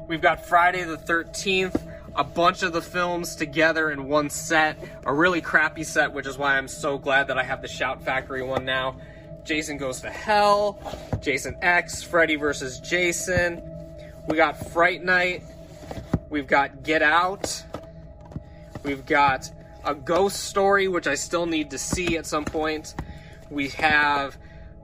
We've 0.09 0.19
got 0.19 0.45
Friday 0.45 0.83
the 0.83 0.97
13th, 0.97 1.81
a 2.17 2.23
bunch 2.25 2.63
of 2.63 2.73
the 2.73 2.81
films 2.81 3.33
together 3.33 3.91
in 3.91 4.09
one 4.09 4.29
set, 4.29 4.77
a 5.05 5.13
really 5.13 5.39
crappy 5.39 5.85
set, 5.85 6.11
which 6.11 6.27
is 6.27 6.37
why 6.37 6.57
I'm 6.57 6.67
so 6.67 6.97
glad 6.97 7.27
that 7.27 7.37
I 7.37 7.43
have 7.43 7.61
the 7.61 7.69
Shout 7.69 8.03
Factory 8.03 8.41
one 8.41 8.65
now. 8.65 8.97
Jason 9.45 9.77
Goes 9.77 10.01
to 10.01 10.09
Hell, 10.09 10.77
Jason 11.21 11.55
X, 11.61 12.03
Freddy 12.03 12.35
versus 12.35 12.79
Jason. 12.79 13.63
We 14.27 14.35
got 14.35 14.69
Fright 14.73 15.01
Night. 15.01 15.43
We've 16.29 16.45
got 16.45 16.83
Get 16.83 17.01
Out. 17.01 17.63
We've 18.83 19.05
got 19.05 19.49
A 19.85 19.95
Ghost 19.95 20.43
Story, 20.43 20.89
which 20.89 21.07
I 21.07 21.15
still 21.15 21.45
need 21.45 21.69
to 21.69 21.77
see 21.77 22.17
at 22.17 22.25
some 22.25 22.43
point. 22.43 22.95
We 23.49 23.69
have 23.69 24.37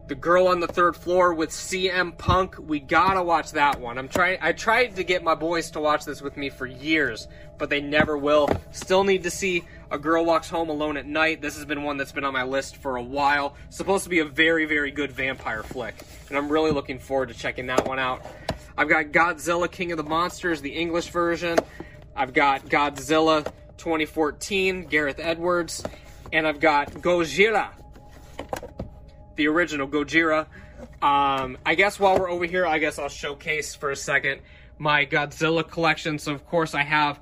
the 0.08 0.16
Girl 0.16 0.48
on 0.48 0.60
the 0.60 0.68
Third 0.68 0.96
Floor 0.96 1.34
with 1.34 1.52
CM 1.52 2.18
Punk. 2.18 2.58
We 2.60 2.80
gotta 2.82 3.24
watch 3.24 3.52
that 3.54 3.80
one. 3.80 3.98
I'm 3.98 4.10
trying. 4.10 4.40
I 4.42 4.52
tried 4.52 4.98
to 4.98 5.04
get 5.04 5.24
my 5.24 5.36
boys 5.36 5.72
to 5.72 5.80
watch 5.80 6.04
this 6.04 6.22
with 6.22 6.36
me 6.36 6.50
for 6.50 6.66
years, 6.66 7.30
but 7.58 7.70
they 7.70 7.80
never 7.80 8.18
will. 8.18 8.50
Still 8.72 9.04
need 9.04 9.24
to 9.24 9.32
see 9.32 9.64
A 9.90 9.98
Girl 9.98 10.26
Walks 10.26 10.50
Home 10.50 10.70
Alone 10.70 10.98
at 10.98 11.06
Night. 11.06 11.42
This 11.42 11.56
has 11.56 11.66
been 11.66 11.84
one 11.84 11.98
that's 11.98 12.12
been 12.12 12.26
on 12.26 12.34
my 12.34 12.44
list 12.44 12.76
for 12.76 12.98
a 12.98 13.02
while. 13.02 13.56
Supposed 13.70 14.04
to 14.04 14.10
be 14.10 14.20
a 14.20 14.26
very, 14.26 14.66
very 14.66 14.92
good 14.92 15.12
vampire 15.14 15.64
flick, 15.64 15.96
and 16.28 16.38
I'm 16.38 16.52
really 16.52 16.72
looking 16.72 17.00
forward 17.00 17.30
to 17.30 17.34
checking 17.34 17.68
that 17.68 17.88
one 17.88 17.98
out. 17.98 18.26
I've 18.78 18.90
got 18.90 19.06
Godzilla 19.14 19.72
King 19.72 19.92
of 19.92 19.98
the 19.98 20.04
Monsters, 20.04 20.62
the 20.62 20.76
English 20.76 21.10
version. 21.10 21.58
I've 22.16 22.34
got 22.34 22.66
Godzilla 22.66 23.46
2014, 23.78 24.88
Gareth 24.88 25.20
Edwards, 25.20 25.84
and 26.34 26.46
I've 26.46 26.60
got 26.60 26.92
Gojira 26.92 27.70
the 29.36 29.48
original 29.48 29.88
Gojira. 29.88 30.48
Um, 31.02 31.58
I 31.66 31.76
guess 31.76 32.00
while 32.00 32.20
we're 32.20 32.30
over 32.30 32.46
here, 32.46 32.66
I 32.66 32.80
guess 32.80 33.00
I'll 33.00 33.10
showcase 33.10 33.76
for 33.76 33.92
a 33.92 33.96
second 33.96 34.42
my 34.82 35.06
Godzilla 35.06 35.68
collection. 35.68 36.18
So 36.18 36.34
of 36.34 36.46
course 36.48 36.74
I 36.74 36.82
have 36.82 37.20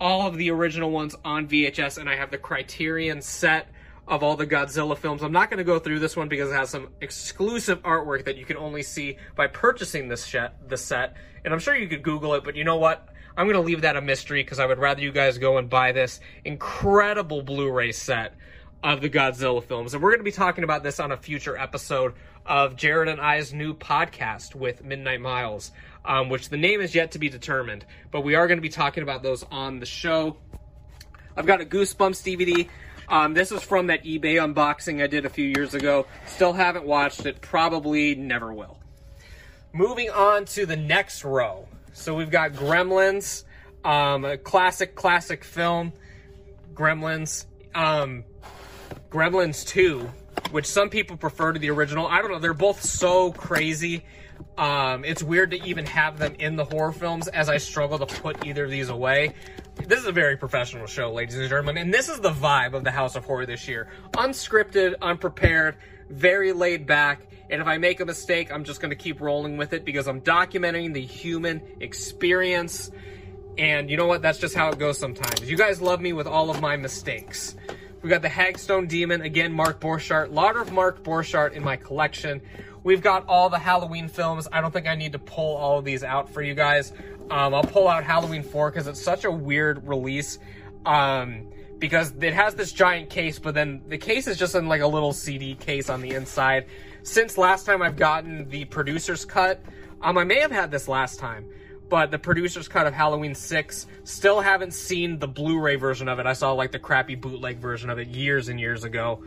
all 0.00 0.26
of 0.26 0.36
the 0.36 0.50
original 0.50 0.90
ones 0.90 1.14
on 1.24 1.46
VHS, 1.46 1.98
and 1.98 2.08
I 2.08 2.16
have 2.16 2.30
the 2.30 2.38
Criterion 2.38 3.20
set 3.20 3.68
of 4.08 4.22
all 4.22 4.34
the 4.34 4.46
Godzilla 4.46 4.96
films. 4.96 5.22
I'm 5.22 5.30
not 5.30 5.50
going 5.50 5.58
to 5.58 5.64
go 5.64 5.78
through 5.78 6.00
this 6.00 6.16
one 6.16 6.28
because 6.28 6.50
it 6.50 6.54
has 6.54 6.70
some 6.70 6.88
exclusive 7.02 7.82
artwork 7.82 8.24
that 8.24 8.36
you 8.36 8.44
can 8.46 8.56
only 8.56 8.82
see 8.82 9.18
by 9.36 9.46
purchasing 9.46 10.08
this 10.08 10.34
the 10.68 10.76
set. 10.76 11.16
And 11.44 11.52
I'm 11.52 11.60
sure 11.60 11.76
you 11.76 11.86
could 11.86 12.02
Google 12.02 12.34
it, 12.34 12.44
but 12.44 12.56
you 12.56 12.64
know 12.64 12.78
what? 12.78 13.08
I'm 13.36 13.46
going 13.46 13.54
to 13.54 13.60
leave 13.60 13.82
that 13.82 13.96
a 13.96 14.00
mystery 14.00 14.42
because 14.42 14.58
I 14.58 14.66
would 14.66 14.78
rather 14.78 15.02
you 15.02 15.12
guys 15.12 15.38
go 15.38 15.58
and 15.58 15.68
buy 15.68 15.92
this 15.92 16.18
incredible 16.44 17.42
Blu-ray 17.42 17.92
set 17.92 18.34
of 18.82 19.00
the 19.00 19.08
Godzilla 19.08 19.62
films. 19.62 19.94
And 19.94 20.02
we're 20.02 20.10
going 20.10 20.20
to 20.20 20.24
be 20.24 20.32
talking 20.32 20.64
about 20.64 20.82
this 20.82 20.98
on 20.98 21.12
a 21.12 21.16
future 21.16 21.56
episode 21.56 22.14
of 22.44 22.76
Jared 22.76 23.08
and 23.08 23.20
I's 23.20 23.52
new 23.52 23.74
podcast 23.74 24.54
with 24.54 24.84
Midnight 24.84 25.20
Miles, 25.20 25.70
um, 26.04 26.28
which 26.28 26.48
the 26.48 26.56
name 26.56 26.80
is 26.80 26.94
yet 26.94 27.12
to 27.12 27.18
be 27.18 27.28
determined. 27.28 27.84
But 28.10 28.22
we 28.22 28.34
are 28.34 28.46
going 28.48 28.58
to 28.58 28.62
be 28.62 28.68
talking 28.68 29.02
about 29.02 29.22
those 29.22 29.44
on 29.50 29.78
the 29.78 29.86
show. 29.86 30.36
I've 31.36 31.46
got 31.46 31.60
a 31.60 31.64
Goosebumps 31.64 32.22
DVD. 32.22 32.68
Um, 33.08 33.34
this 33.34 33.52
is 33.52 33.62
from 33.62 33.88
that 33.88 34.04
eBay 34.04 34.34
unboxing 34.36 35.02
I 35.02 35.06
did 35.06 35.26
a 35.26 35.30
few 35.30 35.46
years 35.46 35.74
ago. 35.74 36.06
Still 36.26 36.52
haven't 36.52 36.84
watched 36.84 37.24
it. 37.26 37.40
Probably 37.40 38.14
never 38.14 38.52
will. 38.52 38.78
Moving 39.72 40.10
on 40.10 40.44
to 40.46 40.66
the 40.66 40.76
next 40.76 41.24
row. 41.24 41.68
So 41.92 42.14
we've 42.14 42.30
got 42.30 42.52
Gremlins, 42.52 43.44
um, 43.84 44.24
a 44.24 44.36
classic, 44.36 44.94
classic 44.94 45.44
film. 45.44 45.92
Gremlins. 46.74 47.46
Um, 47.74 48.24
Gremlins 49.12 49.66
2, 49.66 50.10
which 50.52 50.64
some 50.64 50.88
people 50.88 51.18
prefer 51.18 51.52
to 51.52 51.58
the 51.58 51.68
original. 51.68 52.06
I 52.06 52.22
don't 52.22 52.30
know. 52.30 52.38
They're 52.38 52.54
both 52.54 52.82
so 52.82 53.30
crazy. 53.30 54.06
Um, 54.56 55.04
it's 55.04 55.22
weird 55.22 55.50
to 55.50 55.62
even 55.62 55.84
have 55.84 56.18
them 56.18 56.34
in 56.38 56.56
the 56.56 56.64
horror 56.64 56.92
films 56.92 57.28
as 57.28 57.50
I 57.50 57.58
struggle 57.58 57.98
to 57.98 58.06
put 58.06 58.46
either 58.46 58.64
of 58.64 58.70
these 58.70 58.88
away. 58.88 59.34
This 59.86 60.00
is 60.00 60.06
a 60.06 60.12
very 60.12 60.38
professional 60.38 60.86
show, 60.86 61.12
ladies 61.12 61.36
and 61.36 61.46
gentlemen, 61.46 61.76
and 61.76 61.92
this 61.92 62.08
is 62.08 62.20
the 62.20 62.30
vibe 62.30 62.72
of 62.72 62.84
the 62.84 62.90
House 62.90 63.14
of 63.14 63.26
Horror 63.26 63.44
this 63.44 63.68
year. 63.68 63.88
Unscripted, 64.12 64.94
unprepared, 65.02 65.76
very 66.08 66.54
laid 66.54 66.86
back, 66.86 67.26
and 67.50 67.60
if 67.60 67.68
I 67.68 67.76
make 67.76 68.00
a 68.00 68.06
mistake, 68.06 68.50
I'm 68.50 68.64
just 68.64 68.80
going 68.80 68.90
to 68.90 68.96
keep 68.96 69.20
rolling 69.20 69.58
with 69.58 69.74
it 69.74 69.84
because 69.84 70.08
I'm 70.08 70.22
documenting 70.22 70.94
the 70.94 71.02
human 71.02 71.60
experience. 71.80 72.90
And 73.58 73.90
you 73.90 73.98
know 73.98 74.06
what? 74.06 74.22
That's 74.22 74.38
just 74.38 74.54
how 74.54 74.70
it 74.70 74.78
goes 74.78 74.98
sometimes. 74.98 75.50
You 75.50 75.58
guys 75.58 75.82
love 75.82 76.00
me 76.00 76.14
with 76.14 76.26
all 76.26 76.48
of 76.48 76.62
my 76.62 76.76
mistakes. 76.78 77.56
We 78.02 78.08
got 78.08 78.22
the 78.22 78.28
Hagstone 78.28 78.88
Demon, 78.88 79.22
again, 79.22 79.52
Mark 79.52 79.80
Borchardt. 79.80 80.28
A 80.28 80.32
lot 80.32 80.56
of 80.56 80.72
Mark 80.72 81.04
Borchardt 81.04 81.52
in 81.52 81.62
my 81.62 81.76
collection. 81.76 82.42
We've 82.82 83.00
got 83.00 83.26
all 83.28 83.48
the 83.48 83.60
Halloween 83.60 84.08
films. 84.08 84.48
I 84.50 84.60
don't 84.60 84.72
think 84.72 84.88
I 84.88 84.96
need 84.96 85.12
to 85.12 85.20
pull 85.20 85.56
all 85.56 85.78
of 85.78 85.84
these 85.84 86.02
out 86.02 86.28
for 86.28 86.42
you 86.42 86.54
guys. 86.54 86.92
Um, 87.30 87.54
I'll 87.54 87.62
pull 87.62 87.86
out 87.86 88.02
Halloween 88.02 88.42
4 88.42 88.70
because 88.72 88.88
it's 88.88 89.00
such 89.00 89.24
a 89.24 89.30
weird 89.30 89.86
release. 89.86 90.40
Um, 90.84 91.46
because 91.78 92.12
it 92.20 92.32
has 92.32 92.54
this 92.54 92.72
giant 92.72 93.10
case, 93.10 93.38
but 93.38 93.54
then 93.54 93.82
the 93.88 93.98
case 93.98 94.28
is 94.28 94.36
just 94.36 94.54
in 94.54 94.68
like 94.68 94.80
a 94.80 94.86
little 94.86 95.12
CD 95.12 95.54
case 95.54 95.88
on 95.88 96.00
the 96.00 96.10
inside. 96.10 96.66
Since 97.02 97.36
last 97.36 97.66
time 97.66 97.82
I've 97.82 97.96
gotten 97.96 98.48
the 98.48 98.64
producer's 98.66 99.24
cut, 99.24 99.60
um, 100.00 100.16
I 100.16 100.22
may 100.22 100.38
have 100.38 100.52
had 100.52 100.70
this 100.70 100.86
last 100.86 101.18
time, 101.18 101.44
but 101.92 102.10
the 102.10 102.18
producer's 102.18 102.68
cut 102.68 102.86
of 102.86 102.94
Halloween 102.94 103.34
6, 103.34 103.86
still 104.04 104.40
haven't 104.40 104.72
seen 104.72 105.18
the 105.18 105.28
Blu-ray 105.28 105.76
version 105.76 106.08
of 106.08 106.18
it. 106.18 106.24
I 106.24 106.32
saw 106.32 106.52
like 106.52 106.72
the 106.72 106.78
crappy 106.78 107.16
bootleg 107.16 107.58
version 107.58 107.90
of 107.90 107.98
it 107.98 108.08
years 108.08 108.48
and 108.48 108.58
years 108.58 108.82
ago. 108.82 109.22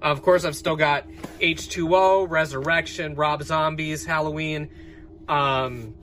Of 0.00 0.22
course, 0.22 0.46
I've 0.46 0.56
still 0.56 0.76
got 0.76 1.06
H2O, 1.40 2.30
Resurrection, 2.30 3.16
Rob 3.16 3.42
Zombies, 3.42 4.06
Halloween, 4.06 4.70
um, 5.28 5.94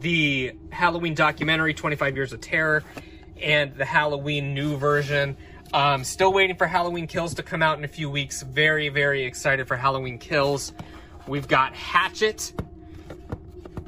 the 0.00 0.56
Halloween 0.70 1.14
documentary, 1.14 1.74
25 1.74 2.16
Years 2.16 2.32
of 2.32 2.40
Terror, 2.40 2.82
and 3.40 3.72
the 3.76 3.84
Halloween 3.84 4.52
new 4.52 4.76
version. 4.78 5.36
Um, 5.72 6.02
still 6.02 6.32
waiting 6.32 6.56
for 6.56 6.66
Halloween 6.66 7.06
Kills 7.06 7.34
to 7.34 7.44
come 7.44 7.62
out 7.62 7.78
in 7.78 7.84
a 7.84 7.88
few 7.88 8.10
weeks. 8.10 8.42
Very, 8.42 8.88
very 8.88 9.22
excited 9.22 9.68
for 9.68 9.76
Halloween 9.76 10.18
Kills. 10.18 10.72
We've 11.28 11.46
got 11.46 11.76
Hatchet. 11.76 12.52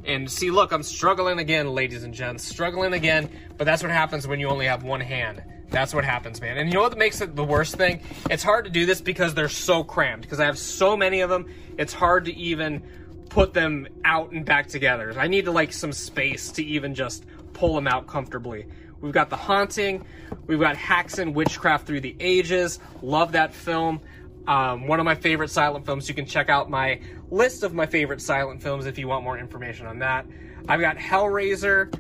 And 0.05 0.31
see, 0.31 0.51
look, 0.51 0.73
I'm 0.73 0.83
struggling 0.83 1.39
again, 1.39 1.75
ladies 1.75 2.03
and 2.03 2.13
gents. 2.13 2.45
Struggling 2.45 2.93
again, 2.93 3.31
but 3.57 3.65
that's 3.65 3.83
what 3.83 3.93
happens 3.93 4.27
when 4.27 4.41
you 4.41 4.49
only 4.49 4.67
have 4.67 4.83
one 4.83 5.01
hand. 5.01 5.43
That's 5.71 5.95
what 5.95 6.05
happens, 6.05 6.41
man. 6.41 6.59
And 6.59 6.69
you 6.69 6.75
know 6.75 6.83
what 6.83 6.99
makes 6.99 7.21
it 7.21 7.35
the 7.35 7.45
worst 7.45 7.77
thing? 7.77 8.01
It's 8.29 8.43
hard 8.43 8.67
to 8.67 8.71
do 8.71 8.85
this 8.85 9.01
because 9.01 9.33
they're 9.33 9.49
so 9.49 9.83
crammed. 9.83 10.23
Because 10.23 10.39
I 10.39 10.45
have 10.45 10.59
so 10.59 10.97
many 10.97 11.21
of 11.21 11.31
them, 11.31 11.47
it's 11.79 11.95
hard 11.95 12.27
to 12.27 12.35
even 12.35 12.83
put 13.31 13.55
them 13.55 13.89
out 14.05 14.33
and 14.33 14.45
back 14.45 14.67
together. 14.67 15.15
I 15.19 15.29
need 15.29 15.47
to 15.47 15.53
like 15.53 15.73
some 15.73 15.93
space 15.93 16.53
to 16.53 16.65
even 16.65 16.95
just 16.95 17.25
pull 17.55 17.75
them 17.75 17.87
out 17.87 18.07
comfortably. 18.07 18.67
We've 19.01 19.13
got 19.13 19.31
The 19.31 19.37
Haunting. 19.37 20.05
We've 20.47 20.61
got 20.61 20.77
Häxan 20.77 21.33
Witchcraft 21.33 21.87
Through 21.87 22.03
the 22.03 22.15
Ages. 22.21 22.79
Love 23.01 23.33
that 23.33 23.55
film. 23.55 24.01
Um, 24.47 24.89
one 24.89 24.99
of 24.99 25.05
my 25.05 25.15
favorite 25.15 25.51
silent 25.51 25.87
films. 25.87 26.09
You 26.09 26.15
can 26.15 26.27
check 26.27 26.49
out 26.49 26.69
my 26.69 27.01
list 27.31 27.63
of 27.63 27.75
my 27.75 27.87
favorite 27.87 28.21
silent 28.21 28.63
films 28.63 28.87
if 28.87 28.99
you 28.99 29.09
want 29.09 29.25
more 29.25 29.39
information 29.39 29.87
on 29.87 30.01
that. 30.01 30.27
I've 30.69 30.81
got 30.81 30.97
Hellraiser 30.97 31.93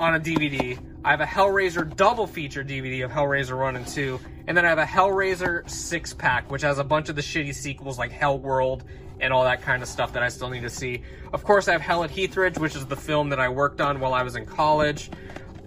on 0.00 0.14
a 0.14 0.20
DVD. 0.20 0.78
I 1.04 1.10
have 1.10 1.20
a 1.20 1.26
Hellraiser 1.26 1.94
double 1.96 2.26
feature 2.26 2.62
DVD 2.62 3.04
of 3.04 3.10
Hellraiser 3.10 3.58
1 3.58 3.76
and 3.76 3.86
2. 3.86 4.20
And 4.46 4.56
then 4.56 4.64
I 4.64 4.68
have 4.68 4.78
a 4.78 4.84
Hellraiser 4.84 5.68
six 5.68 6.14
pack, 6.14 6.50
which 6.50 6.62
has 6.62 6.78
a 6.78 6.84
bunch 6.84 7.08
of 7.08 7.16
the 7.16 7.22
shitty 7.22 7.54
sequels 7.54 7.98
like 7.98 8.10
Hell 8.10 8.38
World 8.38 8.84
and 9.20 9.32
all 9.32 9.44
that 9.44 9.62
kind 9.62 9.82
of 9.82 9.88
stuff 9.88 10.12
that 10.12 10.22
I 10.22 10.28
still 10.28 10.48
need 10.48 10.62
to 10.62 10.70
see. 10.70 11.02
Of 11.32 11.44
course, 11.44 11.68
I 11.68 11.72
have 11.72 11.80
Hell 11.80 12.02
at 12.02 12.10
Heathridge, 12.10 12.58
which 12.58 12.74
is 12.74 12.86
the 12.86 12.96
film 12.96 13.28
that 13.30 13.40
I 13.40 13.48
worked 13.48 13.80
on 13.80 14.00
while 14.00 14.14
I 14.14 14.22
was 14.22 14.36
in 14.36 14.46
college. 14.46 15.10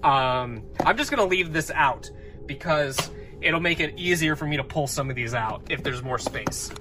Um, 0.03 0.63
I'm 0.85 0.97
just 0.97 1.09
going 1.09 1.27
to 1.27 1.29
leave 1.29 1.53
this 1.53 1.71
out 1.71 2.09
because 2.45 2.97
it'll 3.45 3.61
make 3.61 3.79
it 3.79 3.97
easier 3.97 4.35
for 4.35 4.45
me 4.45 4.57
to 4.57 4.63
pull 4.63 4.87
some 4.87 5.09
of 5.09 5.15
these 5.15 5.33
out 5.33 5.61
if 5.69 5.83
there's 5.83 6.01
more 6.01 6.17
space. 6.17 6.71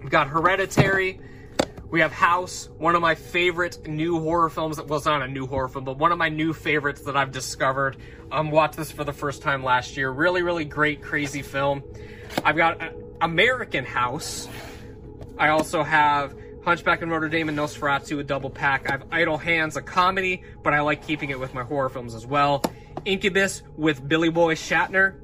We've 0.00 0.10
got 0.10 0.28
Hereditary. 0.28 1.20
We 1.90 2.00
have 2.00 2.12
House, 2.12 2.68
one 2.76 2.96
of 2.96 3.02
my 3.02 3.14
favorite 3.14 3.86
new 3.86 4.18
horror 4.18 4.50
films. 4.50 4.82
Well, 4.82 4.96
it's 4.96 5.06
not 5.06 5.22
a 5.22 5.28
new 5.28 5.46
horror 5.46 5.68
film, 5.68 5.84
but 5.84 5.96
one 5.96 6.10
of 6.10 6.18
my 6.18 6.28
new 6.28 6.52
favorites 6.52 7.02
that 7.02 7.16
I've 7.16 7.30
discovered. 7.30 7.96
Um, 8.32 8.50
watched 8.50 8.76
this 8.76 8.90
for 8.90 9.04
the 9.04 9.12
first 9.12 9.42
time 9.42 9.62
last 9.62 9.96
year. 9.96 10.10
Really, 10.10 10.42
really 10.42 10.64
great, 10.64 11.00
crazy 11.00 11.42
film. 11.42 11.84
I've 12.44 12.56
got 12.56 12.82
uh, 12.82 12.90
American 13.20 13.84
House. 13.84 14.48
I 15.38 15.50
also 15.50 15.84
have 15.84 16.34
Hunchback 16.64 17.02
of 17.02 17.08
Notre 17.08 17.28
Dame 17.28 17.48
and 17.48 17.56
Nosferatu, 17.56 18.18
a 18.18 18.24
double 18.24 18.50
pack. 18.50 18.88
I 18.88 18.92
have 18.92 19.04
Idle 19.12 19.38
Hands, 19.38 19.76
a 19.76 19.82
comedy, 19.82 20.42
but 20.64 20.74
I 20.74 20.80
like 20.80 21.06
keeping 21.06 21.30
it 21.30 21.38
with 21.38 21.54
my 21.54 21.62
horror 21.62 21.90
films 21.90 22.14
as 22.14 22.26
well. 22.26 22.64
Incubus 23.04 23.62
with 23.76 24.06
Billy 24.08 24.30
Boy 24.30 24.56
Shatner. 24.56 25.20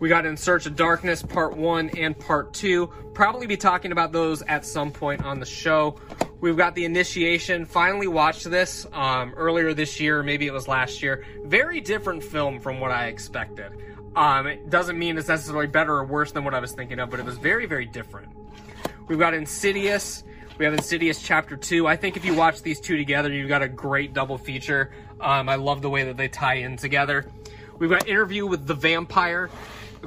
We 0.00 0.08
got 0.08 0.24
In 0.24 0.38
Search 0.38 0.64
of 0.64 0.76
Darkness, 0.76 1.22
part 1.22 1.58
one 1.58 1.90
and 1.90 2.18
part 2.18 2.54
two. 2.54 2.86
Probably 3.12 3.46
be 3.46 3.58
talking 3.58 3.92
about 3.92 4.12
those 4.12 4.40
at 4.40 4.64
some 4.64 4.90
point 4.90 5.22
on 5.22 5.40
the 5.40 5.46
show. 5.46 6.00
We've 6.40 6.56
got 6.56 6.74
The 6.74 6.86
Initiation. 6.86 7.66
Finally 7.66 8.06
watched 8.06 8.50
this 8.50 8.86
um, 8.94 9.34
earlier 9.36 9.74
this 9.74 10.00
year, 10.00 10.22
maybe 10.22 10.46
it 10.46 10.54
was 10.54 10.66
last 10.66 11.02
year. 11.02 11.26
Very 11.44 11.82
different 11.82 12.24
film 12.24 12.60
from 12.60 12.80
what 12.80 12.90
I 12.90 13.08
expected. 13.08 13.72
Um, 14.16 14.46
it 14.46 14.70
doesn't 14.70 14.98
mean 14.98 15.18
it's 15.18 15.28
necessarily 15.28 15.66
better 15.66 15.92
or 15.92 16.06
worse 16.06 16.32
than 16.32 16.44
what 16.44 16.54
I 16.54 16.60
was 16.60 16.72
thinking 16.72 16.98
of, 16.98 17.10
but 17.10 17.20
it 17.20 17.26
was 17.26 17.36
very, 17.36 17.66
very 17.66 17.84
different. 17.84 18.32
We've 19.06 19.18
got 19.18 19.34
Insidious. 19.34 20.24
We 20.56 20.64
have 20.64 20.72
Insidious 20.72 21.20
Chapter 21.22 21.58
2. 21.58 21.86
I 21.86 21.96
think 21.96 22.16
if 22.16 22.24
you 22.24 22.34
watch 22.34 22.62
these 22.62 22.80
two 22.80 22.96
together, 22.96 23.30
you've 23.30 23.50
got 23.50 23.60
a 23.60 23.68
great 23.68 24.14
double 24.14 24.38
feature. 24.38 24.92
Um, 25.20 25.50
I 25.50 25.56
love 25.56 25.82
the 25.82 25.90
way 25.90 26.04
that 26.04 26.16
they 26.16 26.28
tie 26.28 26.54
in 26.54 26.78
together. 26.78 27.30
We've 27.78 27.90
got 27.90 28.08
Interview 28.08 28.46
with 28.46 28.66
the 28.66 28.74
Vampire 28.74 29.50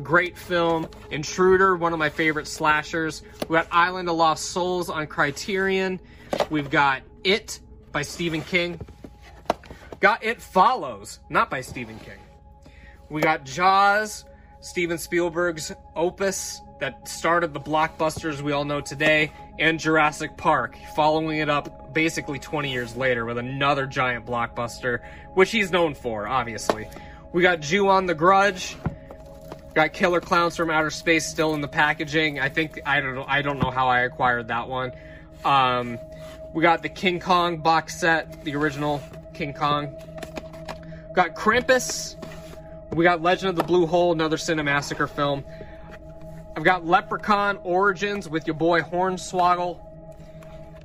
great 0.02 0.38
film. 0.38 0.88
Intruder, 1.12 1.76
one 1.76 1.94
of 1.94 2.00
my 2.00 2.10
favorite 2.10 2.48
slashers. 2.48 3.24
We 3.48 3.56
got 3.56 3.68
Island 3.72 4.10
of 4.10 4.16
Lost 4.16 4.46
Souls 4.46 4.90
on 4.90 5.08
Criterion. 5.08 6.00
We've 6.50 6.70
got 6.70 7.02
It 7.24 7.60
by 7.92 8.02
Stephen 8.02 8.42
King. 8.42 8.80
Got 10.00 10.24
It 10.24 10.42
Follows, 10.42 11.20
not 11.30 11.50
by 11.50 11.62
Stephen 11.62 12.00
King. 12.00 12.20
We 13.10 13.22
got 13.22 13.46
Jaws, 13.46 14.26
Steven 14.60 14.98
Spielberg's 14.98 15.72
opus 15.96 16.62
that 16.80 17.08
started 17.08 17.54
the 17.54 17.60
blockbusters 17.60 18.42
we 18.42 18.52
all 18.52 18.66
know 18.66 18.82
today, 18.82 19.32
and 19.60 19.80
Jurassic 19.80 20.36
Park, 20.36 20.76
following 20.96 21.38
it 21.38 21.50
up 21.50 21.94
basically 21.94 22.40
20 22.40 22.72
years 22.72 22.96
later 22.96 23.24
with 23.26 23.38
another 23.38 23.86
giant 23.86 24.26
blockbuster, 24.26 25.00
which 25.34 25.52
he's 25.52 25.72
known 25.72 25.94
for, 25.94 26.28
obviously. 26.28 26.88
We 27.32 27.42
got 27.42 27.62
Ju-On 27.62 28.06
the 28.06 28.16
Grudge, 28.16 28.76
Got 29.74 29.94
Killer 29.94 30.22
Clowns 30.22 30.56
from 30.56 30.70
Outer 30.70 30.92
Space 30.92 31.26
still 31.26 31.56
in 31.56 31.62
the 31.62 31.68
packaging. 31.68 32.40
I 32.40 32.50
think 32.50 32.80
I 32.86 33.00
don't 33.02 33.16
know. 33.16 33.26
I 33.28 33.42
don't 33.42 33.60
know 33.60 33.72
how 33.72 33.88
I 33.88 34.02
acquired 34.02 34.48
that 34.50 34.68
one. 34.68 34.92
Um, 35.44 35.98
we 36.54 36.62
got 36.62 36.84
the 36.84 36.90
King 36.90 37.20
Kong 37.20 37.58
box 37.58 38.00
set, 38.00 38.44
the 38.44 38.56
original 38.56 39.02
King 39.34 39.54
Kong. 39.54 39.96
Got 41.14 41.36
Krampus. 41.36 42.16
We 42.92 43.04
got 43.04 43.24
Legend 43.24 43.50
of 43.50 43.56
the 43.56 43.64
Blue 43.64 43.88
Hole, 43.88 44.12
another 44.12 44.38
Cinemassacre 44.38 45.10
film. 45.10 45.44
I've 46.56 46.64
got 46.64 46.86
Leprechaun 46.86 47.58
Origins 47.64 48.30
with 48.30 48.46
your 48.46 48.54
boy 48.54 48.82
Hornswoggle. 48.82 49.80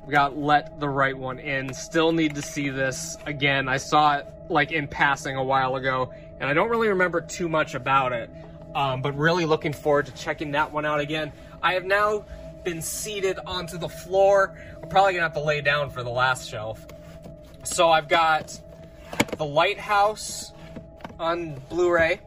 We 0.07 0.13
got 0.13 0.39
Let 0.39 0.81
the 0.81 0.89
Right 0.89 1.17
One 1.17 1.39
In. 1.39 1.75
Still 1.75 2.13
need 2.13 2.35
to 2.37 2.43
see 2.43 2.71
this 2.71 3.19
again. 3.27 3.69
I 3.69 3.77
saw 3.77 4.17
it 4.17 4.27
like 4.49 4.73
in 4.73 4.89
passing 4.89 5.37
a 5.37 5.45
while 5.45 5.77
ago, 5.77 6.15
and 6.41 6.49
I 6.49 6.55
don't 6.55 6.71
really 6.71 6.89
remember 6.89 7.21
too 7.21 7.51
much 7.51 7.75
about 7.75 8.15
it. 8.15 8.31
Um, 8.75 9.03
but 9.03 9.17
really 9.17 9.45
looking 9.45 9.73
forward 9.73 10.07
to 10.07 10.13
checking 10.13 10.53
that 10.53 10.73
one 10.73 10.85
out 10.85 11.01
again. 11.01 11.33
I 11.63 11.75
have 11.75 11.85
now 11.85 12.25
been 12.65 12.83
seated 12.83 13.39
onto 13.47 13.79
the 13.79 13.89
floor. 13.89 14.59
I'm 14.83 14.89
probably 14.89 15.15
gonna 15.15 15.25
have 15.25 15.35
to 15.35 15.41
lay 15.41 15.61
down 15.61 15.91
for 15.91 16.03
the 16.03 16.11
last 16.11 16.49
shelf. 16.49 16.87
So 17.65 17.91
I've 17.91 18.09
got 18.09 18.59
The 19.37 19.45
Lighthouse 19.45 20.53
on 21.19 21.61
Blu-ray, 21.69 22.21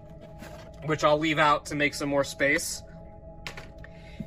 which 0.86 1.04
I'll 1.04 1.20
leave 1.20 1.40
out 1.40 1.66
to 1.68 1.76
make 1.76 1.94
some 1.94 2.10
more 2.10 2.24
space 2.24 2.84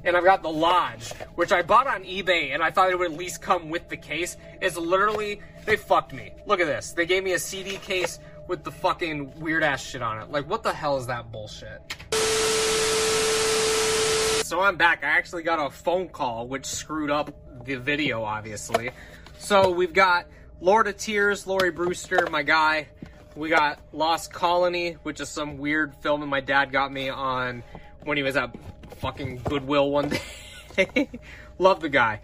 and 0.05 0.16
I've 0.16 0.24
got 0.24 0.42
the 0.42 0.50
Lodge, 0.50 1.12
which 1.35 1.50
I 1.50 1.62
bought 1.62 1.87
on 1.87 2.05
eBay, 2.05 2.53
and 2.55 2.62
I 2.62 2.70
thought 2.70 2.90
it 2.90 2.98
would 2.98 3.12
at 3.12 3.18
least 3.18 3.40
come 3.40 3.70
with 3.70 3.88
the 3.88 3.96
case. 3.96 4.37
It's 4.61 4.77
literally, 4.77 5.40
they 5.64 5.77
fucked 5.77 6.12
me. 6.12 6.33
Look 6.46 6.61
at 6.61 6.66
this. 6.66 6.92
They 6.92 7.07
gave 7.07 7.24
me 7.24 7.33
a 7.33 7.38
CD 7.38 7.77
case 7.79 8.20
with 8.46 8.62
the 8.62 8.70
fucking 8.70 9.40
weird 9.40 9.64
ass 9.64 9.83
shit 9.83 10.03
on 10.03 10.20
it. 10.20 10.31
Like, 10.31 10.48
what 10.48 10.62
the 10.62 10.72
hell 10.72 10.98
is 10.98 11.07
that 11.07 11.33
bullshit? 11.33 11.96
So 14.44 14.61
I'm 14.61 14.77
back. 14.77 15.03
I 15.03 15.09
actually 15.09 15.42
got 15.42 15.64
a 15.64 15.70
phone 15.70 16.09
call, 16.09 16.47
which 16.47 16.66
screwed 16.66 17.11
up 17.11 17.35
the 17.64 17.77
video, 17.77 18.23
obviously. 18.23 18.90
So 19.38 19.70
we've 19.70 19.92
got 19.92 20.27
Lord 20.61 20.87
of 20.87 20.97
Tears, 20.97 21.47
Lawrie 21.47 21.70
Brewster, 21.70 22.29
my 22.31 22.42
guy. 22.42 22.88
We 23.35 23.49
got 23.49 23.81
Lost 23.92 24.33
Colony, 24.33 24.92
which 25.03 25.20
is 25.20 25.29
some 25.29 25.59
weird 25.59 25.94
film 25.97 26.20
that 26.20 26.27
my 26.27 26.40
dad 26.40 26.70
got 26.70 26.92
me 26.92 27.09
on 27.09 27.64
when 28.05 28.16
he 28.16 28.23
was 28.23 28.37
at 28.37 28.55
fucking 28.99 29.40
Goodwill 29.44 29.90
one 29.90 30.12
day. 30.77 31.09
Love 31.59 31.81
the 31.81 31.88
guy. 31.88 32.20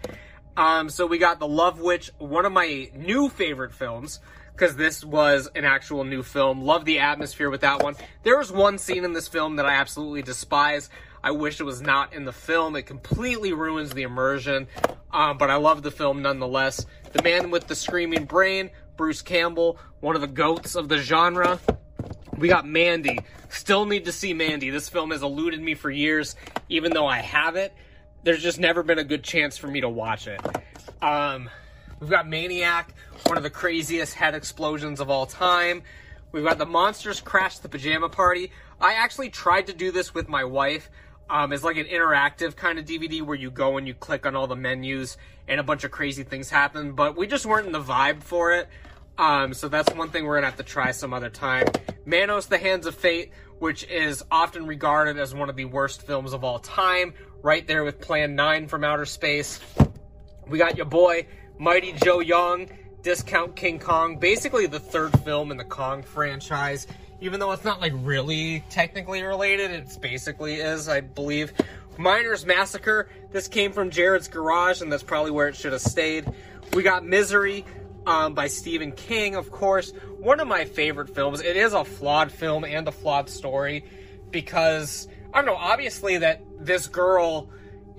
Um, 0.55 0.89
so 0.89 1.05
we 1.05 1.17
got 1.17 1.39
The 1.39 1.47
Love 1.47 1.79
Witch, 1.79 2.11
one 2.17 2.45
of 2.45 2.51
my 2.51 2.89
new 2.95 3.29
favorite 3.29 3.73
films, 3.73 4.19
because 4.61 4.75
this 4.75 5.03
was 5.03 5.49
an 5.55 5.65
actual 5.65 6.03
new 6.03 6.21
film. 6.21 6.61
Love 6.61 6.85
the 6.85 6.99
atmosphere 6.99 7.49
with 7.49 7.61
that 7.61 7.81
one. 7.81 7.95
There 8.21 8.37
was 8.37 8.51
one 8.51 8.77
scene 8.77 9.03
in 9.03 9.11
this 9.11 9.27
film 9.27 9.55
that 9.55 9.65
I 9.65 9.71
absolutely 9.71 10.21
despise. 10.21 10.87
I 11.23 11.31
wish 11.31 11.59
it 11.59 11.63
was 11.63 11.81
not 11.81 12.13
in 12.13 12.25
the 12.25 12.31
film. 12.31 12.75
It 12.75 12.83
completely 12.83 13.53
ruins 13.53 13.89
the 13.89 14.03
immersion, 14.03 14.67
um, 15.11 15.39
but 15.39 15.49
I 15.49 15.55
love 15.55 15.81
the 15.81 15.89
film 15.89 16.21
nonetheless. 16.21 16.85
The 17.11 17.23
Man 17.23 17.49
with 17.49 17.65
the 17.65 17.73
Screaming 17.73 18.25
Brain, 18.25 18.69
Bruce 18.97 19.23
Campbell, 19.23 19.79
one 19.99 20.13
of 20.13 20.21
the 20.21 20.27
goats 20.27 20.75
of 20.75 20.89
the 20.89 20.99
genre. 20.99 21.59
We 22.37 22.47
got 22.47 22.67
Mandy. 22.67 23.17
Still 23.49 23.87
need 23.87 24.05
to 24.05 24.11
see 24.11 24.35
Mandy. 24.35 24.69
This 24.69 24.89
film 24.89 25.09
has 25.09 25.23
eluded 25.23 25.59
me 25.59 25.73
for 25.73 25.89
years, 25.89 26.35
even 26.69 26.93
though 26.93 27.07
I 27.07 27.17
have 27.17 27.55
it. 27.55 27.73
There's 28.21 28.43
just 28.43 28.59
never 28.59 28.83
been 28.83 28.99
a 28.99 29.03
good 29.03 29.23
chance 29.23 29.57
for 29.57 29.65
me 29.65 29.81
to 29.81 29.89
watch 29.89 30.27
it. 30.27 30.39
Um, 31.01 31.49
we've 32.01 32.09
got 32.09 32.27
Maniac, 32.27 32.93
one 33.27 33.37
of 33.37 33.43
the 33.43 33.49
craziest 33.49 34.15
head 34.15 34.35
explosions 34.35 34.99
of 34.99 35.09
all 35.09 35.25
time. 35.25 35.83
We've 36.31 36.43
got 36.43 36.57
the 36.57 36.65
Monsters 36.65 37.21
Crash 37.21 37.59
the 37.59 37.69
Pajama 37.69 38.09
Party. 38.09 38.51
I 38.79 38.95
actually 38.95 39.29
tried 39.29 39.67
to 39.67 39.73
do 39.73 39.91
this 39.91 40.13
with 40.13 40.27
my 40.27 40.43
wife. 40.43 40.89
Um, 41.29 41.53
it's 41.53 41.63
like 41.63 41.77
an 41.77 41.85
interactive 41.85 42.55
kind 42.55 42.79
of 42.79 42.85
DVD 42.85 43.21
where 43.21 43.37
you 43.37 43.51
go 43.51 43.77
and 43.77 43.87
you 43.87 43.93
click 43.93 44.25
on 44.25 44.35
all 44.35 44.47
the 44.47 44.55
menus 44.55 45.15
and 45.47 45.59
a 45.59 45.63
bunch 45.63 45.83
of 45.83 45.91
crazy 45.91 46.23
things 46.23 46.49
happen, 46.49 46.93
but 46.93 47.15
we 47.15 47.27
just 47.27 47.45
weren't 47.45 47.67
in 47.67 47.71
the 47.71 47.81
vibe 47.81 48.23
for 48.23 48.53
it. 48.53 48.67
Um, 49.17 49.53
so 49.53 49.69
that's 49.69 49.93
one 49.93 50.09
thing 50.09 50.25
we're 50.25 50.37
gonna 50.37 50.47
have 50.47 50.57
to 50.57 50.63
try 50.63 50.91
some 50.91 51.13
other 51.13 51.29
time. 51.29 51.67
Manos, 52.05 52.47
The 52.47 52.57
Hands 52.57 52.85
of 52.85 52.95
Fate, 52.95 53.31
which 53.59 53.83
is 53.83 54.23
often 54.31 54.65
regarded 54.65 55.19
as 55.19 55.35
one 55.35 55.49
of 55.49 55.55
the 55.55 55.65
worst 55.65 56.01
films 56.01 56.33
of 56.33 56.43
all 56.43 56.59
time, 56.59 57.13
right 57.43 57.65
there 57.67 57.83
with 57.83 58.01
Plan 58.01 58.35
9 58.35 58.67
from 58.67 58.83
Outer 58.83 59.05
Space. 59.05 59.59
We 60.47 60.57
got 60.57 60.75
your 60.75 60.87
boy, 60.87 61.27
Mighty 61.57 61.93
Joe 61.93 62.19
Young, 62.19 62.67
Discount 63.01 63.55
King 63.55 63.79
Kong, 63.79 64.17
basically 64.17 64.67
the 64.67 64.79
third 64.79 65.17
film 65.21 65.51
in 65.51 65.57
the 65.57 65.63
Kong 65.63 66.03
franchise. 66.03 66.87
Even 67.19 67.39
though 67.39 67.51
it's 67.51 67.63
not 67.63 67.79
like 67.79 67.93
really 67.95 68.63
technically 68.69 69.21
related, 69.21 69.71
it's 69.71 69.97
basically 69.97 70.55
is, 70.55 70.89
I 70.89 71.01
believe. 71.01 71.53
Miners 71.97 72.45
Massacre, 72.45 73.09
this 73.31 73.47
came 73.47 73.73
from 73.73 73.91
Jared's 73.91 74.27
garage, 74.27 74.81
and 74.81 74.91
that's 74.91 75.03
probably 75.03 75.31
where 75.31 75.47
it 75.47 75.55
should 75.55 75.73
have 75.73 75.81
stayed. 75.81 76.25
We 76.73 76.83
got 76.83 77.05
Misery, 77.05 77.65
um, 78.05 78.33
by 78.33 78.47
Stephen 78.47 78.91
King, 78.91 79.35
of 79.35 79.51
course. 79.51 79.91
One 80.19 80.39
of 80.39 80.47
my 80.47 80.65
favorite 80.65 81.13
films. 81.13 81.41
It 81.41 81.55
is 81.55 81.73
a 81.73 81.83
flawed 81.83 82.31
film 82.31 82.63
and 82.63 82.87
a 82.87 82.91
flawed 82.91 83.29
story 83.29 83.85
because, 84.31 85.07
I 85.33 85.37
don't 85.37 85.45
know, 85.45 85.55
obviously 85.55 86.17
that 86.19 86.41
this 86.59 86.87
girl 86.87 87.49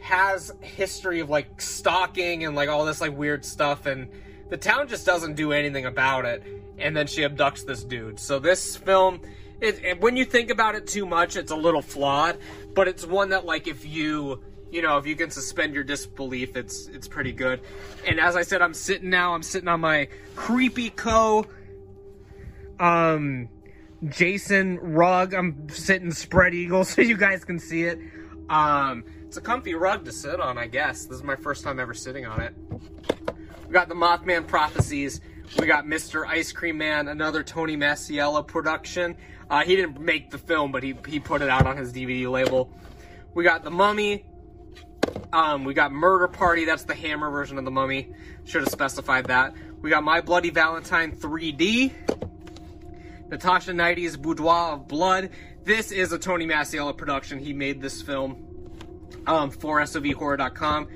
has 0.02 0.52
history 0.60 1.20
of 1.20 1.30
like 1.30 1.60
stalking 1.60 2.44
and 2.44 2.54
like 2.54 2.68
all 2.68 2.84
this 2.84 3.00
like 3.00 3.16
weird 3.16 3.44
stuff 3.44 3.86
and 3.86 4.08
the 4.50 4.56
town 4.56 4.88
just 4.88 5.06
doesn't 5.06 5.34
do 5.34 5.52
anything 5.52 5.86
about 5.86 6.24
it 6.24 6.42
and 6.78 6.96
then 6.96 7.06
she 7.06 7.22
abducts 7.22 7.64
this 7.64 7.84
dude. 7.84 8.18
So 8.18 8.38
this 8.38 8.76
film 8.76 9.20
it, 9.60 9.84
it, 9.84 10.00
when 10.00 10.16
you 10.16 10.24
think 10.24 10.50
about 10.50 10.74
it 10.74 10.88
too 10.88 11.06
much, 11.06 11.36
it's 11.36 11.52
a 11.52 11.56
little 11.56 11.82
flawed, 11.82 12.36
but 12.74 12.88
it's 12.88 13.06
one 13.06 13.28
that 13.28 13.44
like 13.44 13.68
if 13.68 13.86
you 13.86 14.42
you 14.72 14.80
know, 14.80 14.96
if 14.96 15.06
you 15.06 15.14
can 15.14 15.30
suspend 15.30 15.74
your 15.74 15.84
disbelief, 15.84 16.56
it's 16.56 16.88
it's 16.88 17.06
pretty 17.06 17.32
good. 17.32 17.60
And 18.06 18.18
as 18.18 18.36
I 18.36 18.42
said, 18.42 18.62
I'm 18.62 18.74
sitting 18.74 19.10
now. 19.10 19.34
I'm 19.34 19.42
sitting 19.42 19.68
on 19.68 19.80
my 19.80 20.08
creepy 20.34 20.90
co. 20.90 21.46
Um, 22.80 23.50
Jason 24.08 24.78
rug. 24.80 25.34
I'm 25.34 25.68
sitting 25.68 26.10
spread 26.10 26.54
eagle 26.54 26.84
so 26.86 27.02
you 27.02 27.18
guys 27.18 27.44
can 27.44 27.58
see 27.58 27.84
it. 27.84 28.00
Um, 28.48 29.04
it's 29.32 29.38
a 29.38 29.40
comfy 29.40 29.74
rug 29.74 30.04
to 30.04 30.12
sit 30.12 30.40
on, 30.40 30.58
I 30.58 30.66
guess. 30.66 31.06
This 31.06 31.16
is 31.16 31.22
my 31.22 31.36
first 31.36 31.64
time 31.64 31.80
ever 31.80 31.94
sitting 31.94 32.26
on 32.26 32.42
it. 32.42 32.54
We 33.66 33.72
got 33.72 33.88
the 33.88 33.94
Mothman 33.94 34.46
prophecies. 34.46 35.22
We 35.58 35.66
got 35.66 35.86
Mr. 35.86 36.26
Ice 36.26 36.52
Cream 36.52 36.76
Man, 36.76 37.08
another 37.08 37.42
Tony 37.42 37.74
Masiello 37.74 38.46
production. 38.46 39.16
Uh, 39.48 39.64
he 39.64 39.74
didn't 39.74 39.98
make 39.98 40.30
the 40.30 40.36
film, 40.36 40.70
but 40.70 40.82
he, 40.82 40.94
he 41.08 41.18
put 41.18 41.40
it 41.40 41.48
out 41.48 41.66
on 41.66 41.78
his 41.78 41.94
DVD 41.94 42.30
label. 42.30 42.70
We 43.32 43.42
got 43.42 43.64
The 43.64 43.70
Mummy, 43.70 44.26
um, 45.32 45.64
we 45.64 45.72
got 45.72 45.92
Murder 45.92 46.28
Party, 46.28 46.66
that's 46.66 46.84
the 46.84 46.94
Hammer 46.94 47.30
version 47.30 47.56
of 47.56 47.64
the 47.64 47.70
Mummy. 47.70 48.12
Should 48.44 48.60
have 48.60 48.70
specified 48.70 49.28
that. 49.28 49.54
We 49.80 49.88
got 49.88 50.04
My 50.04 50.20
Bloody 50.20 50.50
Valentine 50.50 51.16
3D. 51.16 51.90
Natasha 53.30 53.72
Knighty's 53.72 54.18
Boudoir 54.18 54.74
of 54.74 54.88
Blood. 54.88 55.30
This 55.64 55.90
is 55.90 56.12
a 56.12 56.18
Tony 56.18 56.46
Masiello 56.46 56.94
production. 56.94 57.38
He 57.38 57.54
made 57.54 57.80
this 57.80 58.02
film 58.02 58.51
um, 59.26 59.50
for 59.50 59.80
SOVHorror.com. 59.80 60.88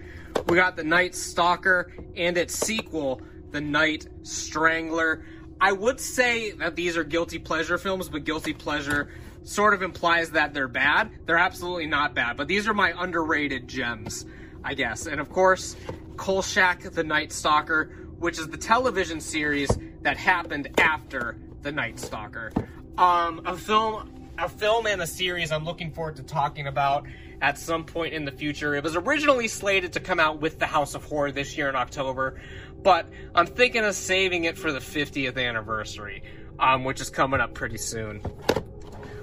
We 0.46 0.56
got 0.56 0.76
The 0.76 0.84
Night 0.84 1.14
Stalker 1.14 1.92
and 2.16 2.36
its 2.36 2.54
sequel, 2.54 3.20
The 3.50 3.60
Night 3.60 4.06
Strangler. 4.22 5.24
I 5.60 5.72
would 5.72 5.98
say 5.98 6.50
that 6.52 6.76
these 6.76 6.96
are 6.96 7.04
guilty 7.04 7.38
pleasure 7.38 7.78
films, 7.78 8.08
but 8.08 8.24
guilty 8.24 8.52
pleasure 8.52 9.08
sort 9.42 9.74
of 9.74 9.82
implies 9.82 10.30
that 10.32 10.52
they're 10.52 10.68
bad. 10.68 11.10
They're 11.24 11.38
absolutely 11.38 11.86
not 11.86 12.14
bad, 12.14 12.36
but 12.36 12.48
these 12.48 12.68
are 12.68 12.74
my 12.74 12.92
underrated 13.00 13.68
gems, 13.68 14.26
I 14.62 14.74
guess. 14.74 15.06
And 15.06 15.20
of 15.20 15.30
course, 15.30 15.76
Kolchak 16.16 16.90
the 16.92 17.04
Night 17.04 17.32
Stalker, 17.32 17.84
which 18.18 18.38
is 18.38 18.48
the 18.48 18.56
television 18.56 19.20
series 19.20 19.70
that 20.02 20.16
happened 20.16 20.68
after 20.78 21.36
the 21.62 21.72
Night 21.72 21.98
Stalker. 21.98 22.52
Um, 22.98 23.42
a 23.46 23.56
film, 23.56 24.30
a 24.38 24.48
film 24.48 24.86
and 24.86 25.00
a 25.00 25.06
series 25.06 25.52
I'm 25.52 25.64
looking 25.64 25.92
forward 25.92 26.16
to 26.16 26.22
talking 26.22 26.66
about 26.66 27.06
at 27.42 27.58
some 27.58 27.84
point 27.84 28.14
in 28.14 28.24
the 28.24 28.32
future. 28.32 28.74
It 28.74 28.82
was 28.82 28.96
originally 28.96 29.48
slated 29.48 29.92
to 29.94 30.00
come 30.00 30.20
out 30.20 30.40
with 30.40 30.58
the 30.58 30.66
House 30.66 30.94
of 30.94 31.04
Horror 31.04 31.32
this 31.32 31.56
year 31.56 31.68
in 31.68 31.76
October, 31.76 32.40
but 32.82 33.08
I'm 33.34 33.46
thinking 33.46 33.84
of 33.84 33.94
saving 33.94 34.44
it 34.44 34.56
for 34.56 34.72
the 34.72 34.78
50th 34.78 35.36
anniversary, 35.36 36.22
um, 36.58 36.84
which 36.84 37.00
is 37.00 37.10
coming 37.10 37.40
up 37.40 37.54
pretty 37.54 37.78
soon. 37.78 38.22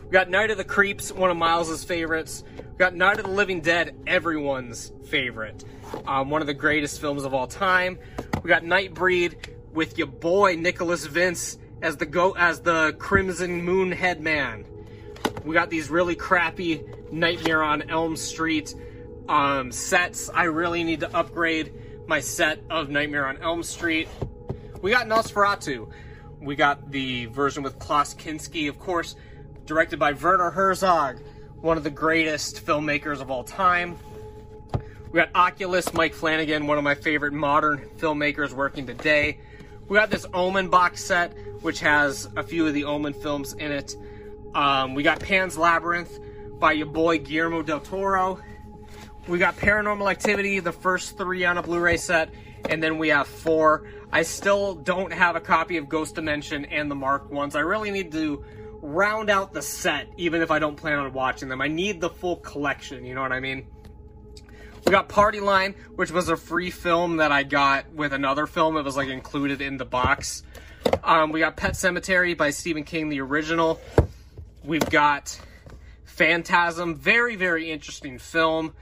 We 0.04 0.10
got 0.12 0.30
Night 0.30 0.52
of 0.52 0.58
the 0.58 0.64
Creeps, 0.64 1.12
one 1.12 1.32
of 1.32 1.38
Miles's 1.38 1.84
favorites. 1.84 2.44
We 2.58 2.78
got 2.78 2.94
Night 2.94 3.20
of 3.20 3.26
the 3.26 3.32
Living 3.32 3.62
Dead, 3.62 3.96
everyone's 4.06 4.92
favorite. 5.06 5.64
Um, 6.06 6.30
one 6.30 6.42
of 6.42 6.48
the 6.48 6.54
greatest 6.54 7.02
films 7.02 7.24
of 7.24 7.34
all 7.34 7.48
time. 7.48 7.98
We 8.44 8.48
got 8.48 8.64
Nightbreed 8.64 9.50
with 9.74 9.98
your 9.98 10.08
boy 10.08 10.56
Nicholas 10.56 11.06
Vince 11.06 11.58
as 11.82 11.98
the 11.98 12.06
go 12.06 12.32
as 12.34 12.62
the 12.62 12.96
Crimson 13.00 13.64
Moon 13.64 13.92
Headman. 13.92 14.66
We 15.44 15.54
got 15.54 15.70
these 15.70 15.90
really 15.90 16.16
crappy 16.16 16.84
Nightmare 17.12 17.64
on 17.64 17.90
Elm 17.90 18.16
Street 18.16 18.74
um, 19.28 19.72
sets. 19.72 20.30
I 20.30 20.44
really 20.44 20.84
need 20.84 21.02
to 21.02 21.16
upgrade 21.16 21.74
my 22.08 22.20
set 22.20 22.60
of 22.70 22.90
Nightmare 22.90 23.28
on 23.28 23.38
Elm 23.38 23.64
Street. 23.64 24.08
We 24.82 24.92
got 24.92 25.08
Nosferatu. 25.08 25.90
We 26.42 26.56
got 26.56 26.92
the 26.92 27.28
version 27.28 27.64
with 27.64 27.80
Klaus 27.80 28.14
Kinski, 28.14 28.68
of 28.68 28.80
course 28.80 29.16
directed 29.66 29.98
by 29.98 30.12
Werner 30.12 30.50
Herzog, 30.50 31.20
one 31.62 31.78
of 31.78 31.84
the 31.84 31.90
greatest 31.90 32.66
filmmakers 32.66 33.22
of 33.22 33.32
all 33.32 33.44
time. 33.44 33.98
We 35.12 35.20
got 35.20 35.30
Oculus, 35.36 35.94
Mike 35.94 36.14
Flanagan, 36.14 36.68
one 36.68 36.78
of 36.78 36.84
my 36.84 36.96
favorite 36.96 37.34
modern 37.34 37.90
filmmakers 37.98 38.52
working 38.52 38.86
today. 38.86 39.40
We 39.88 39.98
got 39.98 40.10
this 40.10 40.26
Omen 40.34 40.70
box 40.70 41.04
set, 41.04 41.34
which 41.62 41.80
has 41.80 42.28
a 42.36 42.44
few 42.44 42.68
of 42.68 42.74
the 42.74 42.84
Omen 42.84 43.14
films 43.14 43.54
in 43.54 43.72
it. 43.72 43.96
Um, 44.56 44.94
we 44.94 45.04
got 45.04 45.20
Pan's 45.20 45.58
Labyrinth 45.58 46.20
by 46.60 46.74
your 46.74 46.86
boy 46.88 47.20
Guillermo 47.20 47.64
del 47.64 47.80
Toro. 47.80 48.40
We 49.28 49.40
got 49.40 49.56
Paranormal 49.58 50.10
Activity, 50.10 50.60
the 50.60 50.72
first 50.72 51.18
three 51.18 51.46
on 51.46 51.58
a 51.58 51.64
Blu-ray 51.64 51.98
set, 51.98 52.30
and 52.70 52.84
then 52.84 52.98
we 52.98 53.10
have 53.10 53.28
four. 53.28 53.88
I 54.12 54.24
still 54.24 54.76
don't 54.76 55.12
have 55.12 55.36
a 55.36 55.40
copy 55.40 55.78
of 55.78 55.90
Ghost 55.90 56.16
Dimension 56.16 56.66
and 56.66 56.92
the 56.92 56.96
Mark 56.96 57.32
ones. 57.32 57.56
I 57.56 57.62
really 57.62 57.90
need 57.90 58.12
to 58.12 58.44
round 58.82 59.30
out 59.30 59.54
the 59.54 59.62
set, 59.62 60.08
even 60.18 60.42
if 60.42 60.52
I 60.52 60.60
don't 60.60 60.76
plan 60.76 61.00
on 61.00 61.14
watching 61.14 61.48
them. 61.50 61.62
I 61.62 61.68
need 61.68 62.02
the 62.02 62.10
full 62.10 62.36
collection, 62.36 63.06
you 63.06 63.16
know 63.16 63.22
what 63.22 63.32
I 63.32 63.40
mean? 63.40 63.66
We 64.86 64.92
got 64.92 65.08
Party 65.08 65.40
Line, 65.40 65.74
which 65.96 66.12
was 66.12 66.28
a 66.28 66.36
free 66.36 66.70
film 66.70 67.18
that 67.18 67.32
I 67.32 67.44
got 67.44 67.92
with 67.94 68.12
another 68.12 68.46
film. 68.46 68.76
It 68.76 68.84
was 68.84 68.98
like 68.98 69.08
included 69.08 69.62
in 69.62 69.78
the 69.78 69.86
box. 69.86 70.44
Um, 71.02 71.32
we 71.32 71.40
got 71.40 71.56
Pet 71.56 71.74
Sematary 71.74 72.38
by 72.38 72.50
Stephen 72.50 72.84
King, 72.84 73.08
the 73.08 73.22
original. 73.22 73.80
We've 74.64 74.90
got 74.90 75.38
Phantasm, 76.06 76.96
very, 76.96 77.36
very 77.36 77.70
interesting 77.70 78.18
film. 78.18 78.74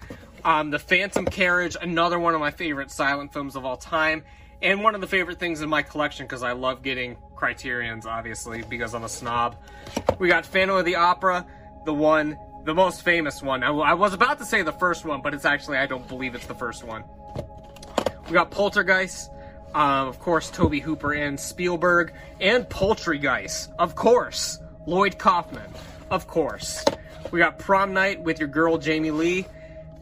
Um, 0.44 0.70
the 0.70 0.78
Phantom 0.78 1.26
Carriage, 1.26 1.76
another 1.82 2.20
one 2.20 2.36
of 2.36 2.40
my 2.40 2.52
favorite 2.52 2.92
silent 2.92 3.34
films 3.34 3.56
of 3.56 3.66
all 3.66 3.78
time. 3.78 4.24
And 4.62 4.84
one 4.84 4.94
of 4.94 5.02
the 5.02 5.08
favorite 5.08 5.40
things 5.40 5.62
in 5.62 5.70
my 5.70 5.82
collection 5.82 6.28
because 6.28 6.44
I 6.44 6.52
love 6.52 6.84
getting 6.84 7.18
Criterions, 7.36 8.06
obviously, 8.06 8.62
because 8.62 8.94
I'm 8.94 9.04
a 9.04 9.10
snob. 9.10 9.58
We 10.20 10.28
got 10.28 10.46
Phantom 10.46 10.78
of 10.78 10.86
the 10.86 10.98
Opera, 10.98 11.48
the 11.86 11.94
one, 11.94 12.38
the 12.64 12.76
most 12.76 13.02
famous 13.02 13.42
one. 13.42 13.64
I, 13.64 13.72
I 13.72 13.94
was 13.96 14.14
about 14.14 14.38
to 14.38 14.46
say 14.46 14.62
the 14.62 14.72
first 14.72 15.04
one, 15.04 15.24
but 15.24 15.34
it's 15.34 15.46
actually, 15.46 15.78
I 15.78 15.88
don't 15.88 16.08
believe 16.08 16.36
it's 16.36 16.46
the 16.46 16.54
first 16.54 16.84
one. 16.84 17.04
We 18.28 18.34
got 18.34 18.52
Poltergeist, 18.52 19.32
uh, 19.74 20.06
of 20.08 20.20
course, 20.20 20.52
Tobe 20.52 20.76
Hooper 20.76 21.14
and 21.14 21.40
Spielberg, 21.40 22.14
and 22.40 22.66
Poultrygeist, 22.70 23.74
of 23.80 23.96
course. 23.96 24.60
Lloyd 24.86 25.18
Kaufman, 25.18 25.70
of 26.10 26.28
course. 26.28 26.84
We 27.32 27.40
got 27.40 27.60
Prom 27.60 27.94
Night 27.94 28.22
with 28.22 28.40
your 28.40 28.48
girl 28.48 28.78
Jamie 28.78 29.12
Lee. 29.12 29.46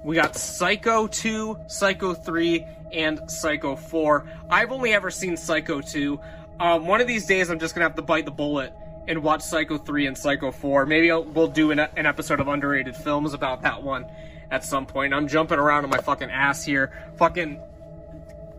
We 0.04 0.16
got 0.16 0.36
Psycho 0.36 1.08
2, 1.08 1.60
Psycho 1.68 2.14
3, 2.14 2.66
and 2.94 3.30
Psycho 3.30 3.76
4. 3.76 4.26
I've 4.50 4.72
only 4.72 4.94
ever 4.94 5.12
seen 5.12 5.38
Psycho 5.38 5.82
2. 5.82 6.20
Um, 6.60 6.88
one 6.88 7.02
of 7.02 7.08
these 7.08 7.26
days, 7.26 7.50
I'm 7.50 7.60
just 7.60 7.76
gonna 7.76 7.86
have 7.86 7.96
to 7.96 8.02
bite 8.02 8.26
the 8.26 8.32
bullet 8.32 8.74
and 9.08 9.24
watch 9.24 9.42
Psycho 9.42 9.78
3 9.78 10.08
and 10.08 10.18
Psycho 10.18 10.52
4. 10.52 10.86
Maybe 10.86 11.12
I'll, 11.12 11.24
we'll 11.24 11.48
do 11.48 11.72
an, 11.72 11.80
an 11.80 12.06
episode 12.06 12.40
of 12.40 12.48
underrated 12.48 12.96
films 12.96 13.34
about 13.34 13.64
that 13.64 13.84
one 13.84 14.06
at 14.52 14.64
some 14.64 14.86
point. 14.86 15.14
I'm 15.14 15.28
jumping 15.28 15.60
around 15.60 15.84
on 15.84 15.90
my 15.90 16.00
fucking 16.00 16.30
ass 16.30 16.64
here, 16.64 16.92
fucking 17.18 17.60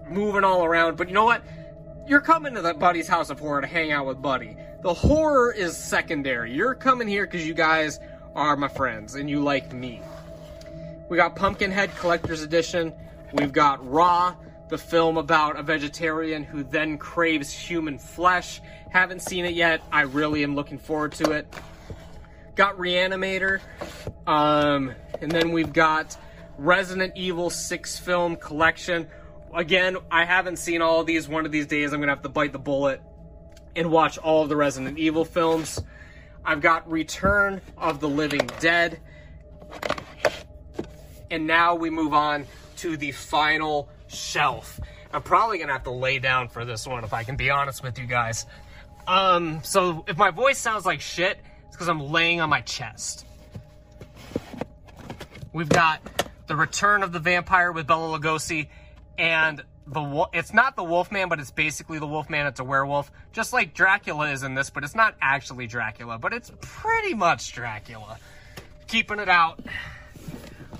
moving 0.08 0.44
all 0.44 0.64
around. 0.64 0.96
But 0.96 1.08
you 1.08 1.14
know 1.14 1.24
what? 1.24 1.42
You're 2.06 2.20
coming 2.20 2.54
to 2.54 2.62
the 2.62 2.74
Buddy's 2.74 3.06
House 3.06 3.30
of 3.30 3.38
Horror 3.38 3.60
to 3.60 3.66
hang 3.66 3.92
out 3.92 4.06
with 4.06 4.20
Buddy. 4.20 4.56
The 4.82 4.92
horror 4.92 5.52
is 5.52 5.76
secondary. 5.76 6.52
You're 6.52 6.74
coming 6.74 7.06
here 7.06 7.24
because 7.24 7.46
you 7.46 7.54
guys 7.54 8.00
are 8.34 8.56
my 8.56 8.68
friends 8.68 9.14
and 9.14 9.30
you 9.30 9.40
like 9.40 9.72
me. 9.72 10.00
We 11.08 11.16
got 11.16 11.36
Pumpkinhead 11.36 11.94
Collector's 11.96 12.42
Edition. 12.42 12.92
We've 13.32 13.52
got 13.52 13.86
Raw, 13.88 14.34
the 14.68 14.78
film 14.78 15.18
about 15.18 15.58
a 15.58 15.62
vegetarian 15.62 16.42
who 16.42 16.64
then 16.64 16.98
craves 16.98 17.52
human 17.52 17.98
flesh. 17.98 18.60
Haven't 18.90 19.22
seen 19.22 19.44
it 19.44 19.54
yet. 19.54 19.80
I 19.92 20.02
really 20.02 20.42
am 20.42 20.56
looking 20.56 20.78
forward 20.78 21.12
to 21.12 21.30
it. 21.32 21.46
Got 22.56 22.76
Reanimator. 22.76 23.60
Um, 24.26 24.94
and 25.20 25.30
then 25.30 25.52
we've 25.52 25.72
got 25.72 26.16
Resident 26.58 27.12
Evil 27.16 27.50
6 27.50 27.98
film 27.98 28.36
collection. 28.36 29.08
Again, 29.52 29.96
I 30.10 30.24
haven't 30.24 30.56
seen 30.56 30.80
all 30.80 31.00
of 31.00 31.06
these. 31.06 31.28
One 31.28 31.44
of 31.44 31.52
these 31.52 31.66
days, 31.66 31.92
I'm 31.92 32.00
to 32.02 32.08
have 32.08 32.22
to 32.22 32.28
bite 32.28 32.52
the 32.52 32.58
bullet 32.58 33.00
and 33.74 33.90
watch 33.90 34.16
all 34.18 34.42
of 34.42 34.48
the 34.48 34.56
Resident 34.56 34.98
Evil 34.98 35.24
films. 35.24 35.82
I've 36.44 36.60
got 36.60 36.90
Return 36.90 37.60
of 37.76 38.00
the 38.00 38.08
Living 38.08 38.48
Dead. 38.60 39.00
And 41.30 41.46
now 41.46 41.74
we 41.74 41.90
move 41.90 42.14
on 42.14 42.46
to 42.78 42.96
the 42.96 43.12
final 43.12 43.88
shelf. 44.08 44.80
I'm 45.12 45.22
probably 45.22 45.58
gonna 45.58 45.72
have 45.72 45.84
to 45.84 45.90
lay 45.90 46.18
down 46.18 46.48
for 46.48 46.64
this 46.64 46.86
one 46.86 47.04
if 47.04 47.12
I 47.12 47.24
can 47.24 47.36
be 47.36 47.50
honest 47.50 47.82
with 47.82 47.98
you 47.98 48.06
guys. 48.06 48.46
Um, 49.06 49.60
so 49.64 50.04
if 50.08 50.16
my 50.16 50.30
voice 50.30 50.58
sounds 50.58 50.86
like 50.86 51.00
shit, 51.00 51.38
it's 51.66 51.76
because 51.76 51.88
I'm 51.88 52.12
laying 52.12 52.40
on 52.40 52.48
my 52.48 52.60
chest. 52.60 53.26
We've 55.52 55.68
got 55.68 56.00
The 56.46 56.54
Return 56.54 57.02
of 57.02 57.12
the 57.12 57.18
Vampire 57.18 57.72
with 57.72 57.86
Bela 57.88 58.18
Lugosi 58.18 58.68
and 59.20 59.62
the 59.86 60.26
it's 60.32 60.54
not 60.54 60.76
the 60.76 60.82
Wolfman, 60.82 61.28
but 61.28 61.38
it's 61.40 61.50
basically 61.50 61.98
the 61.98 62.06
Wolfman. 62.06 62.46
It's 62.46 62.58
a 62.58 62.64
werewolf, 62.64 63.12
just 63.32 63.52
like 63.52 63.74
Dracula 63.74 64.30
is 64.30 64.42
in 64.42 64.54
this, 64.54 64.70
but 64.70 64.82
it's 64.82 64.94
not 64.94 65.14
actually 65.20 65.66
Dracula, 65.66 66.18
but 66.18 66.32
it's 66.32 66.50
pretty 66.62 67.14
much 67.14 67.52
Dracula. 67.52 68.18
Keeping 68.88 69.20
it 69.20 69.28
out. 69.28 69.60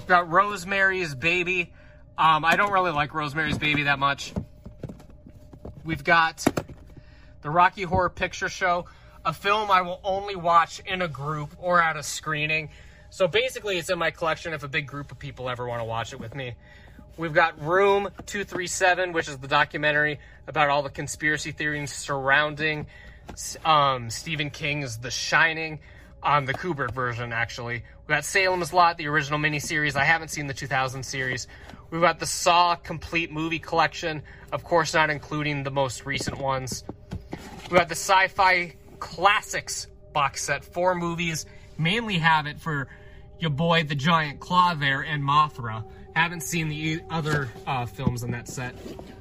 Got 0.07 0.31
Rosemary's 0.31 1.14
Baby. 1.14 1.72
Um, 2.16 2.44
I 2.44 2.57
don't 2.57 2.72
really 2.72 2.92
like 2.92 3.12
Rosemary's 3.12 3.59
Baby 3.59 3.85
that 3.85 3.98
much. 3.98 4.33
We've 5.85 6.03
got 6.03 6.44
the 7.42 7.50
Rocky 7.50 7.83
Horror 7.83 8.11
Picture 8.11 8.48
Show, 8.48 8.87
a 9.24 9.35
film 9.35 9.70
I 9.70 9.83
will 9.83 10.00
only 10.03 10.37
watch 10.37 10.81
in 10.81 11.03
a 11.03 11.09
group 11.09 11.55
or 11.59 11.81
at 11.81 11.96
a 11.96 12.03
screening. 12.03 12.70
So 13.11 13.29
basically, 13.29 13.76
it's 13.76 13.90
in 13.90 13.98
my 13.98 14.11
collection 14.11 14.55
if 14.55 14.62
a 14.62 14.68
big 14.68 14.87
group 14.87 15.12
of 15.12 15.18
people 15.18 15.50
ever 15.50 15.68
want 15.68 15.81
to 15.81 15.85
watch 15.85 16.12
it 16.14 16.20
with 16.20 16.35
me. 16.35 16.55
We've 17.20 17.35
got 17.35 17.61
Room 17.61 18.09
237, 18.24 19.12
which 19.12 19.28
is 19.28 19.37
the 19.37 19.46
documentary 19.46 20.20
about 20.46 20.70
all 20.70 20.83
the 20.83 20.88
conspiracy 20.88 21.52
theories 21.52 21.92
surrounding 21.92 22.87
um, 23.62 24.09
Stephen 24.09 24.48
King's 24.48 24.96
The 24.96 25.11
Shining, 25.11 25.80
on 26.22 26.46
the 26.46 26.54
Kubrick 26.54 26.92
version, 26.92 27.30
actually. 27.30 27.83
We've 28.06 28.16
got 28.16 28.24
Salem's 28.24 28.72
Lot, 28.72 28.96
the 28.96 29.06
original 29.09 29.38
miniseries. 29.38 29.96
I 29.96 30.04
haven't 30.04 30.28
seen 30.28 30.46
the 30.46 30.54
2000 30.54 31.02
series. 31.02 31.46
We've 31.90 32.00
got 32.00 32.20
the 32.20 32.26
Saw 32.26 32.74
complete 32.74 33.30
movie 33.30 33.59
collection, 33.59 34.22
of 34.50 34.64
course, 34.64 34.94
not 34.94 35.11
including 35.11 35.62
the 35.62 35.70
most 35.70 36.06
recent 36.06 36.38
ones. 36.38 36.85
We've 37.64 37.78
got 37.78 37.90
the 37.90 37.96
Sci 37.96 38.28
Fi 38.28 38.76
Classics 38.98 39.88
box 40.14 40.44
set, 40.44 40.64
four 40.64 40.94
movies. 40.94 41.44
Mainly 41.76 42.16
have 42.16 42.46
it 42.46 42.59
for 42.59 42.88
your 43.38 43.50
boy, 43.50 43.85
the 43.85 43.94
Giant 43.94 44.40
Claw 44.40 44.72
there, 44.72 45.02
and 45.02 45.22
Mothra. 45.22 45.85
Haven't 46.14 46.42
seen 46.42 46.68
the 46.68 47.01
other 47.09 47.49
uh, 47.66 47.87
films 47.87 48.23
in 48.23 48.33
that 48.33 48.49
set. 48.49 48.75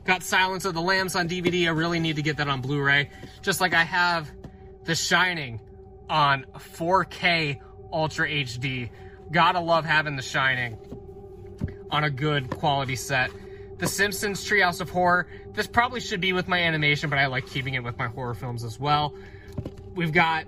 Got 0.06 0.24
Silence 0.24 0.66
of 0.66 0.74
the 0.74 0.82
Lambs 0.82 1.16
on 1.16 1.30
DVD. 1.30 1.68
I 1.68 1.70
really 1.70 2.00
need 2.00 2.16
to 2.16 2.22
get 2.22 2.38
that 2.38 2.48
on 2.48 2.62
Blu-ray. 2.62 3.10
Just 3.42 3.62
like 3.62 3.74
I 3.74 3.84
have 3.84 4.30
The 4.86 4.96
Shining 4.96 5.62
on 6.10 6.46
4K 6.56 7.60
Ultra 7.94 8.28
HD. 8.28 8.90
Gotta 9.32 9.60
love 9.60 9.86
having 9.86 10.16
The 10.16 10.24
Shining 10.24 10.78
on 11.92 12.04
a 12.04 12.10
good 12.10 12.50
quality 12.50 12.96
set. 12.96 13.30
The 13.78 13.88
Simpsons 13.88 14.44
Treehouse 14.44 14.82
of 14.82 14.90
Horror. 14.90 15.28
This 15.54 15.68
probably 15.68 16.02
should 16.02 16.22
be 16.22 16.34
with 16.34 16.48
my 16.48 16.60
animation, 16.60 17.10
but 17.10 17.20
I 17.20 17.28
like 17.28 17.48
keeping 17.48 17.76
it 17.76 17.84
with 17.84 17.98
my 17.98 18.08
horror 18.08 18.34
films 18.34 18.64
as 18.64 18.80
well. 18.80 19.14
We've 19.96 20.12
got... 20.12 20.46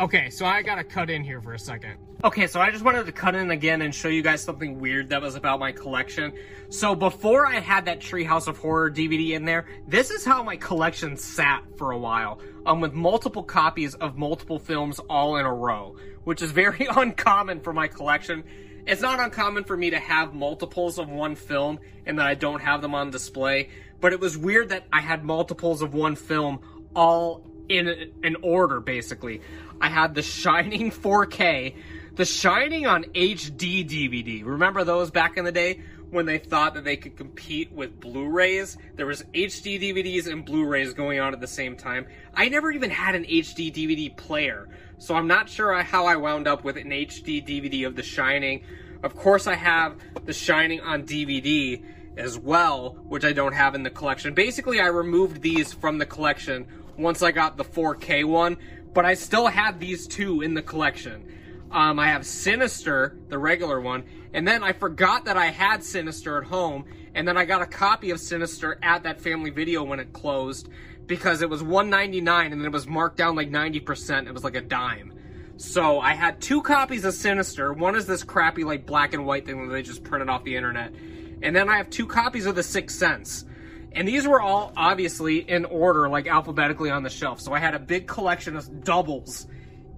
Okay, 0.00 0.30
so 0.30 0.46
I 0.46 0.62
gotta 0.62 0.82
cut 0.82 1.10
in 1.10 1.22
here 1.22 1.42
for 1.42 1.52
a 1.52 1.58
second. 1.58 1.98
Okay, 2.24 2.46
so 2.46 2.58
I 2.58 2.70
just 2.70 2.82
wanted 2.82 3.04
to 3.04 3.12
cut 3.12 3.34
in 3.34 3.50
again 3.50 3.82
and 3.82 3.94
show 3.94 4.08
you 4.08 4.22
guys 4.22 4.42
something 4.42 4.80
weird 4.80 5.10
that 5.10 5.20
was 5.20 5.34
about 5.34 5.60
my 5.60 5.72
collection. 5.72 6.32
So 6.70 6.94
before 6.94 7.46
I 7.46 7.60
had 7.60 7.84
that 7.84 8.00
Treehouse 8.00 8.48
of 8.48 8.56
Horror 8.56 8.90
DVD 8.90 9.32
in 9.32 9.44
there, 9.44 9.66
this 9.86 10.10
is 10.10 10.24
how 10.24 10.42
my 10.42 10.56
collection 10.56 11.18
sat 11.18 11.64
for 11.76 11.90
a 11.90 11.98
while, 11.98 12.40
um, 12.64 12.80
with 12.80 12.94
multiple 12.94 13.42
copies 13.42 13.94
of 13.94 14.16
multiple 14.16 14.58
films 14.58 15.00
all 15.00 15.36
in 15.36 15.44
a 15.44 15.52
row, 15.52 15.96
which 16.24 16.40
is 16.40 16.50
very 16.50 16.86
uncommon 16.96 17.60
for 17.60 17.74
my 17.74 17.86
collection. 17.86 18.42
It's 18.86 19.02
not 19.02 19.20
uncommon 19.20 19.64
for 19.64 19.76
me 19.76 19.90
to 19.90 19.98
have 19.98 20.32
multiples 20.32 20.98
of 20.98 21.10
one 21.10 21.34
film 21.34 21.78
and 22.06 22.18
that 22.18 22.26
I 22.26 22.36
don't 22.36 22.62
have 22.62 22.80
them 22.80 22.94
on 22.94 23.10
display, 23.10 23.68
but 24.00 24.14
it 24.14 24.20
was 24.20 24.38
weird 24.38 24.70
that 24.70 24.86
I 24.90 25.02
had 25.02 25.24
multiples 25.24 25.82
of 25.82 25.92
one 25.92 26.16
film 26.16 26.60
all 26.96 27.49
in 27.70 28.10
an 28.24 28.36
order, 28.42 28.80
basically. 28.80 29.40
I 29.80 29.88
had 29.88 30.14
The 30.14 30.22
Shining 30.22 30.90
4K, 30.90 31.74
the 32.16 32.24
Shining 32.24 32.86
on 32.86 33.04
HD 33.04 33.88
DVD. 33.88 34.44
Remember 34.44 34.84
those 34.84 35.10
back 35.10 35.38
in 35.38 35.44
the 35.44 35.52
day 35.52 35.80
when 36.10 36.26
they 36.26 36.38
thought 36.38 36.74
that 36.74 36.82
they 36.82 36.96
could 36.96 37.16
compete 37.16 37.72
with 37.72 38.00
Blu-rays? 38.00 38.76
There 38.96 39.06
was 39.06 39.22
HD 39.32 39.80
DVDs 39.80 40.26
and 40.26 40.44
Blu-rays 40.44 40.92
going 40.92 41.20
on 41.20 41.32
at 41.32 41.40
the 41.40 41.46
same 41.46 41.76
time. 41.76 42.06
I 42.34 42.48
never 42.48 42.72
even 42.72 42.90
had 42.90 43.14
an 43.14 43.24
HD 43.24 43.72
DVD 43.72 44.14
player, 44.14 44.68
so 44.98 45.14
I'm 45.14 45.28
not 45.28 45.48
sure 45.48 45.72
how 45.82 46.06
I 46.06 46.16
wound 46.16 46.48
up 46.48 46.64
with 46.64 46.76
an 46.76 46.90
HD 46.90 47.46
DVD 47.46 47.86
of 47.86 47.94
The 47.94 48.02
Shining. 48.02 48.64
Of 49.04 49.14
course, 49.14 49.46
I 49.46 49.54
have 49.54 49.96
The 50.26 50.32
Shining 50.32 50.80
on 50.80 51.04
DVD 51.04 51.82
as 52.16 52.36
well, 52.36 52.96
which 53.08 53.24
I 53.24 53.32
don't 53.32 53.52
have 53.52 53.76
in 53.76 53.84
the 53.84 53.90
collection. 53.90 54.34
Basically, 54.34 54.80
I 54.80 54.86
removed 54.86 55.40
these 55.40 55.72
from 55.72 55.98
the 55.98 56.06
collection 56.06 56.66
once 56.98 57.22
I 57.22 57.30
got 57.32 57.56
the 57.56 57.64
4K 57.64 58.24
one, 58.24 58.56
but 58.92 59.04
I 59.04 59.14
still 59.14 59.46
have 59.46 59.78
these 59.78 60.06
two 60.06 60.42
in 60.42 60.54
the 60.54 60.62
collection. 60.62 61.26
Um, 61.70 61.98
I 61.98 62.08
have 62.08 62.26
Sinister, 62.26 63.16
the 63.28 63.38
regular 63.38 63.80
one, 63.80 64.04
and 64.32 64.46
then 64.46 64.62
I 64.62 64.72
forgot 64.72 65.24
that 65.26 65.36
I 65.36 65.46
had 65.46 65.84
Sinister 65.84 66.38
at 66.38 66.44
home, 66.44 66.84
and 67.14 67.26
then 67.26 67.36
I 67.36 67.44
got 67.44 67.62
a 67.62 67.66
copy 67.66 68.10
of 68.10 68.20
Sinister 68.20 68.78
at 68.82 69.04
that 69.04 69.20
family 69.20 69.50
video 69.50 69.82
when 69.82 70.00
it 70.00 70.12
closed 70.12 70.68
because 71.06 71.42
it 71.42 71.50
was 71.50 71.62
$1.99 71.62 72.52
and 72.52 72.52
then 72.52 72.64
it 72.64 72.72
was 72.72 72.86
marked 72.86 73.16
down 73.16 73.34
like 73.34 73.50
90%. 73.50 74.28
It 74.28 74.32
was 74.32 74.44
like 74.44 74.54
a 74.54 74.60
dime. 74.60 75.12
So 75.56 76.00
I 76.00 76.14
had 76.14 76.40
two 76.40 76.62
copies 76.62 77.04
of 77.04 77.14
Sinister. 77.14 77.72
One 77.72 77.96
is 77.96 78.06
this 78.06 78.22
crappy 78.22 78.64
like 78.64 78.86
black 78.86 79.12
and 79.12 79.26
white 79.26 79.44
thing 79.44 79.66
that 79.66 79.72
they 79.72 79.82
just 79.82 80.04
printed 80.04 80.28
off 80.28 80.44
the 80.44 80.56
internet. 80.56 80.94
And 81.42 81.54
then 81.54 81.68
I 81.68 81.76
have 81.76 81.90
two 81.90 82.06
copies 82.06 82.46
of 82.46 82.54
The 82.54 82.62
Sixth 82.62 82.96
Sense. 82.96 83.44
And 83.92 84.06
these 84.06 84.26
were 84.26 84.40
all 84.40 84.72
obviously 84.76 85.38
in 85.38 85.64
order, 85.64 86.08
like 86.08 86.26
alphabetically 86.26 86.90
on 86.90 87.02
the 87.02 87.10
shelf. 87.10 87.40
So 87.40 87.52
I 87.52 87.58
had 87.58 87.74
a 87.74 87.78
big 87.78 88.06
collection 88.06 88.56
of 88.56 88.84
doubles 88.84 89.46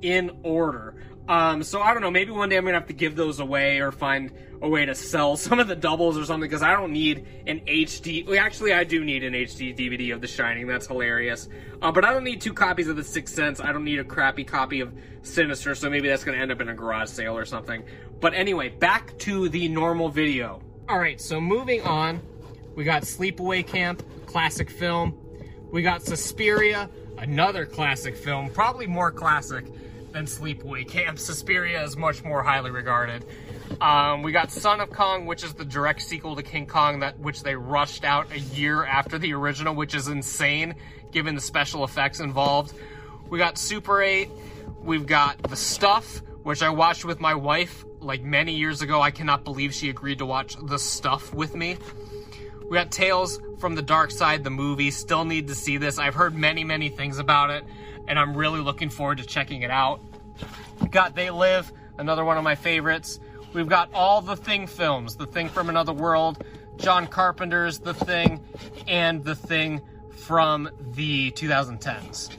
in 0.00 0.30
order. 0.42 0.96
Um, 1.28 1.62
so 1.62 1.80
I 1.80 1.92
don't 1.92 2.02
know, 2.02 2.10
maybe 2.10 2.32
one 2.32 2.48
day 2.48 2.56
I'm 2.56 2.64
gonna 2.64 2.76
have 2.76 2.88
to 2.88 2.92
give 2.92 3.14
those 3.14 3.38
away 3.38 3.80
or 3.80 3.92
find 3.92 4.32
a 4.60 4.68
way 4.68 4.84
to 4.84 4.94
sell 4.94 5.36
some 5.36 5.60
of 5.60 5.68
the 5.68 5.76
doubles 5.76 6.18
or 6.18 6.24
something 6.24 6.48
because 6.48 6.62
I 6.62 6.72
don't 6.72 6.92
need 6.92 7.26
an 7.46 7.60
HD. 7.60 8.26
Well, 8.26 8.38
actually, 8.38 8.72
I 8.72 8.84
do 8.84 9.04
need 9.04 9.22
an 9.22 9.34
HD 9.34 9.76
DVD 9.76 10.12
of 10.12 10.20
The 10.20 10.26
Shining. 10.26 10.66
That's 10.66 10.86
hilarious. 10.86 11.48
Uh, 11.80 11.92
but 11.92 12.04
I 12.04 12.12
don't 12.12 12.24
need 12.24 12.40
two 12.40 12.52
copies 12.52 12.88
of 12.88 12.96
The 12.96 13.04
Sixth 13.04 13.34
Sense. 13.34 13.60
I 13.60 13.72
don't 13.72 13.84
need 13.84 14.00
a 14.00 14.04
crappy 14.04 14.44
copy 14.44 14.80
of 14.80 14.92
Sinister. 15.22 15.74
So 15.74 15.88
maybe 15.88 16.08
that's 16.08 16.24
gonna 16.24 16.38
end 16.38 16.50
up 16.50 16.60
in 16.60 16.68
a 16.68 16.74
garage 16.74 17.08
sale 17.08 17.36
or 17.36 17.44
something. 17.44 17.84
But 18.20 18.34
anyway, 18.34 18.70
back 18.70 19.16
to 19.18 19.48
the 19.48 19.68
normal 19.68 20.08
video. 20.08 20.60
All 20.88 20.98
right, 20.98 21.20
so 21.20 21.40
moving 21.40 21.82
on, 21.82 22.20
we 22.74 22.84
got 22.84 23.02
Sleepaway 23.02 23.66
Camp, 23.66 24.02
classic 24.26 24.70
film. 24.70 25.18
We 25.70 25.82
got 25.82 26.02
Suspiria, 26.02 26.88
another 27.18 27.66
classic 27.66 28.16
film, 28.16 28.50
probably 28.50 28.86
more 28.86 29.10
classic 29.10 29.64
than 30.12 30.26
Sleepaway 30.26 30.86
Camp. 30.88 31.18
Suspiria 31.18 31.82
is 31.82 31.96
much 31.96 32.22
more 32.24 32.42
highly 32.42 32.70
regarded. 32.70 33.24
Um, 33.80 34.22
we 34.22 34.32
got 34.32 34.50
Son 34.50 34.80
of 34.80 34.90
Kong, 34.90 35.26
which 35.26 35.42
is 35.42 35.54
the 35.54 35.64
direct 35.64 36.02
sequel 36.02 36.36
to 36.36 36.42
King 36.42 36.66
Kong, 36.66 37.00
that 37.00 37.18
which 37.18 37.42
they 37.42 37.56
rushed 37.56 38.04
out 38.04 38.30
a 38.32 38.38
year 38.38 38.84
after 38.84 39.18
the 39.18 39.32
original, 39.32 39.74
which 39.74 39.94
is 39.94 40.08
insane 40.08 40.74
given 41.10 41.34
the 41.34 41.40
special 41.40 41.84
effects 41.84 42.20
involved. 42.20 42.74
We 43.28 43.38
got 43.38 43.58
Super 43.58 44.02
8. 44.02 44.30
We've 44.82 45.06
got 45.06 45.42
The 45.42 45.56
Stuff, 45.56 46.22
which 46.42 46.62
I 46.62 46.70
watched 46.70 47.04
with 47.04 47.20
my 47.20 47.34
wife 47.34 47.84
like 48.00 48.22
many 48.22 48.54
years 48.54 48.82
ago. 48.82 49.00
I 49.00 49.10
cannot 49.10 49.44
believe 49.44 49.72
she 49.72 49.88
agreed 49.88 50.18
to 50.18 50.26
watch 50.26 50.56
The 50.60 50.78
Stuff 50.78 51.32
with 51.32 51.54
me. 51.54 51.76
We 52.72 52.78
got 52.78 52.90
Tales 52.90 53.38
from 53.58 53.74
the 53.74 53.82
Dark 53.82 54.10
Side, 54.10 54.44
the 54.44 54.50
movie. 54.50 54.90
Still 54.90 55.26
need 55.26 55.48
to 55.48 55.54
see 55.54 55.76
this. 55.76 55.98
I've 55.98 56.14
heard 56.14 56.34
many, 56.34 56.64
many 56.64 56.88
things 56.88 57.18
about 57.18 57.50
it 57.50 57.66
and 58.08 58.18
I'm 58.18 58.34
really 58.34 58.60
looking 58.60 58.88
forward 58.88 59.18
to 59.18 59.26
checking 59.26 59.60
it 59.60 59.70
out. 59.70 60.00
got 60.90 61.14
They 61.14 61.28
Live, 61.28 61.70
another 61.98 62.24
one 62.24 62.38
of 62.38 62.44
my 62.44 62.54
favorites. 62.54 63.20
We've 63.52 63.68
got 63.68 63.92
all 63.92 64.22
the 64.22 64.36
Thing 64.36 64.66
films, 64.66 65.16
The 65.16 65.26
Thing 65.26 65.50
from 65.50 65.68
Another 65.68 65.92
World, 65.92 66.46
John 66.78 67.06
Carpenter's 67.06 67.78
The 67.78 67.92
Thing, 67.92 68.42
and 68.88 69.22
The 69.22 69.34
Thing 69.34 69.82
from 70.08 70.70
the 70.92 71.30
2010s. 71.32 72.38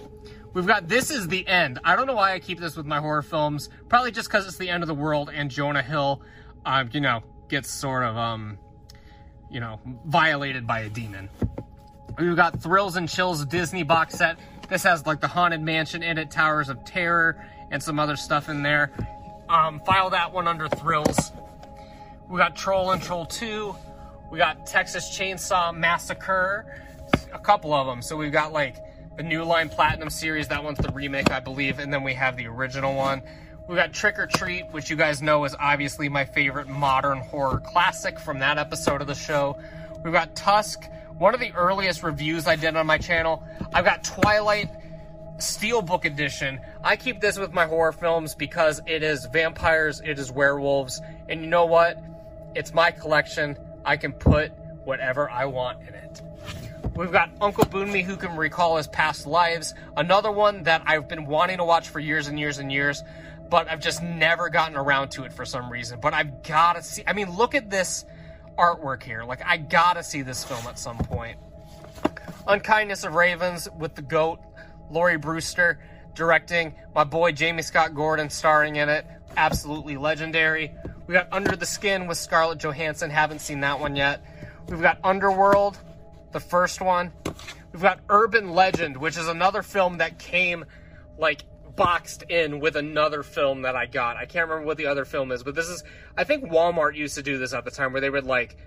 We've 0.55 0.65
got 0.65 0.87
This 0.87 1.11
Is 1.11 1.27
the 1.27 1.47
End. 1.47 1.77
I 1.83 1.95
don't 1.95 2.07
know 2.07 2.15
why 2.15 2.33
I 2.33 2.39
keep 2.39 2.59
this 2.59 2.75
with 2.75 2.87
my 2.87 2.99
horror 2.99 3.21
films. 3.21 3.69
Probably 3.87 4.09
just 4.09 4.29
because 4.29 4.47
it's 4.47 4.57
the 4.57 4.71
end 4.71 4.81
of 4.81 4.87
the 4.87 4.95
world 4.95 5.29
and 5.31 5.51
Jonah 5.51 5.83
Hill, 5.83 6.23
um, 6.65 6.89
you 6.91 7.01
know, 7.01 7.21
gets 7.49 7.69
sort 7.69 8.01
of, 8.01 8.17
um, 8.17 8.57
you 9.53 9.59
know, 9.59 9.79
violated 10.05 10.65
by 10.65 10.79
a 10.79 10.89
demon. 10.89 11.29
We've 12.17 12.35
got 12.35 12.61
Thrills 12.61 12.95
and 12.95 13.07
Chills 13.07 13.45
Disney 13.45 13.83
box 13.83 14.15
set. 14.15 14.37
This 14.67 14.83
has 14.83 15.05
like 15.05 15.21
the 15.21 15.27
Haunted 15.27 15.61
Mansion 15.61 16.01
in 16.03 16.17
it, 16.17 16.31
Towers 16.31 16.69
of 16.69 16.83
Terror, 16.83 17.45
and 17.71 17.81
some 17.81 17.99
other 17.99 18.15
stuff 18.15 18.49
in 18.49 18.63
there. 18.63 18.91
Um, 19.47 19.79
file 19.81 20.09
that 20.09 20.33
one 20.33 20.47
under 20.47 20.67
Thrills. 20.67 21.31
We 22.27 22.39
got 22.39 22.55
Troll 22.55 22.91
and 22.91 23.01
Troll 23.01 23.25
2. 23.27 23.75
We 24.31 24.39
got 24.39 24.65
Texas 24.65 25.15
Chainsaw 25.15 25.75
Massacre. 25.75 26.81
A 27.31 27.39
couple 27.39 27.73
of 27.73 27.85
them. 27.85 28.01
So 28.01 28.17
we've 28.17 28.31
got 28.31 28.51
like 28.51 28.77
the 29.17 29.23
New 29.23 29.43
Line 29.43 29.69
Platinum 29.69 30.09
series. 30.09 30.47
That 30.47 30.63
one's 30.63 30.79
the 30.79 30.91
remake, 30.91 31.29
I 31.29 31.39
believe. 31.39 31.77
And 31.77 31.93
then 31.93 32.03
we 32.03 32.15
have 32.15 32.37
the 32.37 32.47
original 32.47 32.95
one. 32.95 33.21
We 33.67 33.75
got 33.75 33.93
Trick 33.93 34.19
or 34.19 34.27
Treat, 34.27 34.65
which 34.71 34.89
you 34.89 34.97
guys 34.97 35.21
know 35.21 35.45
is 35.45 35.55
obviously 35.57 36.09
my 36.09 36.25
favorite 36.25 36.67
modern 36.67 37.19
horror 37.19 37.59
classic 37.59 38.19
from 38.19 38.39
that 38.39 38.57
episode 38.57 38.99
of 38.99 39.07
the 39.07 39.15
show. 39.15 39.57
We've 40.03 40.11
got 40.11 40.35
Tusk, 40.35 40.83
one 41.17 41.33
of 41.33 41.39
the 41.39 41.53
earliest 41.53 42.03
reviews 42.03 42.45
I 42.45 42.57
did 42.57 42.75
on 42.75 42.85
my 42.85 42.97
channel. 42.97 43.41
I've 43.73 43.85
got 43.85 44.03
Twilight 44.03 44.69
Steelbook 45.37 46.03
Edition. 46.03 46.59
I 46.83 46.97
keep 46.97 47.21
this 47.21 47.39
with 47.39 47.53
my 47.53 47.65
horror 47.65 47.93
films 47.93 48.35
because 48.35 48.81
it 48.85 49.01
is 49.01 49.25
vampires, 49.31 50.01
it 50.03 50.19
is 50.19 50.29
werewolves, 50.29 51.01
and 51.29 51.39
you 51.39 51.47
know 51.47 51.65
what? 51.65 51.97
It's 52.55 52.73
my 52.73 52.91
collection. 52.91 53.57
I 53.85 53.95
can 53.95 54.11
put 54.11 54.51
whatever 54.83 55.29
I 55.29 55.45
want 55.45 55.87
in 55.87 55.93
it. 55.93 56.21
We've 56.95 57.11
got 57.11 57.29
Uncle 57.41 57.65
Boonmee 57.65 58.03
who 58.03 58.17
can 58.17 58.35
recall 58.35 58.75
his 58.75 58.87
past 58.87 59.25
lives. 59.25 59.73
Another 59.95 60.31
one 60.31 60.63
that 60.63 60.83
I've 60.85 61.07
been 61.07 61.25
wanting 61.25 61.57
to 61.57 61.65
watch 61.65 61.87
for 61.87 61.99
years 61.99 62.27
and 62.27 62.37
years 62.37 62.59
and 62.59 62.71
years, 62.71 63.03
but 63.49 63.69
I've 63.69 63.79
just 63.79 64.01
never 64.01 64.49
gotten 64.49 64.75
around 64.75 65.09
to 65.11 65.23
it 65.23 65.33
for 65.33 65.45
some 65.45 65.71
reason. 65.71 65.99
But 66.01 66.13
I've 66.13 66.43
got 66.43 66.73
to 66.73 66.83
see. 66.83 67.03
I 67.05 67.13
mean, 67.13 67.29
look 67.35 67.55
at 67.55 67.69
this 67.69 68.05
artwork 68.57 69.03
here. 69.03 69.23
Like, 69.23 69.43
I 69.45 69.57
gotta 69.57 70.03
see 70.03 70.21
this 70.21 70.43
film 70.43 70.65
at 70.67 70.79
some 70.79 70.97
point. 70.97 71.37
Unkindness 72.47 73.03
of 73.03 73.15
Ravens 73.15 73.67
with 73.77 73.95
the 73.95 74.01
GOAT, 74.01 74.39
Lawrie 74.89 75.17
Brewster, 75.17 75.79
directing. 76.13 76.75
My 76.93 77.03
boy 77.03 77.31
Jamie 77.31 77.61
Scott 77.61 77.95
Gordon 77.95 78.29
starring 78.29 78.75
in 78.75 78.89
it. 78.89 79.05
Absolutely 79.37 79.97
legendary. 79.97 80.75
We 81.07 81.13
got 81.13 81.27
Under 81.31 81.55
the 81.55 81.65
Skin 81.65 82.07
with 82.07 82.17
Scarlett 82.17 82.59
Johansson. 82.59 83.09
Haven't 83.09 83.39
seen 83.39 83.61
that 83.61 83.79
one 83.79 83.95
yet. 83.95 84.23
We've 84.67 84.81
got 84.81 84.99
Underworld, 85.03 85.77
the 86.31 86.39
first 86.39 86.81
one. 86.81 87.11
We've 87.71 87.81
got 87.81 87.99
Urban 88.09 88.51
Legend, 88.51 88.97
which 88.97 89.17
is 89.17 89.27
another 89.27 89.63
film 89.63 89.97
that 89.97 90.19
came 90.19 90.65
like 91.17 91.43
boxed 91.75 92.23
in 92.23 92.59
with 92.59 92.75
another 92.75 93.23
film 93.23 93.63
that 93.63 93.75
I 93.75 93.85
got. 93.85 94.17
I 94.17 94.25
can't 94.25 94.47
remember 94.47 94.65
what 94.65 94.77
the 94.77 94.87
other 94.87 95.05
film 95.05 95.31
is, 95.31 95.43
but 95.43 95.55
this 95.55 95.67
is 95.67 95.83
I 96.17 96.23
think 96.23 96.45
Walmart 96.45 96.95
used 96.95 97.15
to 97.15 97.23
do 97.23 97.37
this 97.37 97.53
at 97.53 97.65
the 97.65 97.71
time 97.71 97.91
where 97.91 98.01
they 98.01 98.09
would 98.09 98.25
like 98.25 98.57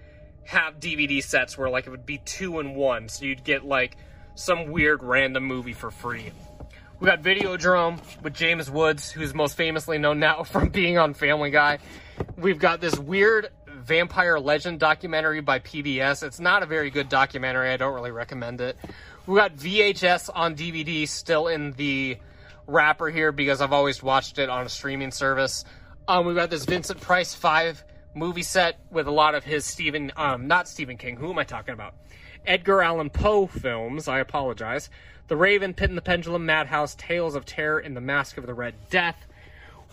have 0.45 0.79
DVD 0.79 1.23
sets 1.23 1.59
where 1.59 1.69
like 1.69 1.87
it 1.87 1.91
would 1.91 2.07
be 2.07 2.19
two 2.19 2.61
in 2.61 2.75
one, 2.75 3.09
so 3.09 3.25
you'd 3.25 3.45
get 3.45 3.65
like 3.65 3.97
some 4.35 4.71
weird 4.71 5.03
random 5.03 5.45
movie 5.45 5.73
for 5.73 5.91
free. 5.91 6.31
We 6.99 7.07
got 7.07 7.23
Videodrome 7.23 8.01
with 8.23 8.33
James 8.33 8.71
Woods, 8.71 9.11
who's 9.11 9.35
most 9.35 9.57
famously 9.57 9.99
known 9.99 10.19
now 10.19 10.43
from 10.45 10.69
being 10.69 10.99
on 10.99 11.15
Family 11.15 11.51
Guy. 11.51 11.79
We've 12.37 12.59
got 12.59 12.81
this 12.81 12.99
weird 12.99 13.51
vampire 13.69 14.39
legend 14.39 14.81
documentary 14.81 15.41
by 15.41 15.59
PBS. 15.59 16.23
It's 16.23 16.41
not 16.41 16.63
a 16.63 16.67
very 16.67 16.91
good 16.91 17.09
documentary. 17.09 17.71
I 17.71 17.77
don't 17.77 17.95
really 17.95 18.11
recommend 18.11 18.61
it. 18.61 18.77
We 19.27 19.37
got 19.37 19.57
VHS 19.57 20.31
on 20.35 20.57
DVD 20.57 21.07
still 21.07 21.49
in 21.49 21.73
the 21.73 22.19
wrapper 22.67 23.09
here 23.09 23.33
because 23.33 23.61
I've 23.61 23.73
always 23.73 24.03
watched 24.03 24.39
it 24.39 24.49
on 24.49 24.67
a 24.67 24.69
streaming 24.69 25.11
service. 25.11 25.65
Um, 26.09 26.27
we've 26.27 26.37
got 26.37 26.51
this 26.51 26.65
Vincent 26.65 27.01
Price 27.01 27.35
5 27.35 27.85
movie 28.15 28.43
set 28.43 28.79
with 28.91 29.07
a 29.07 29.11
lot 29.11 29.35
of 29.35 29.45
his 29.45 29.65
Stephen, 29.65 30.13
um, 30.17 30.47
not 30.47 30.69
Stephen 30.69 30.97
King, 30.97 31.17
who 31.17 31.31
am 31.31 31.39
I 31.39 31.45
talking 31.45 31.75
about? 31.75 31.95
Edgar 32.47 32.83
Allan 32.83 33.11
Poe 33.11 33.47
films, 33.47 34.09
I 34.09 34.21
apologize. 34.21 34.89
The 35.29 35.37
Raven, 35.37 35.75
Pit 35.75 35.91
and 35.91 35.99
the 35.99 36.03
Pendulum, 36.03 36.47
Madhouse, 36.47 36.95
Tales 36.95 37.35
of 37.35 37.45
Terror, 37.45 37.79
and 37.79 37.97
The 37.97 38.01
Mask 38.01 38.39
of 38.39 38.47
the 38.47 38.55
Red 38.55 38.75
Death. 38.91 39.27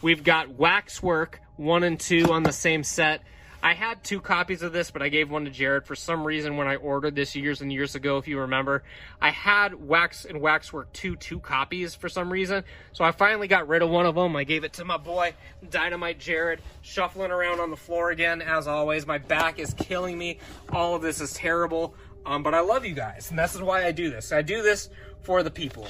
We've 0.02 0.24
got 0.24 0.50
Waxwork 0.50 1.42
1 1.58 1.84
and 1.84 2.00
2 2.00 2.32
on 2.32 2.44
the 2.44 2.52
same 2.52 2.84
set. 2.84 3.22
I 3.66 3.76
had 3.76 4.04
two 4.04 4.20
copies 4.20 4.62
of 4.62 4.74
this, 4.74 4.92
but 4.92 5.02
I 5.02 5.08
gave 5.08 5.32
one 5.32 5.46
to 5.46 5.50
Jared 5.50 5.86
for 5.86 5.96
some 5.96 6.28
reason 6.28 6.58
when 6.58 6.68
I 6.68 6.76
ordered 6.76 7.16
this 7.16 7.34
years 7.34 7.62
and 7.62 7.72
years 7.72 7.96
ago, 7.96 8.18
if 8.18 8.28
you 8.28 8.42
remember. 8.42 8.84
I 9.22 9.30
had 9.30 9.88
Wax 9.88 10.26
and 10.26 10.42
Waxwork 10.42 10.92
2 10.92 11.16
two 11.16 11.40
copies 11.40 11.96
for 11.96 12.10
some 12.10 12.30
reason, 12.30 12.66
so 12.92 13.06
I 13.06 13.14
finally 13.14 13.48
got 13.48 13.70
rid 13.70 13.82
of 13.82 13.90
one 13.90 14.06
of 14.06 14.16
them. 14.16 14.36
I 14.36 14.44
gave 14.44 14.66
it 14.66 14.74
to 14.74 14.84
my 14.84 14.98
boy, 14.98 15.34
Dynamite 15.70 16.20
Jared, 16.20 16.60
shuffling 16.82 17.32
around 17.32 17.62
on 17.62 17.70
the 17.70 17.78
floor 17.78 18.12
again, 18.12 18.42
as 18.42 18.68
always. 18.68 19.08
My 19.08 19.18
back 19.18 19.60
is 19.60 19.74
killing 19.76 20.18
me. 20.18 20.40
All 20.68 20.94
of 20.96 21.02
this 21.02 21.22
is 21.22 21.32
terrible, 21.32 21.96
um, 22.26 22.44
but 22.44 22.54
I 22.54 22.60
love 22.60 22.86
you 22.86 22.94
guys, 22.94 23.30
and 23.30 23.40
this 23.40 23.56
is 23.56 23.62
why 23.62 23.86
I 23.86 23.94
do 23.94 24.10
this. 24.10 24.34
I 24.34 24.42
do 24.42 24.62
this 24.62 24.90
for 25.22 25.42
the 25.42 25.52
people. 25.52 25.88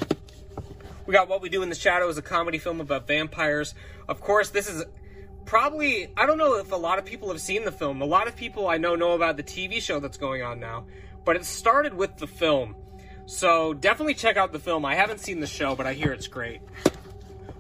We 1.08 1.14
got 1.14 1.28
What 1.28 1.42
We 1.42 1.50
Do 1.50 1.64
in 1.64 1.70
the 1.70 1.76
Shadows, 1.76 2.20
a 2.20 2.22
comedy 2.22 2.60
film 2.60 2.82
about 2.82 3.08
vampires. 3.08 3.74
Of 4.08 4.22
course, 4.22 4.52
this 4.52 4.70
is 4.70 4.86
probably 5.46 6.08
I 6.18 6.26
don't 6.26 6.38
know 6.38 6.58
if 6.58 6.72
a 6.72 6.78
lot 6.78 7.00
of 7.00 7.06
people 7.06 7.30
have 7.30 7.42
seen 7.42 7.66
the 7.66 7.72
film. 7.72 8.02
A 8.02 8.06
lot 8.06 8.28
of 8.28 8.36
people 8.36 8.68
I 8.68 8.78
know 8.78 8.96
know 8.96 9.14
about 9.14 9.38
the 9.38 9.44
TV 9.44 9.82
show 9.82 10.00
that's 10.00 10.18
going 10.18 10.42
on 10.42 10.60
now, 10.60 10.86
but 11.26 11.36
it 11.36 11.46
started 11.46 11.94
with 11.94 12.18
the 12.18 12.28
film. 12.28 12.76
So 13.26 13.74
definitely 13.74 14.16
check 14.16 14.38
out 14.38 14.52
the 14.52 14.60
film. 14.60 14.86
I 14.86 14.96
haven't 14.96 15.20
seen 15.20 15.40
the 15.40 15.48
show, 15.48 15.76
but 15.76 15.86
I 15.86 15.94
hear 15.94 16.12
it's 16.12 16.28
great. 16.28 16.62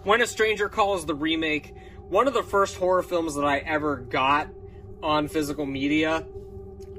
When 0.03 0.21
a 0.21 0.27
Stranger 0.27 0.67
Calls 0.67 1.05
the 1.05 1.15
remake, 1.15 1.73
one 2.09 2.27
of 2.27 2.33
the 2.33 2.43
first 2.43 2.75
horror 2.75 3.01
films 3.01 3.35
that 3.35 3.45
I 3.45 3.59
ever 3.59 3.95
got 3.95 4.49
on 5.03 5.27
physical 5.27 5.65
media. 5.65 6.25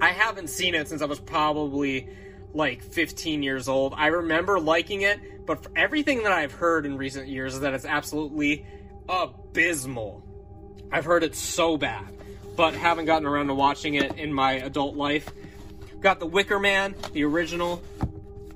I 0.00 0.10
haven't 0.10 0.48
seen 0.48 0.74
it 0.74 0.88
since 0.88 1.02
I 1.02 1.06
was 1.06 1.18
probably 1.18 2.08
like 2.52 2.82
15 2.82 3.42
years 3.42 3.68
old. 3.68 3.94
I 3.96 4.08
remember 4.08 4.60
liking 4.60 5.00
it, 5.00 5.46
but 5.46 5.66
everything 5.74 6.22
that 6.24 6.32
I've 6.32 6.52
heard 6.52 6.86
in 6.86 6.98
recent 6.98 7.28
years 7.28 7.54
is 7.54 7.60
that 7.60 7.74
it's 7.74 7.86
absolutely 7.86 8.66
abysmal. 9.08 10.23
I've 10.94 11.04
heard 11.04 11.24
it's 11.24 11.40
so 11.40 11.76
bad, 11.76 12.04
but 12.54 12.72
haven't 12.72 13.06
gotten 13.06 13.26
around 13.26 13.48
to 13.48 13.54
watching 13.54 13.94
it 13.94 14.16
in 14.16 14.32
my 14.32 14.52
adult 14.52 14.94
life. 14.94 15.28
We've 15.90 16.00
got 16.00 16.20
The 16.20 16.26
Wicker 16.26 16.60
Man, 16.60 16.94
the 17.12 17.24
original. 17.24 17.82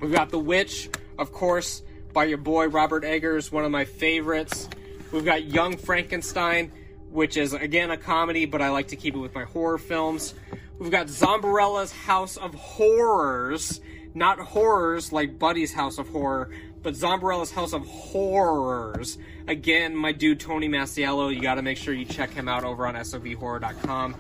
We've 0.01 0.13
got 0.13 0.31
The 0.31 0.39
Witch, 0.39 0.89
of 1.19 1.33
course, 1.33 1.83
by 2.13 2.27
your 2.27 2.39
boy 2.39 2.69
Robert 2.69 3.03
Eggers, 3.03 3.51
one 3.51 3.65
of 3.65 3.73
my 3.73 3.85
favorites. 3.85 4.69
We've 5.11 5.25
got 5.25 5.47
Young 5.47 5.77
Frankenstein, 5.77 6.71
which 7.11 7.37
is 7.37 7.55
again 7.55 7.91
a 7.91 7.97
comedy, 7.97 8.45
but 8.45 8.63
I 8.63 8.69
like 8.69 8.87
to 8.89 8.97
keep 8.97 9.17
it 9.17 9.19
with 9.19 9.35
my 9.35 9.43
horror 9.43 9.77
films. 9.77 10.35
We've 10.79 10.93
got 10.93 11.09
Zombarella's 11.09 11.91
House 11.91 12.37
of 12.37 12.55
Horrors, 12.55 13.81
not 14.15 14.39
horrors 14.39 15.13
like 15.13 15.41
Buddy's 15.41 15.73
House 15.73 15.99
of 15.99 16.09
Horror, 16.11 16.51
but 16.83 16.95
Zombarella's 16.95 17.51
House 17.51 17.73
of 17.73 17.87
Horrors. 17.87 19.19
Again, 19.47 19.97
my 19.97 20.13
dude 20.13 20.41
Tony 20.41 20.69
Masiello, 20.69 21.35
you 21.35 21.41
got 21.41 21.55
to 21.55 21.63
make 21.63 21.79
sure 21.79 21.95
you 21.95 22.05
check 22.05 22.31
him 22.31 22.49
out 22.49 22.65
over 22.65 22.87
on 22.87 22.95
sovhorror.com. 22.95 24.17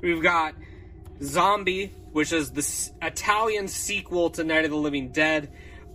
We've 0.00 0.22
got 0.22 0.54
Zombie, 1.22 1.92
which 2.12 2.32
is 2.32 2.50
the 2.50 3.06
Italian 3.06 3.68
sequel 3.68 4.30
to 4.30 4.44
Night 4.44 4.64
of 4.64 4.70
the 4.70 4.76
Living 4.76 5.10
Dead. 5.10 5.50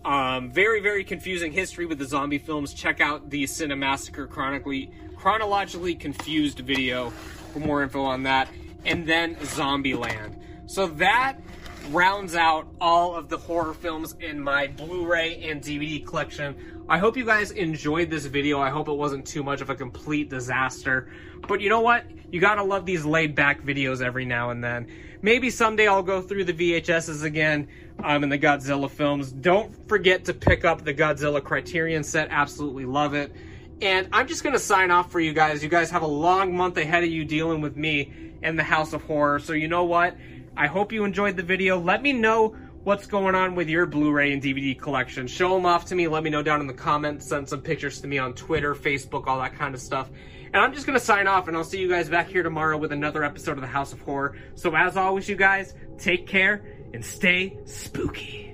Um, 0.05 0.51
very, 0.51 0.79
very 0.79 1.03
confusing 1.03 1.51
history 1.51 1.85
with 1.85 1.99
the 1.99 2.05
zombie 2.05 2.37
films. 2.37 2.73
Check 2.73 3.01
out 3.01 3.29
the 3.29 3.43
Cinemassacre 3.43 4.29
chronically, 4.29 4.91
chronologically 5.17 5.95
confused 5.95 6.59
video 6.59 7.09
for 7.51 7.59
more 7.59 7.83
info 7.83 8.03
on 8.03 8.23
that. 8.23 8.47
And 8.85 9.05
then 9.05 9.35
Zombieland. 9.35 10.35
So 10.67 10.87
that 10.87 11.37
rounds 11.87 12.35
out 12.35 12.67
all 12.79 13.15
of 13.15 13.29
the 13.29 13.37
horror 13.37 13.73
films 13.73 14.15
in 14.19 14.39
my 14.39 14.67
Blu-ray 14.67 15.49
and 15.49 15.61
DVD 15.61 16.05
collection. 16.05 16.83
I 16.89 16.97
hope 16.97 17.17
you 17.17 17.25
guys 17.25 17.51
enjoyed 17.51 18.09
this 18.09 18.25
video. 18.25 18.59
I 18.59 18.69
hope 18.69 18.87
it 18.87 18.93
wasn't 18.93 19.25
too 19.25 19.43
much 19.43 19.61
of 19.61 19.69
a 19.69 19.75
complete 19.75 20.29
disaster. 20.29 21.11
But 21.47 21.61
you 21.61 21.69
know 21.69 21.81
what? 21.81 22.05
You 22.31 22.39
gotta 22.39 22.63
love 22.63 22.85
these 22.85 23.05
laid 23.05 23.35
back 23.35 23.61
videos 23.61 24.01
every 24.01 24.25
now 24.25 24.49
and 24.49 24.63
then. 24.63 24.87
Maybe 25.21 25.49
someday 25.49 25.87
I'll 25.87 26.03
go 26.03 26.21
through 26.21 26.45
the 26.45 26.53
VHSs 26.53 27.23
again 27.23 27.67
um, 28.03 28.23
and 28.23 28.31
the 28.31 28.37
Godzilla 28.37 28.89
films. 28.89 29.31
Don't 29.31 29.87
forget 29.87 30.25
to 30.25 30.33
pick 30.33 30.63
up 30.65 30.83
the 30.83 30.93
Godzilla 30.93 31.43
Criterion 31.43 32.03
set. 32.03 32.27
Absolutely 32.31 32.85
love 32.85 33.13
it. 33.13 33.33
And 33.81 34.07
I'm 34.11 34.27
just 34.27 34.43
gonna 34.43 34.59
sign 34.59 34.91
off 34.91 35.11
for 35.11 35.19
you 35.19 35.33
guys. 35.33 35.63
You 35.63 35.69
guys 35.69 35.89
have 35.91 36.03
a 36.03 36.07
long 36.07 36.55
month 36.55 36.77
ahead 36.77 37.03
of 37.03 37.09
you 37.09 37.25
dealing 37.25 37.61
with 37.61 37.75
me 37.75 38.33
and 38.41 38.57
the 38.57 38.63
House 38.63 38.93
of 38.93 39.03
Horror. 39.03 39.39
So 39.39 39.53
you 39.53 39.67
know 39.67 39.83
what? 39.83 40.15
I 40.57 40.65
hope 40.65 40.91
you 40.91 41.05
enjoyed 41.05 41.37
the 41.37 41.43
video. 41.43 41.79
Let 41.79 42.01
me 42.01 42.13
know 42.13 42.55
what's 42.83 43.05
going 43.05 43.35
on 43.35 43.53
with 43.53 43.69
your 43.69 43.85
Blu-ray 43.85 44.33
and 44.33 44.41
DVD 44.41 44.77
collection. 44.77 45.27
Show 45.27 45.53
them 45.53 45.67
off 45.67 45.85
to 45.85 45.95
me. 45.95 46.07
Let 46.07 46.23
me 46.23 46.31
know 46.31 46.41
down 46.41 46.61
in 46.61 46.67
the 46.67 46.73
comments. 46.73 47.27
Send 47.27 47.47
some 47.47 47.61
pictures 47.61 48.01
to 48.01 48.07
me 48.07 48.17
on 48.17 48.33
Twitter, 48.33 48.73
Facebook, 48.73 49.27
all 49.27 49.39
that 49.39 49.53
kind 49.53 49.75
of 49.75 49.81
stuff. 49.81 50.09
And 50.53 50.55
I'm 50.55 50.73
just 50.73 50.87
going 50.87 50.97
to 50.97 51.05
sign 51.05 51.27
off, 51.27 51.47
and 51.47 51.55
I'll 51.55 51.63
see 51.63 51.79
you 51.79 51.87
guys 51.89 52.09
back 52.09 52.27
here 52.27 52.41
tomorrow 52.41 52.77
with 52.77 52.91
another 52.91 53.23
episode 53.23 53.51
of 53.51 53.61
the 53.61 53.67
House 53.67 53.93
of 53.93 54.01
Horror. 54.01 54.35
So 54.55 54.75
as 54.75 54.97
always, 54.97 55.29
you 55.29 55.35
guys, 55.35 55.75
take 55.99 56.25
care 56.25 56.63
and 56.91 57.05
stay 57.05 57.59
spooky. 57.65 58.46